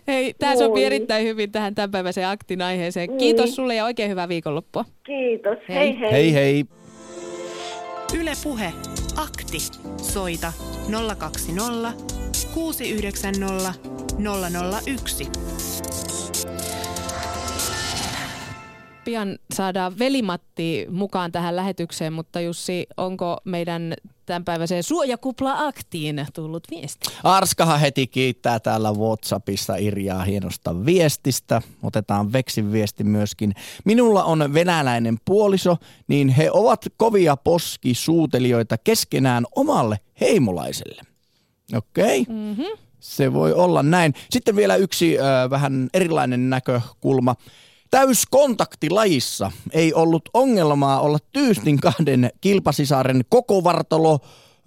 Hei, 0.07 0.33
tämä 0.39 0.55
sopii 0.55 0.85
erittäin 0.85 1.25
hyvin 1.25 1.51
tähän 1.51 1.75
tämänpäiväiseen 1.75 2.27
aktin 2.27 2.61
aiheeseen. 2.61 3.09
Niin. 3.09 3.17
Kiitos 3.17 3.55
sulle 3.55 3.75
ja 3.75 3.85
oikein 3.85 4.11
hyvää 4.11 4.29
viikonloppua. 4.29 4.85
Kiitos. 5.03 5.57
Hei. 5.69 5.77
Hei 5.77 5.99
hei. 5.99 6.11
Hei 6.11 6.33
hei. 6.33 6.65
Yle 8.19 8.31
Puhe. 8.43 8.73
Akti. 9.17 9.57
Soita 9.97 10.53
020 11.19 11.93
690 12.53 13.73
001. 14.85 15.58
Pian 19.09 19.39
saadaan 19.53 19.99
velimatti 19.99 20.87
mukaan 20.89 21.31
tähän 21.31 21.55
lähetykseen, 21.55 22.13
mutta 22.13 22.41
Jussi, 22.41 22.87
onko 22.97 23.37
meidän 23.45 23.93
tämänpäiväiseen 24.25 24.83
suojakupla-aktiin 24.83 26.25
tullut 26.33 26.63
viesti? 26.71 27.09
Arskahan 27.23 27.79
heti 27.79 28.07
kiittää 28.07 28.59
täällä 28.59 28.91
Whatsappissa 28.91 29.75
Irjaa 29.75 30.23
hienosta 30.23 30.85
viestistä. 30.85 31.61
Otetaan 31.83 32.33
Veksin 32.33 32.71
viesti 32.71 33.03
myöskin. 33.03 33.53
Minulla 33.85 34.23
on 34.23 34.53
venäläinen 34.53 35.17
puoliso, 35.25 35.77
niin 36.07 36.29
he 36.29 36.51
ovat 36.53 36.85
kovia 36.97 37.37
poskisuutelijoita 37.37 38.77
keskenään 38.77 39.45
omalle 39.55 39.99
heimolaiselle. 40.21 41.01
Okei. 41.77 42.21
Okay. 42.21 42.35
Mm-hmm. 42.35 42.65
Se 42.99 43.33
voi 43.33 43.53
olla 43.53 43.83
näin. 43.83 44.13
Sitten 44.29 44.55
vielä 44.55 44.75
yksi 44.75 45.19
ö, 45.19 45.49
vähän 45.49 45.89
erilainen 45.93 46.49
näkökulma. 46.49 47.35
Täyskontaktilajissa 47.91 49.51
ei 49.71 49.93
ollut 49.93 50.29
ongelmaa 50.33 50.99
olla 50.99 51.17
tyystin 51.31 51.79
kahden 51.79 52.29
kilpasisaren 52.41 53.21
koko 53.29 53.63
vartalo 53.63 54.19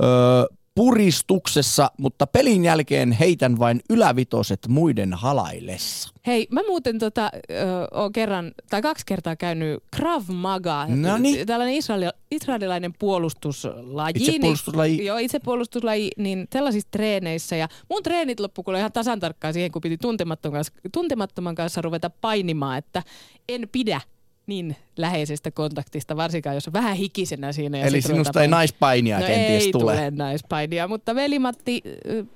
ö, 0.03 0.55
puristuksessa, 0.75 1.91
mutta 1.99 2.27
pelin 2.27 2.65
jälkeen 2.65 3.13
heitän 3.13 3.59
vain 3.59 3.81
ylävitoset 3.91 4.61
muiden 4.69 5.15
halaillessa. 5.15 6.11
Hei, 6.27 6.47
mä 6.51 6.61
muuten 6.67 6.99
tota, 6.99 7.31
ö, 7.35 7.55
oon 7.91 8.13
kerran 8.13 8.53
tai 8.71 8.83
kaksi 8.83 9.07
kertaa 9.07 9.37
käynyt 9.37 9.83
Krav 9.97 10.23
Maga, 10.29 10.87
Noniin. 10.87 11.47
tällainen 11.47 11.75
israeli, 11.77 12.05
israelilainen 12.31 12.93
puolustuslaji. 12.99 14.13
Itsepuolustuslaji. 14.17 14.97
Niin, 14.97 15.07
joo, 15.07 15.19
itsepuolustuslaji, 15.19 16.11
niin 16.17 16.47
tällaisissa 16.51 16.89
treeneissä. 16.91 17.57
Ja 17.57 17.69
mun 17.91 18.03
treenit 18.03 18.41
loppu 18.41 18.63
kuule 18.63 18.79
ihan 18.79 18.93
tasan 18.93 19.21
tarkkaan 19.21 19.55
siihen, 19.55 19.73
kun 19.73 19.83
piti 19.83 19.99
tuntemattoman 19.99 20.55
kanssa, 20.55 20.73
tuntemattoman 20.93 21.55
kanssa 21.55 21.83
ruveta 21.83 22.11
painimaan, 22.11 22.79
että 22.79 23.03
en 23.49 23.69
pidä 23.73 24.01
niin 24.47 24.77
läheisestä 24.97 25.51
kontaktista, 25.51 26.17
varsinkaan 26.17 26.57
jos 26.57 26.67
on 26.67 26.73
vähän 26.73 26.97
hikisenä 26.97 27.53
siinä. 27.53 27.79
Ja 27.79 27.85
Eli 27.85 27.91
ruvetaan 27.91 28.15
sinusta 28.15 28.41
ei 28.41 28.45
pain- 28.45 28.51
naispainia 28.51 29.21
no 29.21 29.27
kenties 29.27 29.65
ei 29.67 29.73
tule. 29.73 29.93
tule 29.93 30.11
naispainia, 30.11 30.89
mutta 30.89 31.15
velimatti, 31.15 31.83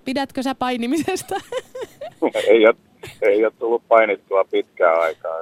pidätkö 0.05 0.43
sä 0.43 0.55
painimisesta? 0.55 1.35
ei, 2.51 2.67
ole, 2.67 2.75
ei 3.23 3.45
ole 3.45 3.53
tullut 3.59 3.83
painittua 3.89 4.45
pitkään 4.45 5.01
aikaa. 5.01 5.37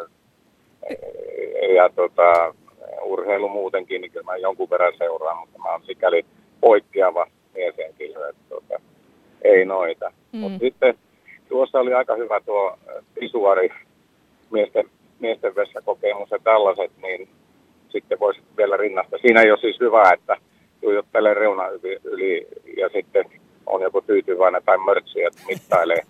Ja 1.75 1.91
tota, 1.95 2.55
urheilu 3.05 3.49
muutenkin, 3.49 4.01
niin 4.01 4.11
kyllä 4.11 4.25
mä 4.25 4.37
jonkun 4.37 4.71
verran 4.71 4.93
seuraan, 4.99 5.39
mutta 5.39 5.59
mä 5.59 5.73
oon 5.73 5.83
sikäli 5.87 6.25
poikkeava 6.61 7.27
mieshenkilö, 7.55 8.29
että 8.29 8.43
tota, 8.49 8.81
ei 9.45 9.65
noita. 9.65 10.09
Mm. 10.11 10.39
Mm. 10.39 10.41
Mutta 10.41 10.59
sitten 10.59 10.95
tuossa 11.49 11.79
oli 11.81 11.95
aika 11.95 12.17
hyvä 12.17 12.41
tuo 12.41 12.79
pisuari 13.21 13.69
miesten, 14.51 14.85
miesten 15.21 15.55
vessakokemus 15.55 16.31
ja 16.31 16.39
tällaiset, 16.45 16.93
niin 17.03 17.29
sitten 17.89 18.21
voisi 18.21 18.41
vielä 18.57 18.77
rinnasta. 18.77 19.19
Siinä 19.19 19.43
ei 19.43 19.51
ole 19.51 19.61
siis 19.61 19.81
hyvä, 19.81 20.12
että 20.12 20.37
tuijottelee 20.81 21.35
reuna 21.35 21.69
yli, 21.69 21.99
yli 22.05 22.49
ja 22.77 22.89
sitten 22.89 23.25
on 23.67 23.83
joku 23.83 24.01
tyytyväinen 24.01 24.62
tai 24.65 24.79
mörtsi, 24.79 25.23
että 25.23 25.43
mittailee. 25.47 26.03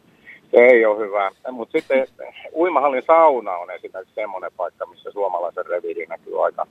Se 0.51 0.61
ei 0.61 0.87
ole 0.87 1.07
hyvä. 1.07 1.31
Mutta 1.51 1.79
sitten 1.79 2.07
uimahallin 2.55 3.03
sauna 3.07 3.57
on 3.57 3.71
esimerkiksi 3.71 4.15
semmoinen 4.15 4.51
paikka, 4.57 4.87
missä 4.87 5.11
suomalaisen 5.11 5.67
reviiri 5.67 6.07
näkyy 6.07 6.45
aika 6.45 6.67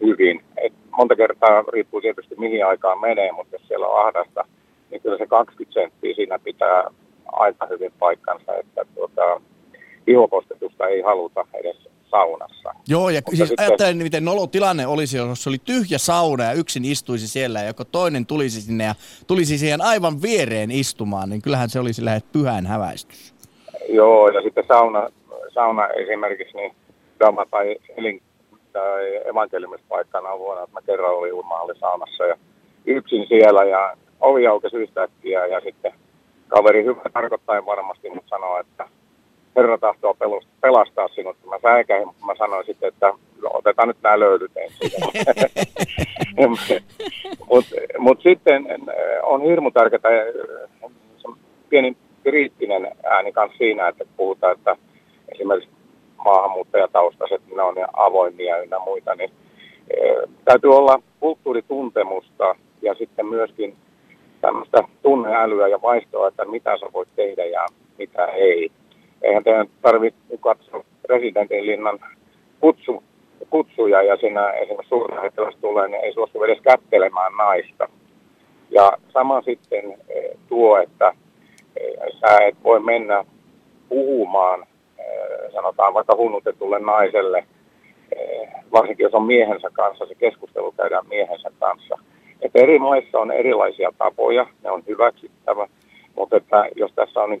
hyvin. 0.00 0.44
Et 0.56 0.72
monta 0.96 1.16
kertaa 1.16 1.64
riippuu 1.72 2.00
tietysti 2.00 2.34
mihin 2.38 2.66
aikaan 2.66 3.00
menee, 3.00 3.32
mutta 3.32 3.54
jos 3.54 3.68
siellä 3.68 3.86
on 3.86 4.06
ahdasta, 4.06 4.44
niin 4.90 5.02
kyllä 5.02 5.18
se 5.18 5.26
20 5.26 5.80
senttiä 5.80 6.14
siinä 6.14 6.38
pitää 6.38 6.90
aika 7.32 7.66
hyvin 7.66 7.92
paikkansa, 7.98 8.56
että 8.56 8.84
tuota, 8.94 9.40
ihokosketusta 10.06 10.86
ei 10.86 11.00
haluta 11.02 11.44
edes 11.54 11.76
saunassa. 12.10 12.74
Joo, 12.88 13.10
ja 13.10 13.20
Mutta 13.20 13.36
siis 13.36 13.48
sitten- 13.48 13.66
ajattelen, 13.66 13.96
miten 13.96 14.24
nolo 14.24 14.46
tilanne 14.46 14.86
olisi, 14.86 15.16
jos 15.16 15.46
oli 15.46 15.58
tyhjä 15.64 15.98
sauna 15.98 16.44
ja 16.44 16.52
yksin 16.52 16.84
istuisi 16.84 17.28
siellä 17.28 17.60
ja 17.60 17.66
joko 17.66 17.84
toinen 17.84 18.26
tulisi 18.26 18.60
sinne 18.60 18.84
ja 18.84 18.94
tulisi 19.26 19.58
siihen 19.58 19.82
aivan 19.82 20.22
viereen 20.22 20.70
istumaan, 20.70 21.30
niin 21.30 21.42
kyllähän 21.42 21.70
se 21.70 21.80
olisi 21.80 22.04
lähes 22.04 22.22
pyhän 22.32 22.66
häväistys. 22.66 23.34
Joo, 23.88 24.28
ja 24.28 24.42
sitten 24.42 24.64
sauna, 24.68 25.08
sauna 25.48 25.88
esimerkiksi, 25.88 26.56
niin 26.56 26.74
Dama 27.20 27.46
tai, 27.50 27.76
elin, 27.96 28.22
tai 28.72 29.20
evankeliumispaikkana 29.30 30.28
on 30.28 30.38
vuonna, 30.38 30.62
että 30.64 30.74
mä 30.74 30.86
kerran 30.86 31.14
olin 31.14 31.32
Ulmahalli 31.32 31.78
saunassa 31.80 32.24
ja 32.24 32.36
yksin 32.86 33.26
siellä 33.28 33.64
ja 33.64 33.96
ovi 34.20 34.46
aukesi 34.46 34.76
yhtäkkiä 34.76 35.46
ja 35.46 35.60
sitten 35.60 35.92
kaveri 36.48 36.84
hyvä 36.84 37.02
tarkoittain 37.12 37.66
varmasti, 37.66 38.10
mutta 38.10 38.28
sanoi, 38.30 38.60
että 38.60 38.88
Herra 39.56 39.78
tahtoo 39.78 40.16
pelastaa 40.60 41.08
sinut. 41.08 41.36
Mä 41.50 41.58
säikäin, 41.62 42.06
mutta 42.06 42.26
mä 42.26 42.34
sanoin 42.38 42.66
sitten, 42.66 42.88
että 42.88 43.06
no, 43.42 43.50
otetaan 43.54 43.88
nyt 43.88 43.96
nämä 44.02 44.20
löydyt 44.20 44.52
ensin. 44.56 44.90
Mutta 46.36 46.74
mut 47.98 48.20
sitten 48.22 48.66
äh, 48.70 48.76
on 49.22 49.42
hirmu 49.42 49.70
tärkeää 49.70 50.02
on 50.82 50.92
pieni 51.68 51.96
kriittinen 52.22 52.96
ääni 53.04 53.32
kanssa 53.32 53.58
siinä, 53.58 53.88
että 53.88 54.04
puhutaan, 54.16 54.56
että 54.56 54.76
esimerkiksi 55.34 55.70
maahanmuuttajataustaiset, 56.24 57.42
ne 57.56 57.62
on 57.62 57.74
avoimia 57.92 58.62
ynnä 58.62 58.78
muita, 58.78 59.14
niin 59.14 59.30
äh, 59.30 60.30
täytyy 60.44 60.76
olla 60.76 61.02
kulttuurituntemusta 61.20 62.56
ja 62.82 62.94
sitten 62.94 63.26
myöskin 63.26 63.76
tämmöistä 64.40 64.84
tunneälyä 65.02 65.68
ja 65.68 65.82
vaistoa, 65.82 66.28
että 66.28 66.44
mitä 66.44 66.76
sä 66.76 66.86
voit 66.92 67.08
tehdä 67.16 67.44
ja 67.44 67.66
mitä 67.98 68.26
ei. 68.26 68.72
Eihän 69.22 69.44
teidän 69.44 69.66
tarvitse 69.82 70.36
katsoa 70.40 70.84
presidentin 71.06 71.66
linnan 71.66 71.98
kutsu, 72.60 73.02
kutsuja 73.50 74.02
ja 74.02 74.16
siinä 74.16 74.50
esimerkiksi 74.50 74.88
suurlähettiläs 74.88 75.56
tulee, 75.60 75.88
niin 75.88 76.04
ei 76.04 76.12
suostu 76.12 76.44
edes 76.44 76.60
kättelemään 76.60 77.32
naista. 77.36 77.88
Ja 78.70 78.92
sama 79.12 79.42
sitten 79.42 79.94
eh, 80.08 80.30
tuo, 80.48 80.78
että 80.78 81.14
eh, 81.76 81.92
sä 82.20 82.38
et 82.44 82.56
voi 82.64 82.80
mennä 82.80 83.24
puhumaan 83.88 84.66
eh, 84.98 85.52
sanotaan 85.52 85.94
vaikka 85.94 86.16
hunnutetulle 86.16 86.78
naiselle, 86.78 87.46
varsinkin 88.72 89.04
jos 89.04 89.14
on 89.14 89.26
miehensä 89.26 89.70
kanssa, 89.72 90.06
se 90.06 90.14
keskustelu 90.14 90.72
käydään 90.72 91.08
miehensä 91.08 91.50
kanssa. 91.60 91.98
Että 92.42 92.58
eri 92.58 92.78
maissa 92.78 93.18
on 93.18 93.30
erilaisia 93.30 93.92
tapoja, 93.98 94.46
ne 94.64 94.70
on 94.70 94.82
hyväksyttävä, 94.88 95.68
mutta 96.16 96.36
että 96.36 96.64
jos 96.76 96.92
tässä 96.92 97.20
on 97.20 97.30
niin 97.30 97.40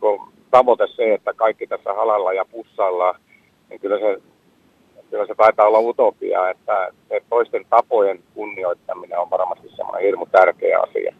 tavoite 0.52 0.86
se, 0.86 1.14
että 1.14 1.32
kaikki 1.32 1.66
tässä 1.66 1.92
halalla 1.92 2.32
ja 2.32 2.44
pussaillaan, 2.44 3.14
niin 3.68 3.80
kyllä 3.80 3.98
se, 3.98 4.20
kyllä 5.10 5.26
se 5.26 5.34
taitaa 5.34 5.66
olla 5.66 5.78
utopia, 5.78 6.50
että 6.50 6.88
se 7.08 7.22
toisten 7.30 7.66
tapojen 7.70 8.20
kunnioittaminen 8.34 9.18
on 9.18 9.30
varmasti 9.30 9.68
semmoinen 9.76 10.02
hirmu 10.02 10.26
tärkeä 10.26 10.80
asia. 10.80 11.14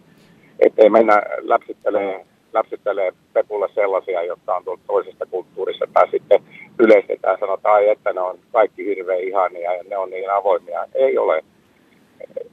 Että 0.61 0.83
ei 0.83 0.91
mennä 0.91 1.23
läpsyttelee, 1.39 2.27
läpsyttelee 2.53 3.13
Pepulle 3.33 3.69
sellaisia, 3.75 4.23
jotka 4.23 4.57
on 4.57 4.65
tuolta 4.65 4.83
toisesta 4.87 5.27
kulttuurista, 5.27 5.87
tai 5.93 6.11
sitten 6.11 6.43
yleistetään 6.79 7.39
sanotaan, 7.41 7.85
että 7.85 8.13
ne 8.13 8.21
on 8.21 8.39
kaikki 8.53 8.85
hirveän 8.85 9.21
ihania 9.21 9.75
ja 9.75 9.85
ne 9.91 9.97
on 9.97 10.11
niin 10.11 10.31
avoimia. 10.31 10.85
Ei 10.95 11.19
ole. 11.19 11.45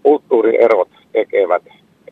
Kulttuurierot 0.03 0.89
tekevät 1.11 1.63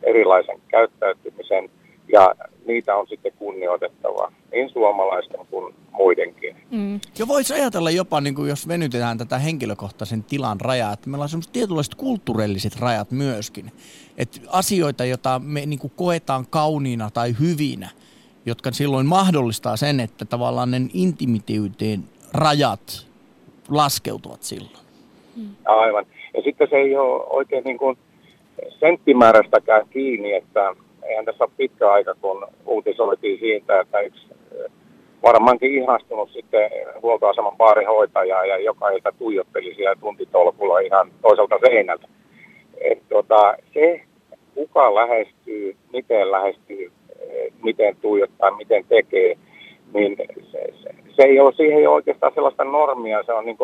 erilaisen 0.02 0.60
käyttäytymisen 0.68 1.70
ja 2.12 2.34
niitä 2.66 2.96
on 2.96 3.06
sitten 3.08 3.32
kunnioitettava 3.38 4.32
niin 4.52 4.70
suomalaisten 4.70 5.46
kuin 5.50 5.74
muidenkin. 5.92 6.56
Mm. 6.70 7.00
Ja 7.18 7.28
voisi 7.28 7.54
ajatella 7.54 7.90
jopa, 7.90 8.20
niin 8.20 8.34
kuin 8.34 8.48
jos 8.48 8.68
venytetään 8.68 9.18
tätä 9.18 9.38
henkilökohtaisen 9.38 10.24
tilan 10.24 10.60
rajaa, 10.60 10.92
että 10.92 11.10
meillä 11.10 11.22
on 11.22 11.28
semmoiset 11.28 11.52
tietynlaiset 11.52 11.94
kulttuurilliset 11.94 12.80
rajat 12.80 13.10
myöskin. 13.10 13.72
Että 14.18 14.40
asioita, 14.52 15.04
joita 15.04 15.40
me 15.44 15.66
niin 15.66 15.78
kuin 15.78 15.92
koetaan 15.96 16.46
kauniina 16.50 17.10
tai 17.10 17.34
hyvinä, 17.40 17.88
jotka 18.46 18.70
silloin 18.72 19.06
mahdollistaa 19.06 19.76
sen, 19.76 20.00
että 20.00 20.24
tavallaan 20.24 20.70
ne 20.70 20.80
intimiteeteen 20.92 22.04
rajat 22.32 23.06
laskeutuvat 23.68 24.42
silloin. 24.42 24.84
Mm. 25.36 25.48
Aivan. 25.64 26.06
Ja 26.34 26.42
sitten 26.42 26.68
se 26.70 26.76
ei 26.76 26.96
ole 26.96 27.24
oikein 27.30 27.64
niin 27.64 27.78
kuin 27.78 27.98
senttimäärästäkään 28.80 29.88
kiinni, 29.90 30.32
että 30.32 30.74
eihän 31.08 31.24
tässä 31.24 31.44
ole 31.44 31.50
pitkä 31.56 31.92
aika, 31.92 32.14
kun 32.20 32.46
uutisoitiin 32.66 33.38
siitä, 33.38 33.80
että 33.80 34.00
yksi 34.00 34.26
eh, 34.52 34.70
varmaankin 35.22 35.74
ihastunut 35.82 36.30
sitten 36.30 36.70
huoltoaseman 37.02 37.56
baarihoitajaa 37.56 38.46
ja 38.46 38.58
joka 38.58 38.90
ilta 38.90 39.12
tuijotteli 39.18 39.74
siellä 39.74 39.96
tuntitolkulla 40.00 40.78
ihan 40.78 41.10
toiselta 41.22 41.58
seinältä. 41.66 42.08
Et 42.80 43.08
tota, 43.08 43.54
se, 43.74 44.00
kuka 44.54 44.94
lähestyy, 44.94 45.76
miten 45.92 46.32
lähestyy, 46.32 46.92
eh, 47.20 47.52
miten 47.62 47.96
tuijottaa, 47.96 48.56
miten 48.56 48.84
tekee, 48.88 49.36
niin 49.94 50.16
se, 50.52 50.58
se, 50.82 50.94
se 51.16 51.22
ei 51.22 51.40
ole, 51.40 51.52
siihen 51.52 51.78
ei 51.78 51.86
ole 51.86 51.94
oikeastaan 51.94 52.32
sellaista 52.34 52.64
normia, 52.64 53.22
se 53.22 53.32
on 53.32 53.44
niin 53.44 53.56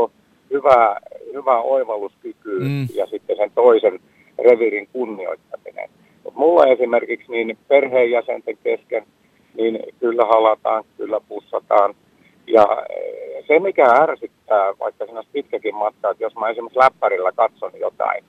hyvä, 0.51 0.97
hyvä 1.33 1.61
oivalluskyky 1.61 2.59
mm. 2.61 2.87
ja 2.95 3.07
sitten 3.07 3.37
sen 3.37 3.51
toisen 3.55 4.01
revirin 4.39 4.89
kunnioittaminen. 4.93 5.91
Mutta 6.25 6.41
mulla 6.41 6.67
esimerkiksi 6.67 7.33
niin 7.33 7.59
perheenjäsenten 7.69 8.57
kesken, 8.65 9.07
niin 9.57 9.79
kyllä 10.01 10.25
halataan, 10.25 10.85
kyllä 10.97 11.21
pussataan. 11.29 11.95
Ja 12.47 12.85
eh, 12.91 13.45
se, 13.47 13.59
mikä 13.59 13.87
ärsyttää, 13.87 14.73
vaikka 14.81 15.05
siinä 15.05 15.19
olisi 15.19 15.31
pitkäkin 15.33 15.75
matka, 15.75 16.11
että 16.11 16.25
jos 16.25 16.35
mä 16.35 16.49
esimerkiksi 16.49 16.79
läppärillä 16.79 17.33
katson 17.33 17.73
jotain, 17.81 18.25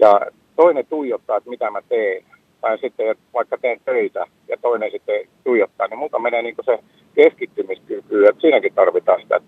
ja 0.00 0.20
toinen 0.56 0.86
tuijottaa, 0.86 1.36
että 1.36 1.50
mitä 1.50 1.70
mä 1.70 1.82
teen, 1.88 2.24
tai 2.60 2.78
sitten 2.78 3.16
vaikka 3.34 3.58
teen 3.58 3.80
töitä, 3.84 4.26
ja 4.48 4.56
toinen 4.62 4.90
sitten 4.90 5.28
tuijottaa, 5.44 5.86
niin 5.86 5.98
muuta 5.98 6.18
menee 6.18 6.42
niin 6.42 6.54
se 6.64 6.78
keskittymiskyky, 7.14 8.26
että 8.26 8.40
siinäkin 8.40 8.74
tarvitaan 8.74 9.22
sitä 9.22 9.40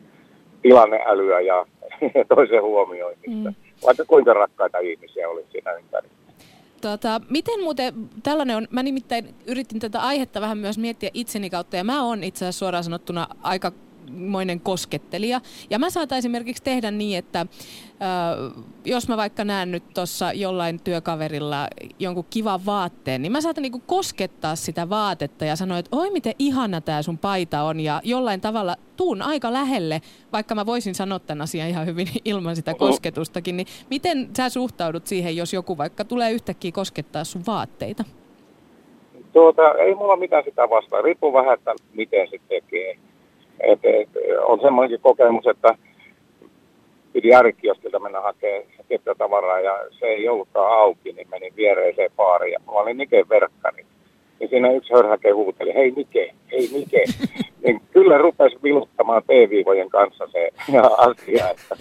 tilanneälyä 0.62 1.41
ja 1.41 1.66
toisen 2.34 2.62
huomioimista. 2.62 3.51
Mm. 3.51 3.55
Vaikka 3.86 4.05
kuinka 4.05 4.34
rakkaita 4.34 4.78
ihmisiä 4.78 5.28
olisi 5.28 5.49
siinä 5.51 5.72
ympärillä. 5.72 6.18
Tota, 6.81 7.20
miten 7.31 7.62
muuten 7.62 8.11
tällainen 8.22 8.57
on, 8.57 8.68
mä 8.70 8.83
nimittäin 8.83 9.35
yritin 9.47 9.79
tätä 9.79 10.01
aihetta 10.01 10.41
vähän 10.41 10.59
myös 10.59 10.79
miettiä 10.79 11.11
itseni 11.14 11.51
kautta 11.51 11.76
ja 11.76 11.85
mä 11.85 12.05
oon 12.05 12.24
itse 12.24 12.45
asiassa 12.45 12.59
suoraan 12.59 12.85
sanottuna 12.85 13.29
aika 13.43 13.72
moinen 14.11 14.61
koskettelija. 14.61 15.41
Ja 15.71 15.79
mä 15.79 15.91
saatan 15.91 16.19
esimerkiksi 16.19 16.63
tehdä 16.63 16.91
niin, 16.91 17.19
että 17.19 17.41
äh, 17.41 17.47
jos 18.85 19.09
mä 19.09 19.17
vaikka 19.17 19.45
näen 19.45 19.71
nyt 19.71 19.83
tuossa 19.95 20.33
jollain 20.33 20.81
työkaverilla 20.81 21.69
jonkun 21.99 22.25
kivan 22.31 22.67
vaatteen, 22.67 23.23
niin 23.23 23.33
mä 23.33 23.41
saatan 23.41 23.63
niinku 23.63 23.83
koskettaa 23.87 24.57
sitä 24.57 24.91
vaatetta 24.91 25.45
ja 25.45 25.57
sanoa, 25.57 25.79
että 25.79 25.97
oi 25.97 26.11
miten 26.11 26.35
ihana 26.39 26.81
tämä 26.81 27.03
sun 27.03 27.19
paita 27.19 27.63
on 27.63 27.81
ja 27.81 28.01
jollain 28.05 28.41
tavalla 28.41 28.77
tuun 28.97 29.23
aika 29.23 29.53
lähelle, 29.53 30.03
vaikka 30.33 30.55
mä 30.55 30.67
voisin 30.67 30.95
sanoa 30.95 31.19
tämän 31.19 31.43
asian 31.43 31.69
ihan 31.69 31.87
hyvin 31.87 32.09
ilman 32.25 32.57
sitä 32.57 32.75
kosketustakin, 32.75 33.57
niin 33.57 33.67
miten 33.91 34.29
sä 34.37 34.49
suhtaudut 34.49 35.07
siihen, 35.07 35.37
jos 35.37 35.53
joku 35.53 35.79
vaikka 35.79 36.05
tulee 36.05 36.33
yhtäkkiä 36.33 36.73
koskettaa 36.73 37.25
sun 37.25 37.43
vaatteita? 37.47 38.05
Tuota, 39.33 39.75
ei 39.75 39.95
mulla 39.95 40.17
mitään 40.17 40.45
sitä 40.45 40.71
vastaa. 40.71 41.03
Riippuu 41.03 41.33
vähän, 41.33 41.55
että 41.55 41.75
miten 41.93 42.29
se 42.31 42.39
tekee. 42.49 42.97
Et, 43.61 43.81
et, 43.83 44.09
on 44.43 44.61
semmoinenkin 44.61 45.01
kokemus, 45.01 45.47
että 45.47 45.75
piti 47.13 47.35
ärkioskilta 47.35 47.99
mennä 47.99 48.21
hakemaan 48.21 48.65
tiettyä 48.89 49.15
tavaraa 49.15 49.61
ja 49.61 49.79
se 49.91 50.07
ei 50.07 50.29
ollutkaan 50.29 50.79
auki, 50.79 51.13
niin 51.13 51.29
menin 51.31 51.57
viereiseen 51.57 52.11
baariin 52.17 52.53
ja 52.53 52.61
mulla 52.67 52.81
oli 52.81 52.95
Nike 52.95 53.25
verkkani. 53.29 53.87
Niin 54.41 54.51
siinä 54.51 54.73
yksi 54.73 54.93
hörhäke 54.93 55.31
huuteli, 55.31 55.75
hei 55.75 55.91
Nike, 55.91 56.35
hei 56.53 56.69
Nike. 56.73 57.05
niin 57.65 57.81
kyllä 57.93 58.19
rupesi 58.19 58.57
viluttamaan 58.63 59.23
T-viivojen 59.23 59.89
kanssa 59.89 60.27
se 60.33 60.51
asia. 61.09 61.49
Että 61.51 61.77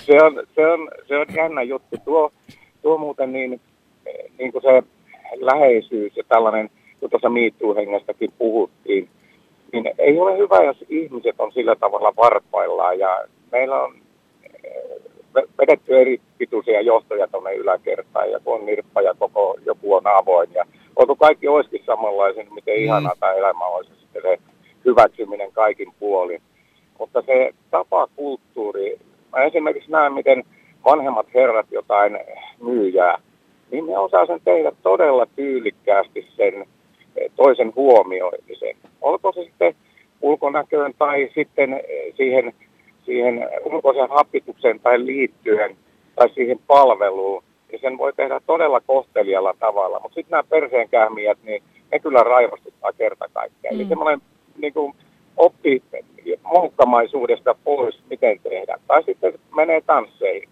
se, 0.00 0.22
on, 0.22 0.46
se, 0.54 0.66
on, 0.66 0.90
se 1.08 1.16
on 1.16 1.26
jännä 1.36 1.62
juttu. 1.62 1.96
Tuo, 2.04 2.32
tuo 2.82 2.98
muuten 2.98 3.32
niin, 3.32 3.60
niin 4.38 4.52
kuin 4.52 4.62
se 4.62 4.82
läheisyys 5.40 6.16
ja 6.16 6.24
tällainen, 6.28 6.70
kun 7.00 7.10
tuossa 7.10 7.28
miittuu-hengestäkin 7.28 8.32
puhuttiin, 8.38 9.08
niin 9.72 9.90
ei 9.98 10.18
ole 10.18 10.38
hyvä, 10.38 10.64
jos 10.64 10.84
ihmiset 10.88 11.34
on 11.38 11.52
sillä 11.52 11.76
tavalla 11.76 12.12
varpaillaan 12.16 12.98
ja 12.98 13.24
meillä 13.52 13.82
on 13.82 13.94
eh, 14.54 15.42
vedetty 15.58 16.00
eri 16.00 16.20
pituisia 16.38 16.80
johtoja 16.80 17.28
tuonne 17.28 17.54
yläkertaan 17.54 18.30
ja 18.30 18.40
kun 18.40 18.54
on 18.54 18.66
nirppa 18.66 19.02
ja 19.02 19.14
koko 19.18 19.56
joku 19.66 19.94
on 19.94 20.06
avoin 20.06 20.48
ja 20.54 20.64
onko 20.96 21.16
kaikki 21.16 21.48
olisikin 21.48 21.82
samanlaisen, 21.86 22.54
miten 22.54 22.74
mm. 22.76 22.82
ihanaa 22.82 23.14
tämä 23.20 23.32
elämä 23.32 23.64
olisi 23.64 23.90
sitten 24.00 24.22
se 24.22 24.38
hyväksyminen 24.84 25.52
kaikin 25.52 25.92
puolin. 25.98 26.42
Mutta 26.98 27.22
se 27.22 27.50
tapa 27.70 28.08
kulttuuri, 28.16 28.96
mä 29.32 29.44
esimerkiksi 29.44 29.90
näen, 29.90 30.12
miten 30.12 30.44
vanhemmat 30.84 31.26
herrat 31.34 31.66
jotain 31.70 32.18
myyjää, 32.62 33.18
niin 33.70 33.86
ne 33.86 33.98
osaa 33.98 34.26
sen 34.26 34.40
tehdä 34.44 34.72
todella 34.82 35.26
tyylikkäästi 35.36 36.26
sen 36.36 36.66
toisen 37.36 37.72
huomioimisen. 37.76 38.76
Olko 39.00 39.32
se 39.32 39.44
sitten 39.44 39.74
ulkonäköön 40.20 40.94
tai 40.98 41.30
sitten 41.34 41.72
eh, 41.72 42.14
siihen, 42.16 42.52
siihen 43.04 43.48
ulkoisen 43.64 44.08
hapitukseen 44.08 44.80
tai 44.80 45.06
liittyen 45.06 45.76
tai 46.16 46.28
siihen 46.28 46.58
palveluun. 46.66 47.42
Ja 47.72 47.78
sen 47.78 47.98
voi 47.98 48.12
tehdä 48.12 48.40
todella 48.46 48.80
kohtelijalla 48.80 49.54
tavalla. 49.58 50.00
Mutta 50.00 50.14
sitten 50.14 50.30
nämä 50.30 50.42
perseenkähmijät, 50.42 51.38
niin 51.42 51.62
ne 51.92 51.98
kyllä 51.98 52.22
raivostuttaa 52.22 52.92
kerta 52.92 53.28
kaikkiaan. 53.32 53.74
Mm. 53.76 53.80
Eli 53.80 53.88
semmoinen 53.88 54.20
niin 54.58 54.72
kuin, 54.72 54.94
oppi 55.36 55.82
moukkamaisuudesta 56.42 57.54
pois, 57.64 58.02
miten 58.10 58.40
tehdä. 58.42 58.78
Tai 58.86 59.02
sitten 59.02 59.32
menee 59.56 59.80
tansseihin. 59.80 60.48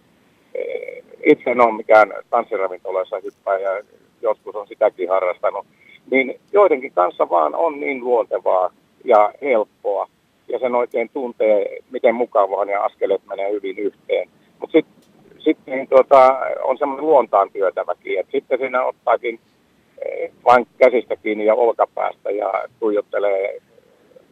Eh, 0.55 1.03
itse 1.25 1.51
en 1.51 1.61
ole 1.61 1.77
mikään 1.77 2.13
tanssiravintoloissa 2.29 3.19
hyppää 3.23 3.57
ja 3.57 3.83
joskus 4.21 4.55
on 4.55 4.67
sitäkin 4.67 5.09
harrastanut 5.09 5.65
niin 6.11 6.39
joidenkin 6.53 6.91
kanssa 6.91 7.29
vaan 7.29 7.55
on 7.55 7.79
niin 7.79 8.03
luontevaa 8.03 8.71
ja 9.05 9.31
helppoa. 9.41 10.07
Ja 10.47 10.59
sen 10.59 10.75
oikein 10.75 11.09
tuntee, 11.13 11.77
miten 11.91 12.15
mukavaa 12.15 12.65
ja 12.65 12.83
askeleet 12.83 13.21
menee 13.29 13.51
hyvin 13.51 13.79
yhteen. 13.79 14.29
Mutta 14.59 14.71
sitten 14.71 14.95
sit, 15.39 15.57
niin 15.65 15.87
tuota, 15.87 16.39
on 16.63 16.77
semmoinen 16.77 17.05
luontaan 17.05 17.51
työtäväkin, 17.51 18.19
että 18.19 18.31
sitten 18.31 18.59
siinä 18.59 18.85
ottaakin 18.85 19.39
eh, 20.05 20.31
vain 20.45 20.67
käsistä 20.77 21.15
kiinni 21.15 21.45
ja 21.45 21.55
olkapäästä 21.55 22.31
ja 22.31 22.53
tuijottelee 22.79 23.61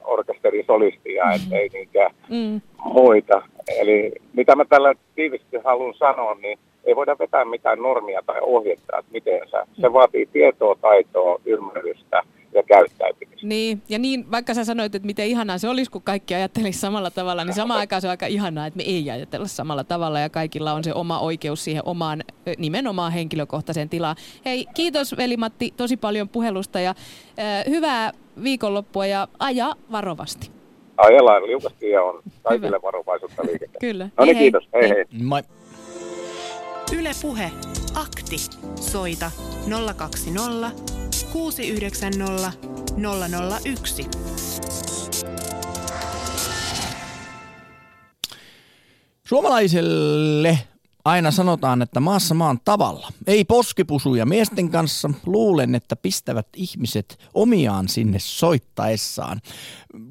orkesterisolistia, 0.03 1.31
ettei 1.31 1.69
niinkään 1.73 2.11
mm. 2.29 2.61
muita. 2.83 3.41
Eli 3.79 4.11
mitä 4.33 4.55
mä 4.55 4.65
tällä 4.65 4.93
tiivisti 5.15 5.57
haluan 5.63 5.93
sanoa, 5.93 6.35
niin 6.41 6.59
ei 6.83 6.95
voida 6.95 7.15
vetää 7.19 7.45
mitään 7.45 7.79
normia 7.79 8.21
tai 8.25 8.39
ohjetta, 8.41 8.97
että 8.99 9.11
miten 9.11 9.49
sä. 9.51 9.65
Se 9.81 9.93
vaatii 9.93 10.25
tietoa, 10.25 10.75
taitoa, 10.81 11.39
ymmärrystä 11.45 12.23
ja 12.53 12.63
käyttäytymistä. 12.63 13.47
Niin, 13.47 13.81
ja 13.89 13.99
niin, 13.99 14.31
vaikka 14.31 14.53
sä 14.53 14.63
sanoit, 14.63 14.95
että 14.95 15.05
miten 15.05 15.27
ihanaa 15.27 15.57
se 15.57 15.69
olisi, 15.69 15.91
kun 15.91 16.01
kaikki 16.01 16.35
ajattelisi 16.35 16.79
samalla 16.79 17.11
tavalla, 17.11 17.45
niin 17.45 17.53
samaan 17.53 17.79
aikaan 17.79 18.01
se 18.01 18.07
on 18.07 18.11
aika 18.11 18.25
ihanaa, 18.25 18.65
että 18.65 18.77
me 18.77 18.83
ei 18.83 19.11
ajatella 19.11 19.47
samalla 19.47 19.83
tavalla 19.83 20.19
ja 20.19 20.29
kaikilla 20.29 20.73
on 20.73 20.83
se 20.83 20.93
oma 20.93 21.19
oikeus 21.19 21.63
siihen 21.63 21.83
omaan, 21.85 22.23
nimenomaan 22.57 23.11
henkilökohtaiseen 23.11 23.89
tilaan. 23.89 24.15
Hei, 24.45 24.65
kiitos 24.73 25.17
veli-Matti 25.17 25.73
tosi 25.77 25.97
paljon 25.97 26.29
puhelusta 26.29 26.79
ja 26.79 26.89
äh, 26.89 27.65
hyvää 27.69 28.11
viikonloppua 28.43 29.05
ja 29.05 29.27
aja 29.39 29.75
varovasti. 29.91 30.51
Ajellaan 30.97 31.47
liukasti 31.47 31.89
ja 31.89 32.03
on 32.03 32.21
kaikille 32.43 32.81
varovaisuutta 32.81 33.43
liikettä. 33.45 33.79
Kyllä. 33.79 34.09
No 34.17 34.25
niin, 34.25 34.35
Hei, 34.35 34.35
hei. 34.35 34.43
kiitos. 34.43 34.69
Hei 34.73 34.89
hei. 34.89 35.05
Moi. 35.23 35.41
Yle 36.91 37.11
Puhe. 37.21 37.51
Akti. 37.93 38.37
Soita 38.75 39.31
020 39.95 40.71
690 41.31 42.53
001. 43.65 44.09
Suomalaiselle 49.27 50.59
aina 51.05 51.31
sanotaan, 51.31 51.81
että 51.81 51.99
maassa 51.99 52.33
maan 52.33 52.59
tavalla. 52.65 53.11
Ei 53.27 53.45
poskipusuja 53.45 54.25
miesten 54.25 54.69
kanssa. 54.69 55.09
Luulen, 55.25 55.75
että 55.75 55.95
pistävät 55.95 56.47
ihmiset 56.55 57.19
omiaan 57.33 57.87
sinne 57.87 58.19
soittaessaan. 58.19 59.41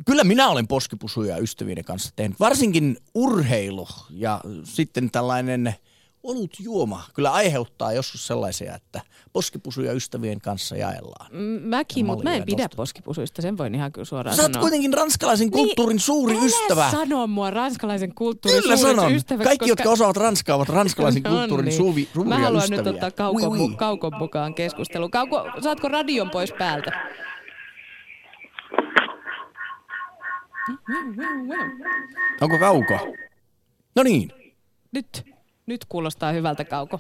Kyllä 0.07 0.25
minä 0.25 0.49
olen 0.49 0.69
poskipusuja 0.69 1.39
ystävien 1.39 1.85
kanssa 1.85 2.13
tehnyt. 2.17 2.41
Varsinkin 2.41 2.97
urheilu 3.15 3.89
ja 4.11 4.41
sitten 4.65 5.11
tällainen 5.11 5.75
olut 6.23 6.51
juoma 6.61 7.03
kyllä 7.15 7.33
aiheuttaa 7.33 7.93
joskus 7.93 8.27
sellaisia, 8.27 8.75
että 8.75 9.01
poskipusuja 9.33 9.93
ystävien 9.93 10.41
kanssa 10.41 10.77
jaellaan. 10.77 11.27
Mäkin, 11.63 12.07
mutta 12.07 12.25
mä 12.25 12.35
en 12.35 12.43
pidä 12.45 12.57
nostetaan. 12.63 12.77
poskipusuista, 12.77 13.43
sen 13.43 13.59
voin 13.59 13.75
ihan 13.75 13.93
kyllä 13.93 14.05
suoraan 14.05 14.37
Sä 14.37 14.43
oot 14.43 14.53
sanoa. 14.53 14.61
kuitenkin 14.61 14.95
ranskalaisen 14.95 15.51
kulttuurin 15.51 16.01
suuri 16.01 16.37
Älä 16.37 16.45
ystävä. 16.45 16.91
sano 16.91 17.27
mua 17.27 17.51
ranskalaisen 17.51 18.15
kulttuurin 18.15 18.63
Kyllä 18.63 18.77
suureksi 18.77 19.01
sanon. 19.01 19.15
ystäväksi, 19.17 19.45
Kaikki, 19.49 19.59
koska... 19.69 19.71
jotka 19.71 19.91
osaavat 19.93 20.17
ranskaa, 20.17 20.57
ovat 20.57 20.69
ranskalaisen 20.69 21.23
No 21.27 21.31
kulttuurin 21.31 21.65
niin. 21.65 21.77
suvi, 21.77 22.09
suuria 22.15 22.29
Mä 22.35 22.39
haluan 22.45 22.63
ystäviä. 22.65 22.83
nyt 22.85 22.95
ottaa 22.95 23.11
kaukon, 23.11 23.43
Oui, 23.51 23.59
oui, 23.61 23.69
oui. 23.69 23.77
kaukon 23.77 24.13
mukaan 24.19 24.55
keskusteluun. 24.55 25.11
Kauko, 25.11 25.45
saatko 25.61 25.89
radion 25.89 26.31
pois 26.31 26.53
päältä? 26.59 26.91
Onko 32.41 32.59
kauko? 32.59 33.15
No 33.97 34.03
niin. 34.03 34.33
Nyt, 34.93 35.25
nyt 35.67 35.85
kuulostaa 35.89 36.33
hyvältä 36.33 36.65
kauko. 36.65 36.99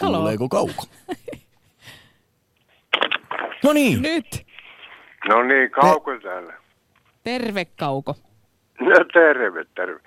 Halo. 0.00 0.16
Kuuleeko 0.16 0.48
kauko? 0.48 0.84
No 3.64 3.72
niin. 3.72 4.02
Nyt. 4.02 4.46
No 5.28 5.42
niin, 5.42 5.70
kauko 5.70 6.18
täällä. 6.22 6.54
Terve 7.24 7.64
kauko. 7.64 8.14
No 8.80 8.96
terve, 9.12 9.64
terve. 9.74 10.00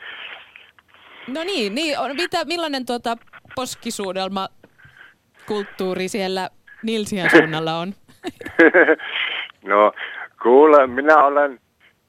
No 1.27 1.43
niin, 1.43 1.75
niin 1.75 1.99
on, 1.99 2.15
mitä, 2.15 2.45
millainen 2.45 2.85
tuota 2.85 3.17
poskisuudelma 3.55 4.47
kulttuuri 5.47 6.07
siellä 6.07 6.49
Nilsian 6.83 7.29
suunnalla 7.29 7.79
on? 7.79 7.93
no 9.71 9.93
kuule, 10.43 10.87
minä 10.87 11.17
olen 11.17 11.59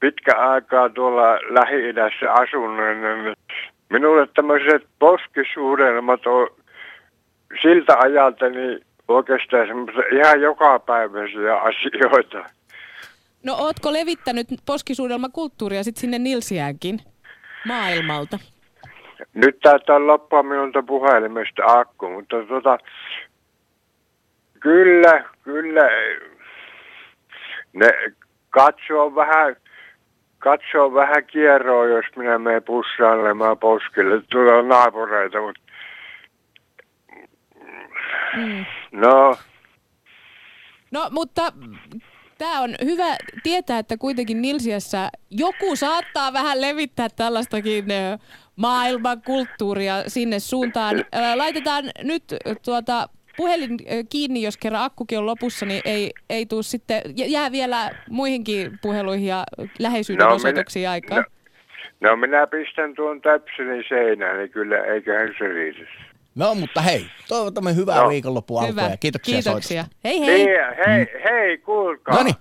pitkä 0.01 0.37
aikaa 0.37 0.89
tuolla 0.89 1.35
Lähi-idässä 1.35 2.33
asunut. 2.33 3.36
Minulle 3.91 4.29
tämmöiset 4.35 4.87
poskisuudelmat 4.99 6.27
on 6.27 6.49
siltä 7.63 7.99
ajalta 7.99 8.49
niin 8.49 8.81
oikeastaan 9.09 9.67
semmoisia 9.67 10.03
ihan 10.13 10.41
jokapäiväisiä 10.41 11.57
asioita. 11.57 12.51
No 13.43 13.55
ootko 13.55 13.93
levittänyt 13.93 14.47
poskisuudelmakulttuuria 14.67 15.85
sit 15.85 15.97
sinne 15.97 16.19
Nilsiäänkin 16.19 17.01
maailmalta? 17.67 18.39
Nyt 19.35 19.59
taitaa 19.63 20.07
loppua 20.07 20.43
minulta 20.43 20.83
puhelimesta 20.83 21.63
akku, 21.67 22.11
mutta 22.11 22.37
tota, 22.49 22.79
kyllä, 24.61 25.25
kyllä, 25.43 25.89
ne 27.73 27.89
katsoo 28.51 29.15
vähän, 29.15 29.57
katsoo 30.47 30.95
vähän 30.95 31.25
kierroa, 31.27 31.87
jos 31.87 32.05
minä 32.17 32.39
menen 32.39 32.63
pussailemaan 32.63 33.59
poskille 33.59 34.23
tuolla 34.31 34.63
naapureita, 34.63 35.41
mutta 35.41 35.61
Mm. 38.37 38.65
no, 38.93 39.37
No 40.91 41.09
mutta 41.11 41.53
tämä 42.39 42.61
on 42.61 42.75
hyvä 42.85 43.17
tietää, 43.43 43.79
että 43.79 43.97
kuitenkin 43.97 44.43
Nilsiässä 44.43 45.09
joku 45.31 45.77
saattaa 45.77 46.33
vähän 46.33 46.61
levittää 46.61 47.09
tällaistakin 47.17 47.85
maailmankulttuuria 48.57 50.03
sinne 50.07 50.39
suuntaan. 50.39 51.05
Laitetaan 51.35 51.85
nyt 52.03 52.25
tuota 52.65 53.09
puhelin 53.37 53.77
kiinni, 54.11 54.43
jos 54.43 54.57
kerran 54.57 54.83
akkukin 54.83 55.19
on 55.19 55.27
lopussa, 55.27 55.67
niin 55.67 55.81
ei, 55.85 56.11
ei 56.31 56.47
tuu 56.47 56.63
sitten, 56.63 57.03
jä- 57.17 57.27
jää 57.29 57.53
vielä 57.53 57.91
muihinkin 58.11 58.79
puheluihin 58.83 59.27
ja 59.27 59.45
läheisyyden 59.79 60.27
No, 60.27 60.35
osoituksiin 60.35 60.83
minä- 60.83 60.91
aikaa. 60.91 61.25
no 62.01 62.17
minä 62.17 62.47
pistän 62.47 62.95
tuon 62.95 63.21
täpselin 63.21 63.85
seinään, 63.89 64.39
niin 64.39 64.51
kyllä 64.51 64.85
eiköhän 64.85 65.35
se 65.39 65.49
riitä. 65.49 65.81
No, 66.35 66.55
mutta 66.55 66.81
hei, 66.81 67.07
toivotamme 67.29 67.75
hyvää 67.77 68.03
No. 68.03 68.09
viikonloppua 68.09 68.61
alkua 68.63 68.83
ja 68.83 68.97
kiitoksia, 68.97 69.35
Kiitoksia. 69.35 69.83
soitosta. 69.83 70.09
Hei 70.09 70.21
hei. 70.27 70.45
Niin, 70.47 70.59
hei, 70.87 71.07
hei, 71.25 71.59
kuulkaa. 71.59 72.15
No 72.17 72.23
niin, 72.23 72.35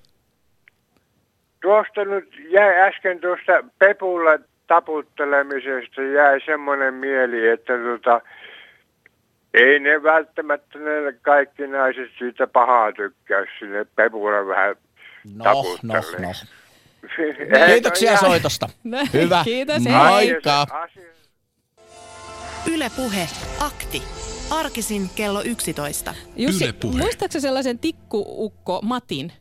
Tuosta 1.62 2.06
nyt 2.06 2.30
jäi 2.50 2.76
äsken 2.82 3.20
tuosta 3.22 3.54
Pepulla 3.80 4.32
taputtelemisesta 4.68 6.02
jäi 6.02 6.40
semmoinen 6.46 6.94
mieli, 6.94 7.48
että 7.48 7.74
tota, 7.78 8.22
ei 9.56 9.80
ne 9.80 10.04
välttämättä 10.04 10.80
ne 10.80 11.14
kaikki 11.22 11.68
naiset 11.68 12.10
siitä 12.20 12.48
pahaa 12.48 12.92
tykkää 12.92 13.44
sinne 13.60 13.86
Pepulla 13.96 14.48
vähän 14.48 14.76
no, 15.36 15.44
no, 15.84 15.94
no. 15.94 16.30
Eikö 17.28 17.66
Kiitoksia 17.66 18.18
soitosta. 18.18 18.70
No, 18.84 18.98
Hyvä. 19.14 19.42
kiitos. 19.44 19.84
Moikka. 19.84 20.88
Yle 22.74 22.92
Puhe. 22.96 23.28
Akti. 23.60 24.04
Arkisin 24.52 25.10
kello 25.16 25.42
11. 25.42 26.14
Jussi, 26.36 26.64
Yle 26.64 26.74
Puhe. 26.74 26.98
muistaaksä 26.98 27.40
sellaisen 27.40 27.80
tikkuukko 27.80 28.80
Matin? 28.84 29.32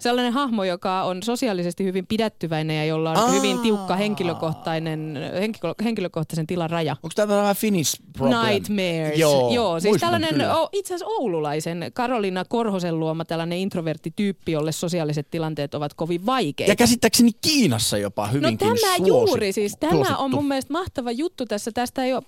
Sellainen 0.00 0.32
hahmo, 0.32 0.64
joka 0.64 1.02
on 1.02 1.22
sosiaalisesti 1.22 1.84
hyvin 1.84 2.06
pidättyväinen 2.06 2.76
ja 2.76 2.84
jolla 2.84 3.10
on 3.10 3.16
Aa. 3.16 3.30
hyvin 3.30 3.58
tiukka 3.58 3.96
henkilökohtainen, 3.96 5.18
henkilö, 5.40 5.74
henkilökohtaisen 5.84 6.46
tilan 6.46 6.70
raja. 6.70 6.92
Onko 7.02 7.12
tämä 7.14 7.36
vähän 7.36 7.56
Finnish 7.56 8.00
problem? 8.12 8.46
Nightmares. 8.46 9.18
Joo, 9.18 9.54
Joo 9.54 9.80
siis 9.80 9.90
muistan 9.90 10.06
tällainen 10.06 10.30
kyllä. 10.40 10.56
o, 10.60 10.68
itse 10.72 10.94
asiassa 10.94 11.14
oululaisen 11.18 11.90
Karolina 11.94 12.44
Korhosen 12.44 13.00
luoma 13.00 13.24
tällainen 13.24 13.58
introverttityyppi, 13.58 14.52
jolle 14.52 14.72
sosiaaliset 14.72 15.30
tilanteet 15.30 15.74
ovat 15.74 15.94
kovin 15.94 16.26
vaikeita. 16.26 16.72
Ja 16.72 16.76
käsittääkseni 16.76 17.30
Kiinassa 17.40 17.98
jopa 17.98 18.26
No 18.26 18.32
hyvinkin 18.32 18.58
tämä 18.58 18.96
suosi- 18.96 19.08
juuri, 19.08 19.52
siis 19.52 19.76
tämä 19.80 19.92
suosittu. 19.92 20.22
on 20.22 20.30
mun 20.30 20.48
mielestä 20.48 20.72
mahtava 20.72 21.10
juttu 21.12 21.46
tässä. 21.46 21.72
Tästä 21.72 22.04
ei 22.04 22.14
ole 22.14 22.22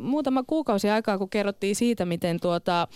muutama 0.00 0.42
kuukausi 0.46 0.90
aikaa, 0.90 1.18
kun 1.18 1.30
kerrottiin 1.30 1.76
siitä, 1.76 2.04
miten 2.04 2.40
tuota, 2.40 2.88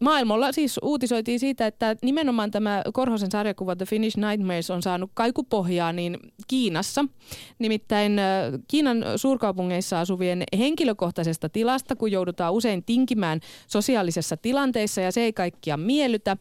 maailmalla 0.00 0.52
siis 0.52 0.80
uutisoitiin 0.82 1.40
siitä, 1.40 1.66
että 1.66 1.96
nimenomaan 2.02 2.50
tämä 2.50 2.82
Korhosen 2.92 3.30
sarjakuva 3.30 3.76
The 3.76 3.86
Finnish 3.86 4.18
Nightmares 4.18 4.70
on 4.70 4.82
saanut 4.82 5.10
kaikupohjaa 5.14 5.92
niin 5.92 6.18
Kiinassa. 6.46 7.04
Nimittäin 7.58 8.20
Kiinan 8.68 9.04
suurkaupungeissa 9.16 10.00
asuvien 10.00 10.44
henkilökohtaisesta 10.58 11.48
tilasta, 11.48 11.96
kun 11.96 12.12
joudutaan 12.12 12.52
usein 12.52 12.84
tinkimään 12.84 13.40
sosiaalisessa 13.66 14.36
tilanteissa 14.36 15.00
ja 15.00 15.12
se 15.12 15.20
ei 15.20 15.32
kaikkia 15.32 15.76
miellytä, 15.76 16.36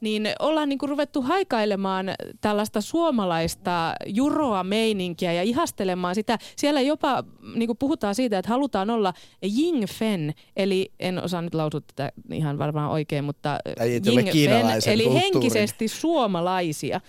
niin 0.00 0.28
ollaan 0.38 0.68
niin 0.68 0.78
kuin 0.78 0.90
ruvettu 0.90 1.22
haikailemaan 1.22 2.06
tällaista 2.40 2.80
suomalaista 2.80 3.94
juroa 4.06 4.64
meininkiä 4.64 5.32
ja 5.32 5.42
ihastelemaan 5.42 6.14
sitä. 6.14 6.38
Siellä 6.56 6.80
jopa 6.80 7.24
niin 7.54 7.66
kuin 7.66 7.78
puhutaan 7.78 8.14
siitä, 8.14 8.38
että 8.38 8.48
halutaan 8.48 8.90
olla 8.90 9.12
Ying 9.58 9.84
Fen, 9.86 10.34
eli 10.56 10.92
en 11.00 11.24
osaa 11.24 11.42
nyt 11.42 11.54
lausua 11.54 11.80
tätä 11.80 12.12
ihan 12.32 12.58
varmaan 12.58 12.90
oikein, 12.90 13.24
mutta 13.24 13.58
Ying 14.06 14.30
kiinalaisen 14.30 14.92
eli 14.92 15.02
kulttuurin. 15.02 15.32
henkisesti 15.32 15.88
suomalaisia. 15.88 17.00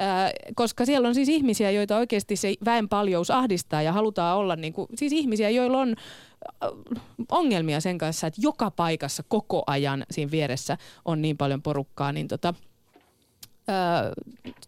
Ää, 0.00 0.30
koska 0.54 0.84
siellä 0.84 1.08
on 1.08 1.14
siis 1.14 1.28
ihmisiä, 1.28 1.70
joita 1.70 1.96
oikeasti 1.96 2.36
se 2.36 2.54
väenpaljous 2.64 3.30
ahdistaa 3.30 3.82
ja 3.82 3.92
halutaan 3.92 4.36
olla 4.36 4.56
niin 4.56 4.72
kuin, 4.72 4.88
siis 4.94 5.12
ihmisiä, 5.12 5.50
joilla 5.50 5.78
on 5.78 5.88
äh, 5.88 6.04
ongelmia 7.32 7.80
sen 7.80 7.98
kanssa, 7.98 8.26
että 8.26 8.40
joka 8.42 8.70
paikassa 8.70 9.22
koko 9.28 9.62
ajan 9.66 10.04
siinä 10.10 10.30
vieressä 10.30 10.78
on 11.04 11.22
niin 11.22 11.36
paljon 11.36 11.62
porukkaa, 11.62 12.12
niin 12.12 12.28
tota, 12.28 12.54
ö, 13.68 13.72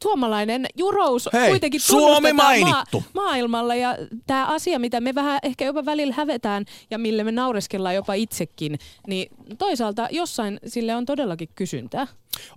suomalainen 0.02 0.66
jurous 0.76 1.28
Hei, 1.32 1.48
kuitenkin 1.50 1.80
Suomi 1.80 2.32
mainittu. 2.32 3.04
maailmalla 3.14 3.74
ja 3.74 3.96
tämä 4.26 4.46
asia, 4.46 4.78
mitä 4.78 5.00
me 5.00 5.14
vähän 5.14 5.38
ehkä 5.42 5.64
jopa 5.64 5.84
välillä 5.84 6.14
hävetään 6.14 6.64
ja 6.90 6.98
mille 6.98 7.24
me 7.24 7.32
naureskellaan 7.32 7.94
jopa 7.94 8.14
itsekin, 8.14 8.78
niin 9.06 9.30
toisaalta 9.58 10.08
jossain 10.10 10.60
sille 10.66 10.94
on 10.94 11.06
todellakin 11.06 11.48
kysyntää. 11.54 12.06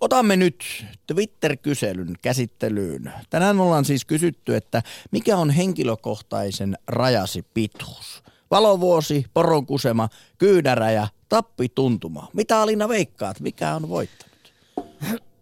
Otamme 0.02 0.36
nyt 0.36 0.86
Twitter-kyselyn 1.08 2.14
käsittelyyn. 2.22 3.14
Tänään 3.30 3.60
ollaan 3.60 3.86
siis 3.86 4.06
kysytty, 4.06 4.56
että 4.56 4.82
mikä 5.12 5.38
on 5.38 5.50
henkilökohtaisen 5.50 6.78
rajasi 6.88 7.46
pituus? 7.54 8.24
Valovuosi, 8.54 9.26
poronkusema, 9.34 10.10
kyynäräjä, 10.38 11.08
tappituntuma. 11.30 12.28
Mitä 12.34 12.62
Alina 12.62 12.90
veikkaat? 12.90 13.40
Mikä 13.40 13.76
on 13.76 13.90
voittanut? 13.90 14.54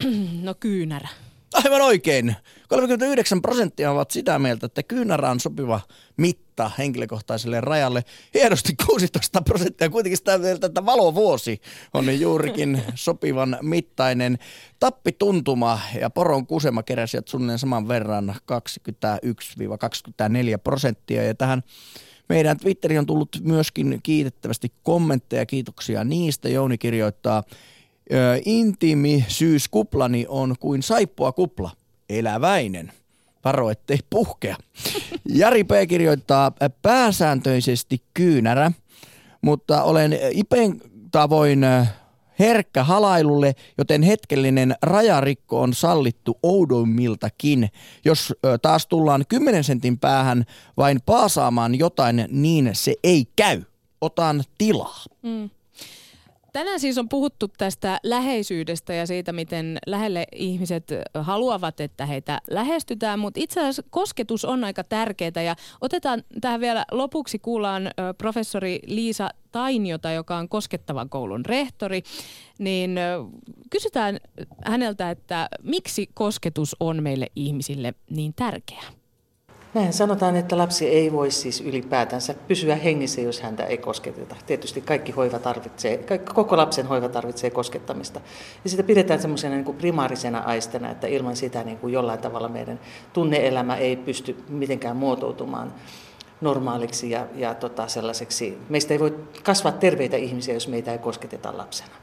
No 0.42 0.54
kyynärä. 0.60 1.10
Aivan 1.54 1.82
oikein. 1.82 2.36
39 2.68 3.42
prosenttia 3.42 3.92
ovat 3.92 4.12
sitä 4.12 4.40
mieltä, 4.40 4.66
että 4.66 4.84
kyynärä 4.84 5.32
on 5.32 5.40
sopiva 5.40 5.82
mitta 6.18 6.72
henkilökohtaiselle 6.78 7.62
rajalle. 7.62 8.04
Hienosti 8.34 8.76
16 8.86 9.42
prosenttia 9.42 9.90
kuitenkin 9.90 10.18
sitä 10.18 10.38
mieltä, 10.38 10.68
että 10.68 10.86
valovuosi 10.86 11.62
on 11.94 12.20
juurikin 12.20 12.82
sopivan 12.96 13.58
mittainen. 13.62 14.38
Tappituntuma 14.80 15.80
ja 16.00 16.10
poron 16.10 16.48
kusema 16.48 16.84
keräsivät 16.84 17.28
suunnilleen 17.28 17.60
saman 17.60 17.88
verran 17.88 18.36
21-24 18.52 18.54
prosenttia. 20.64 21.24
Ja 21.24 21.36
tähän 21.36 21.64
meidän 22.32 22.58
Twitteriin 22.58 23.00
on 23.00 23.06
tullut 23.06 23.30
myöskin 23.44 24.00
kiitettävästi 24.04 24.72
kommentteja, 24.84 25.46
kiitoksia 25.46 26.04
niistä. 26.04 26.50
Jouni 26.50 26.78
kirjoittaa, 26.78 27.44
Ö, 28.14 28.42
intiimisyyskuplani 28.46 30.26
on 30.28 30.56
kuin 30.60 30.84
saippua 30.84 31.32
kupla, 31.32 31.72
eläväinen. 32.10 32.92
Varo, 33.46 33.70
ettei 33.70 34.00
puhkea. 34.10 34.56
Jari 35.40 35.64
P. 35.64 35.70
kirjoittaa 35.90 36.52
pääsääntöisesti 36.82 38.02
kyynärä, 38.14 38.72
mutta 39.42 39.84
olen 39.84 40.20
Ipen 40.32 40.82
tavoin 41.12 41.66
herkkä 42.42 42.84
halailulle, 42.84 43.54
joten 43.78 44.04
hetkellinen 44.04 44.76
rajarikko 44.82 45.62
on 45.62 45.74
sallittu 45.74 46.40
oudoimmiltakin. 46.44 47.70
Jos 48.06 48.34
taas 48.62 48.88
tullaan 48.88 49.26
10 49.30 49.64
sentin 49.64 50.00
päähän 50.00 50.46
vain 50.78 51.00
paasaamaan 51.06 51.80
jotain, 51.80 52.26
niin 52.30 52.70
se 52.74 52.96
ei 53.04 53.28
käy. 53.36 53.62
Otan 54.02 54.44
tilaa. 54.58 55.04
Mm. 55.22 55.50
Tänään 56.54 56.80
siis 56.80 56.98
on 56.98 57.10
puhuttu 57.10 57.48
tästä 57.48 58.00
läheisyydestä 58.04 58.94
ja 58.94 59.08
siitä, 59.08 59.34
miten 59.34 59.78
lähelle 59.88 60.26
ihmiset 60.36 60.88
haluavat, 61.20 61.80
että 61.80 62.06
heitä 62.06 62.42
lähestytään, 62.50 63.20
mutta 63.20 63.40
itse 63.40 63.60
asiassa 63.60 63.84
kosketus 63.90 64.46
on 64.46 64.64
aika 64.64 64.84
tärkeää 64.84 65.42
ja 65.46 65.56
otetaan 65.82 66.24
tähän 66.42 66.60
vielä 66.60 66.86
lopuksi 66.92 67.40
kuullaan 67.40 67.92
professori 68.18 68.80
Liisa 68.86 69.30
Tainiota, 69.52 70.12
joka 70.12 70.38
on 70.38 70.50
koskettavan 70.50 71.10
koulun 71.10 71.46
rehtori, 71.46 72.04
niin 72.60 73.00
kysytään 73.70 74.20
häneltä, 74.66 75.12
että 75.12 75.50
miksi 75.64 76.10
kosketus 76.14 76.76
on 76.80 77.04
meille 77.04 77.28
ihmisille 77.36 77.94
niin 78.10 78.34
tärkeä? 78.36 78.84
Näin 79.74 79.94
sanotaan, 79.94 80.36
että 80.36 80.58
lapsi 80.58 80.88
ei 80.88 81.12
voi 81.12 81.32
siis 81.32 81.62
ylipäätänsä 81.62 82.34
pysyä 82.34 82.76
hengissä, 82.76 83.22
jos 83.22 83.42
häntä 83.42 83.66
ei 83.66 83.78
kosketeta. 83.78 84.36
Tietysti 84.46 84.82
kaikki 84.82 85.12
hoiva 85.12 85.40
tarvitsee, 85.40 86.06
koko 86.34 86.58
lapsen 86.58 86.86
hoiva 86.88 87.10
tarvitsee 87.10 87.50
koskettamista. 87.50 88.22
Ja 88.64 88.70
sitä 88.70 88.84
pidetään 88.84 89.22
semmoisena 89.22 89.56
niin 89.56 89.76
primaarisena 89.76 90.40
aistena, 90.40 90.92
että 90.92 91.08
ilman 91.08 91.36
sitä 91.36 91.64
niin 91.64 91.78
kuin 91.78 91.94
jollain 91.94 92.20
tavalla 92.20 92.50
meidän 92.50 92.80
tunneelämä 93.14 93.76
ei 93.76 93.96
pysty 93.96 94.44
mitenkään 94.50 94.98
muotoutumaan 94.98 95.74
normaaliksi 96.42 97.10
ja, 97.10 97.28
ja 97.36 97.56
tota 97.56 97.88
sellaiseksi. 97.88 98.58
Meistä 98.70 98.94
ei 98.94 99.00
voi 99.00 99.20
kasvaa 99.44 99.72
terveitä 99.72 100.18
ihmisiä, 100.18 100.54
jos 100.54 100.68
meitä 100.68 100.92
ei 100.92 100.98
kosketeta 100.98 101.58
lapsena. 101.58 101.96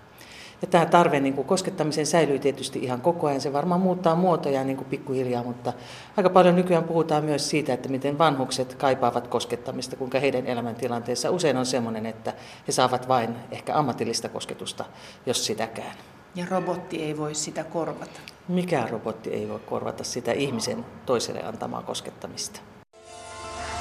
Ja 0.62 0.68
tämä 0.68 0.86
tarve 0.86 1.20
niin 1.20 1.34
kuin 1.34 1.46
koskettamiseen 1.46 2.06
säilyy 2.06 2.38
tietysti 2.38 2.78
ihan 2.78 3.00
koko 3.00 3.26
ajan. 3.26 3.40
Se 3.40 3.52
varmaan 3.52 3.80
muuttaa 3.80 4.14
muotoja 4.14 4.64
niin 4.64 4.76
kuin 4.76 4.88
pikkuhiljaa, 4.88 5.42
mutta 5.42 5.72
aika 6.16 6.30
paljon 6.30 6.56
nykyään 6.56 6.84
puhutaan 6.84 7.24
myös 7.24 7.50
siitä, 7.50 7.74
että 7.74 7.88
miten 7.88 8.18
vanhukset 8.18 8.74
kaipaavat 8.74 9.28
koskettamista, 9.28 9.96
kuinka 9.96 10.20
heidän 10.20 10.46
elämäntilanteensa 10.46 11.30
usein 11.30 11.56
on 11.56 11.66
sellainen, 11.66 12.06
että 12.06 12.34
he 12.68 12.72
saavat 12.72 13.08
vain 13.08 13.36
ehkä 13.50 13.74
ammatillista 13.78 14.28
kosketusta, 14.28 14.84
jos 15.26 15.46
sitäkään. 15.46 15.96
Ja 16.34 16.46
robotti 16.50 17.02
ei 17.02 17.18
voi 17.18 17.34
sitä 17.34 17.64
korvata. 17.64 18.20
Mikään 18.48 18.90
robotti 18.90 19.30
ei 19.30 19.48
voi 19.48 19.60
korvata 19.66 20.04
sitä 20.04 20.32
ihmisen 20.32 20.84
toiselle 21.06 21.42
antamaa 21.44 21.82
koskettamista. 21.82 22.60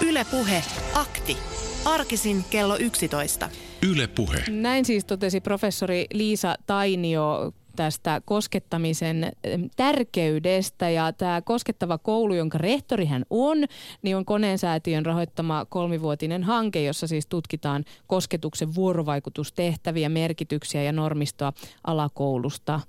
Ylepuhe 0.02 0.64
akti. 0.94 1.38
Arkisin 1.86 2.46
kello 2.50 2.78
11. 2.80 3.50
Yle 3.90 4.08
Puhe. 4.08 4.44
Näin 4.50 4.86
siis 4.86 5.06
totesi 5.06 5.42
professori 5.42 6.06
Liisa 6.14 6.56
Tainio 6.66 7.52
tästä 7.76 8.22
koskettamisen 8.26 9.32
em, 9.44 9.70
tärkeydestä 9.76 10.90
ja 10.90 11.14
tämä 11.14 11.42
koskettava 11.42 11.98
koulu, 11.98 12.34
jonka 12.34 12.58
rehtori 12.58 13.06
hän 13.06 13.26
on, 13.30 13.58
niin 14.02 14.18
on 14.18 14.26
koneensäätiön 14.26 15.06
rahoittama 15.06 15.66
kolmivuotinen 15.70 16.44
hanke, 16.44 16.84
jossa 16.84 17.08
siis 17.08 17.28
tutkitaan 17.28 17.86
kosketuksen 18.08 18.76
vuorovaikutustehtäviä, 18.76 20.10
merkityksiä 20.10 20.84
ja 20.84 20.92
normistoa 20.92 21.54
alakoulusta 21.84 22.80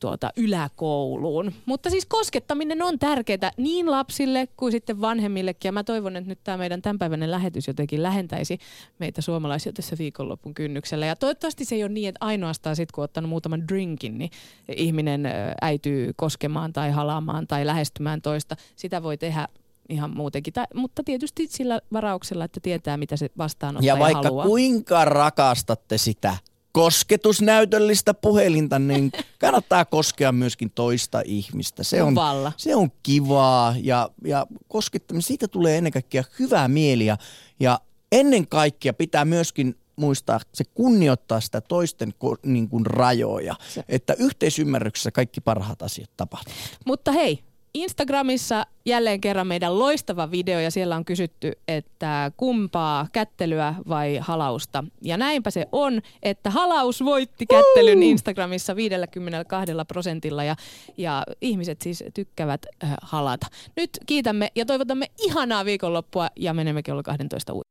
tuota 0.00 0.30
yläkouluun. 0.36 1.52
Mutta 1.66 1.90
siis 1.90 2.06
koskettaminen 2.06 2.82
on 2.82 2.98
tärkeää 2.98 3.50
niin 3.56 3.90
lapsille 3.90 4.48
kuin 4.56 4.72
sitten 4.72 5.00
vanhemmillekin. 5.00 5.68
Ja 5.68 5.72
mä 5.72 5.84
toivon, 5.84 6.16
että 6.16 6.28
nyt 6.28 6.38
tämä 6.44 6.58
meidän 6.58 6.82
tämänpäiväinen 6.82 7.30
lähetys 7.30 7.66
jotenkin 7.66 8.02
lähentäisi 8.02 8.58
meitä 8.98 9.22
suomalaisia 9.22 9.72
tässä 9.72 9.96
viikonlopun 9.98 10.54
kynnyksellä. 10.54 11.06
Ja 11.06 11.16
toivottavasti 11.16 11.64
se 11.64 11.74
ei 11.74 11.84
ole 11.84 11.92
niin, 11.92 12.08
että 12.08 12.24
ainoastaan 12.26 12.76
sitten 12.76 12.94
kun 12.94 13.02
on 13.02 13.04
ottanut 13.04 13.30
muutaman 13.30 13.68
drinkin, 13.68 14.18
niin 14.18 14.30
ihminen 14.76 15.28
äityy 15.60 16.12
koskemaan 16.16 16.72
tai 16.72 16.90
halaamaan 16.90 17.46
tai 17.46 17.66
lähestymään 17.66 18.22
toista. 18.22 18.56
Sitä 18.76 19.02
voi 19.02 19.16
tehdä 19.18 19.48
ihan 19.88 20.16
muutenkin. 20.16 20.52
Tä, 20.52 20.66
mutta 20.74 21.02
tietysti 21.04 21.46
sillä 21.46 21.80
varauksella, 21.92 22.44
että 22.44 22.60
tietää, 22.60 22.96
mitä 22.96 23.16
se 23.16 23.30
vastaanottaja 23.38 23.94
Ja 23.94 23.98
vaikka 23.98 24.22
haluaa. 24.22 24.46
kuinka 24.46 25.04
rakastatte 25.04 25.98
sitä 25.98 26.36
kosketusnäytöllistä 26.76 28.14
puhelinta, 28.14 28.78
niin 28.78 29.12
kannattaa 29.40 29.84
koskea 29.84 30.32
myöskin 30.32 30.70
toista 30.70 31.22
ihmistä. 31.24 31.82
Se 31.82 32.02
on, 32.02 32.14
Valla. 32.14 32.52
se 32.56 32.76
on 32.76 32.90
kivaa 33.02 33.74
ja, 33.82 34.10
ja 34.24 34.46
koskettaminen, 34.68 35.22
siitä 35.22 35.48
tulee 35.48 35.78
ennen 35.78 35.92
kaikkea 35.92 36.24
hyvää 36.38 36.68
mieliä 36.68 37.16
ja 37.60 37.80
ennen 38.12 38.48
kaikkea 38.48 38.92
pitää 38.92 39.24
myöskin 39.24 39.74
muistaa, 39.96 40.40
se 40.54 40.64
kunnioittaa 40.64 41.40
sitä 41.40 41.60
toisten 41.60 42.14
ko- 42.24 42.38
niin 42.46 42.68
kuin 42.68 42.86
rajoja, 42.86 43.54
että 43.88 44.14
yhteisymmärryksessä 44.18 45.10
kaikki 45.10 45.40
parhaat 45.40 45.82
asiat 45.82 46.10
tapahtuvat. 46.16 46.58
Mutta 46.86 47.12
hei, 47.12 47.44
Instagramissa 47.76 48.66
jälleen 48.86 49.20
kerran 49.20 49.46
meidän 49.46 49.78
loistava 49.78 50.30
video 50.30 50.60
ja 50.60 50.70
siellä 50.70 50.96
on 50.96 51.04
kysytty, 51.04 51.52
että 51.68 52.32
kumpaa 52.36 53.06
kättelyä 53.12 53.74
vai 53.88 54.18
halausta. 54.20 54.84
Ja 55.02 55.16
näinpä 55.16 55.50
se 55.50 55.66
on, 55.72 56.00
että 56.22 56.50
halaus 56.50 57.04
voitti 57.04 57.46
kättelyn 57.46 58.02
Instagramissa 58.02 58.76
52 58.76 59.72
prosentilla 59.88 60.44
ja, 60.44 60.56
ja 60.96 61.22
ihmiset 61.40 61.82
siis 61.82 62.04
tykkäävät 62.14 62.66
äh, 62.84 62.94
halata. 63.02 63.46
Nyt 63.76 63.90
kiitämme 64.06 64.48
ja 64.54 64.66
toivotamme 64.66 65.06
ihanaa 65.18 65.64
viikonloppua 65.64 66.28
ja 66.36 66.54
menemme 66.54 66.82
kello 66.82 67.02
12 67.02 67.52
uuteen. 67.52 67.64